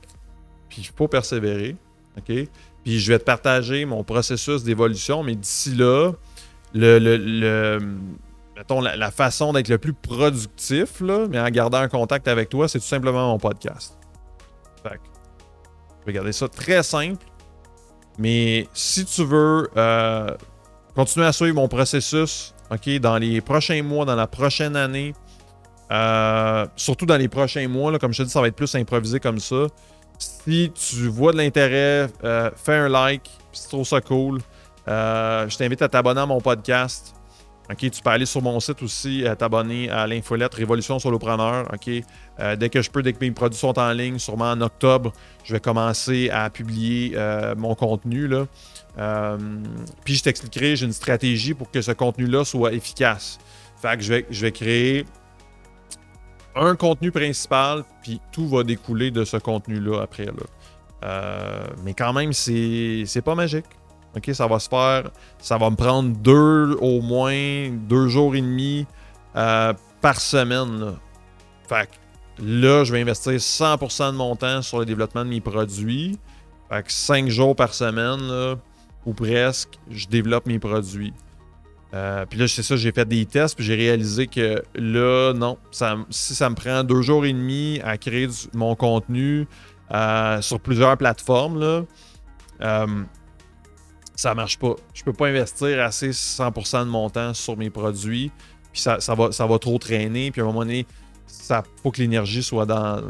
Puis 0.71 0.89
il 0.89 0.97
faut 0.97 1.07
persévérer. 1.07 1.77
OK? 2.17 2.49
Puis 2.83 2.99
je 2.99 3.13
vais 3.13 3.19
te 3.19 3.25
partager 3.25 3.85
mon 3.85 4.03
processus 4.05 4.63
d'évolution, 4.63 5.23
mais 5.23 5.35
d'ici 5.35 5.75
là, 5.75 6.13
le, 6.73 6.99
le, 6.99 7.79
la, 8.97 9.11
façon 9.11 9.53
d'être 9.53 9.69
le 9.69 9.77
plus 9.77 9.93
productif, 9.93 11.03
là, 11.03 11.27
mais 11.29 11.39
en 11.39 11.51
gardant 11.51 11.81
un 11.81 11.89
contact 11.89 12.27
avec 12.27 12.49
toi, 12.49 12.69
c'est 12.69 12.79
tout 12.79 12.87
simplement 12.87 13.33
mon 13.33 13.39
podcast. 13.39 13.99
Fait 14.83 14.99
je 16.01 16.07
vais 16.07 16.13
garder 16.15 16.33
ça 16.33 16.49
très 16.49 16.83
simple. 16.83 17.27
Mais 18.19 18.69
si 18.73 19.05
tu 19.05 19.25
veux 19.25 19.69
euh, 19.77 20.31
continuer 20.95 21.27
à 21.27 21.33
suivre 21.33 21.57
mon 21.57 21.69
processus, 21.69 22.55
OK, 22.71 22.89
dans 22.99 23.19
les 23.19 23.41
prochains 23.41 23.83
mois, 23.83 24.05
dans 24.05 24.17
la 24.17 24.27
prochaine 24.27 24.77
année, 24.77 25.15
euh, 25.91 26.67
surtout 26.77 27.07
dans 27.07 27.17
les 27.17 27.29
prochains 27.29 27.69
mois, 27.69 27.99
comme 27.99 28.13
je 28.13 28.23
te 28.23 28.27
dis, 28.27 28.33
ça 28.33 28.41
va 28.41 28.49
être 28.49 28.57
plus 28.57 28.75
improvisé 28.75 29.21
comme 29.21 29.39
ça. 29.39 29.67
Si 30.19 30.73
tu 30.75 31.09
vois 31.09 31.33
de 31.33 31.37
l'intérêt, 31.37 32.09
euh, 32.25 32.51
fais 32.57 32.77
un 32.77 32.89
like, 32.89 33.31
si 33.53 33.65
tu 33.65 33.69
trouves 33.69 33.87
ça 33.87 34.01
cool. 34.01 34.41
je 34.87 35.57
t'invite 35.57 35.83
à 35.83 35.89
t'abonner 35.89 36.21
à 36.21 36.27
mon 36.27 36.41
podcast. 36.41 37.16
Tu 37.75 37.91
peux 38.03 38.11
aller 38.11 38.27
sur 38.27 38.43
mon 38.43 38.61
site 38.61 38.83
aussi, 38.83 39.25
t'abonner 39.39 39.91
à 39.91 40.07
l'infolette 40.07 40.55
Révolution 40.55 40.99
Solopreneur. 40.99 41.69
OK, 41.73 41.91
euh, 42.39 42.57
dès 42.57 42.69
que 42.69 42.81
je 42.81 42.91
peux, 42.91 43.03
dès 43.03 43.13
que 43.13 43.19
mes 43.21 43.31
produits 43.33 43.59
sont 43.59 43.79
en 43.79 43.93
ligne, 43.93 44.19
sûrement 44.19 44.53
en 44.53 44.61
octobre, 44.61 45.13
je 45.45 45.53
vais 45.53 45.61
commencer 45.61 46.31
à 46.31 46.49
publier 46.49 47.13
euh, 47.17 47.55
mon 47.57 47.75
contenu. 47.75 48.29
Là. 48.29 48.47
Euh, 48.99 49.39
puis 50.05 50.15
je 50.15 50.23
t'expliquerai, 50.23 50.77
j'ai 50.77 50.87
une 50.87 50.93
stratégie 50.93 51.55
pour 51.55 51.71
que 51.71 51.83
ce 51.83 51.93
contenu-là 51.93 52.45
soit 52.45 52.73
efficace. 52.73 53.39
Fait 53.81 53.97
que 53.97 54.03
je 54.03 54.13
vais, 54.13 54.27
je 54.31 54.43
vais 54.43 54.53
créer 54.53 55.05
un 56.55 56.77
contenu 56.77 57.11
principal, 57.11 57.85
puis 58.03 58.21
tout 58.33 58.49
va 58.49 58.63
découler 58.63 59.11
de 59.11 59.25
ce 59.25 59.37
contenu-là 59.37 60.03
après. 60.03 60.27
Là. 60.27 61.67
mais 61.85 61.95
quand 61.95 62.13
même, 62.13 62.33
c'est 62.33 63.23
pas 63.25 63.35
magique. 63.35 63.67
OK, 64.17 64.31
ça 64.33 64.47
va 64.47 64.59
se 64.59 64.69
faire. 64.69 65.11
Ça 65.39 65.59
va 65.59 65.71
me 65.71 65.77
prendre 65.77 66.17
deux 66.17 66.77
au 66.81 67.01
moins, 67.03 67.71
deux 67.71 68.09
jours 68.09 68.35
et 68.35 68.41
demi 68.41 68.87
euh, 69.37 69.73
par 70.01 70.21
semaine. 70.21 70.81
Là. 70.81 70.95
Fait 71.69 71.87
que 71.87 72.43
là, 72.43 72.85
je 72.85 72.93
vais 72.93 73.01
investir 73.01 73.33
100% 73.33 74.13
de 74.13 74.17
mon 74.17 74.37
temps 74.37 74.63
sur 74.63 74.79
le 74.79 74.87
développement 74.87 75.25
de 75.25 75.31
mes 75.31 75.41
produits. 75.41 76.19
Fait 76.71 76.83
que 76.83 76.93
5 76.93 77.29
jours 77.29 77.55
par 77.55 77.75
semaine, 77.75 78.57
ou 79.07 79.15
presque, 79.15 79.79
je 79.89 80.07
développe 80.09 80.47
mes 80.47 80.59
produits. 80.59 81.13
Euh, 81.95 82.27
puis 82.27 82.39
là, 82.39 82.49
c'est 82.49 82.65
ça, 82.65 82.77
j'ai 82.77 82.93
fait 82.93 83.07
des 83.07 83.25
tests, 83.25 83.55
puis 83.55 83.65
j'ai 83.65 83.77
réalisé 83.77 84.27
que 84.27 84.63
là, 84.75 85.33
non, 85.33 85.57
ça, 85.71 85.97
si 86.11 86.35
ça 86.35 86.51
me 86.51 86.57
prend 86.57 86.83
deux 86.83 87.01
jours 87.01 87.25
et 87.25 87.33
demi 87.33 87.81
à 87.85 87.97
créer 87.97 88.29
mon 88.53 88.75
contenu 88.75 89.47
euh, 89.95 90.43
sur 90.43 90.61
plusieurs 90.61 90.97
plateformes, 90.97 91.87
ça 94.17 94.35
marche 94.35 94.59
pas. 94.59 94.75
Je 94.95 95.05
peux 95.05 95.13
pas 95.13 95.29
investir 95.29 95.81
assez 95.83 96.11
100% 96.11 96.81
de 96.81 96.91
mon 96.91 97.09
temps 97.11 97.35
sur 97.35 97.57
mes 97.57 97.71
produits, 97.71 98.33
puis 98.73 98.81
ça, 98.81 98.99
va, 99.15 99.59
trop 99.59 99.79
traîner, 99.79 100.31
puis 100.31 100.41
à 100.41 100.45
un 100.45 100.47
moment 100.49 100.61
donné, 100.61 100.87
ça 101.27 101.63
faut 101.83 101.91
que 101.91 102.01
l'énergie 102.01 102.43
soit 102.43 102.67
dans. 102.67 103.03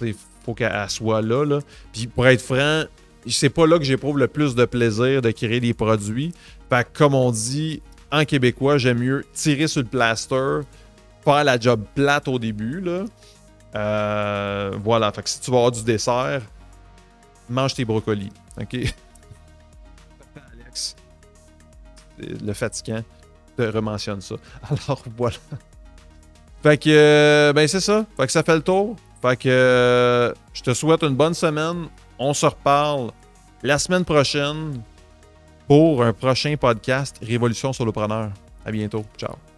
Il 0.00 0.14
faut 0.44 0.54
qu'elle 0.54 0.90
soit 0.90 1.22
là. 1.22 1.60
Puis 1.92 2.06
pour 2.06 2.26
être 2.26 2.42
franc, 2.42 2.84
c'est 3.26 3.50
pas 3.50 3.66
là 3.66 3.78
que 3.78 3.84
j'éprouve 3.84 4.18
le 4.18 4.28
plus 4.28 4.54
de 4.54 4.64
plaisir 4.64 5.22
de 5.22 5.30
créer 5.30 5.60
des 5.60 5.74
produits. 5.74 6.32
Fait 6.68 6.84
que 6.84 6.98
comme 6.98 7.14
on 7.14 7.30
dit 7.30 7.82
en 8.10 8.24
québécois, 8.24 8.78
j'aime 8.78 8.98
mieux 8.98 9.24
tirer 9.32 9.66
sur 9.66 9.82
le 9.82 9.88
plaster, 9.88 10.60
faire 11.24 11.44
la 11.44 11.58
job 11.58 11.82
plate 11.94 12.28
au 12.28 12.38
début. 12.38 12.84
Euh, 13.74 14.70
voilà, 14.82 15.10
fait 15.12 15.22
que 15.22 15.28
si 15.28 15.40
tu 15.40 15.50
vas 15.50 15.56
avoir 15.58 15.72
du 15.72 15.82
dessert, 15.82 16.42
mange 17.48 17.74
tes 17.74 17.84
brocolis. 17.84 18.30
OK? 18.60 18.94
Le 22.18 22.52
fatigant 22.52 23.02
te 23.56 23.62
rementionne 23.62 24.20
ça. 24.20 24.36
Alors 24.70 25.02
voilà. 25.16 25.36
Fait 26.62 26.78
que, 26.78 26.88
euh, 26.88 27.52
ben 27.52 27.68
c'est 27.68 27.80
ça. 27.80 28.06
Fait 28.16 28.26
que 28.26 28.32
ça 28.32 28.42
fait 28.42 28.54
le 28.54 28.62
tour. 28.62 28.96
Fait 29.20 29.36
que 29.36 29.48
euh, 29.48 30.32
je 30.52 30.62
te 30.62 30.74
souhaite 30.74 31.02
une 31.02 31.14
bonne 31.14 31.34
semaine. 31.34 31.88
On 32.18 32.32
se 32.32 32.46
reparle 32.46 33.10
la 33.62 33.78
semaine 33.78 34.04
prochaine 34.04 34.80
pour 35.66 36.02
un 36.02 36.12
prochain 36.12 36.54
podcast 36.56 37.18
Révolution 37.22 37.72
sur 37.72 37.84
le 37.84 37.92
preneur. 37.92 38.30
À 38.64 38.70
bientôt. 38.70 39.04
Ciao. 39.18 39.53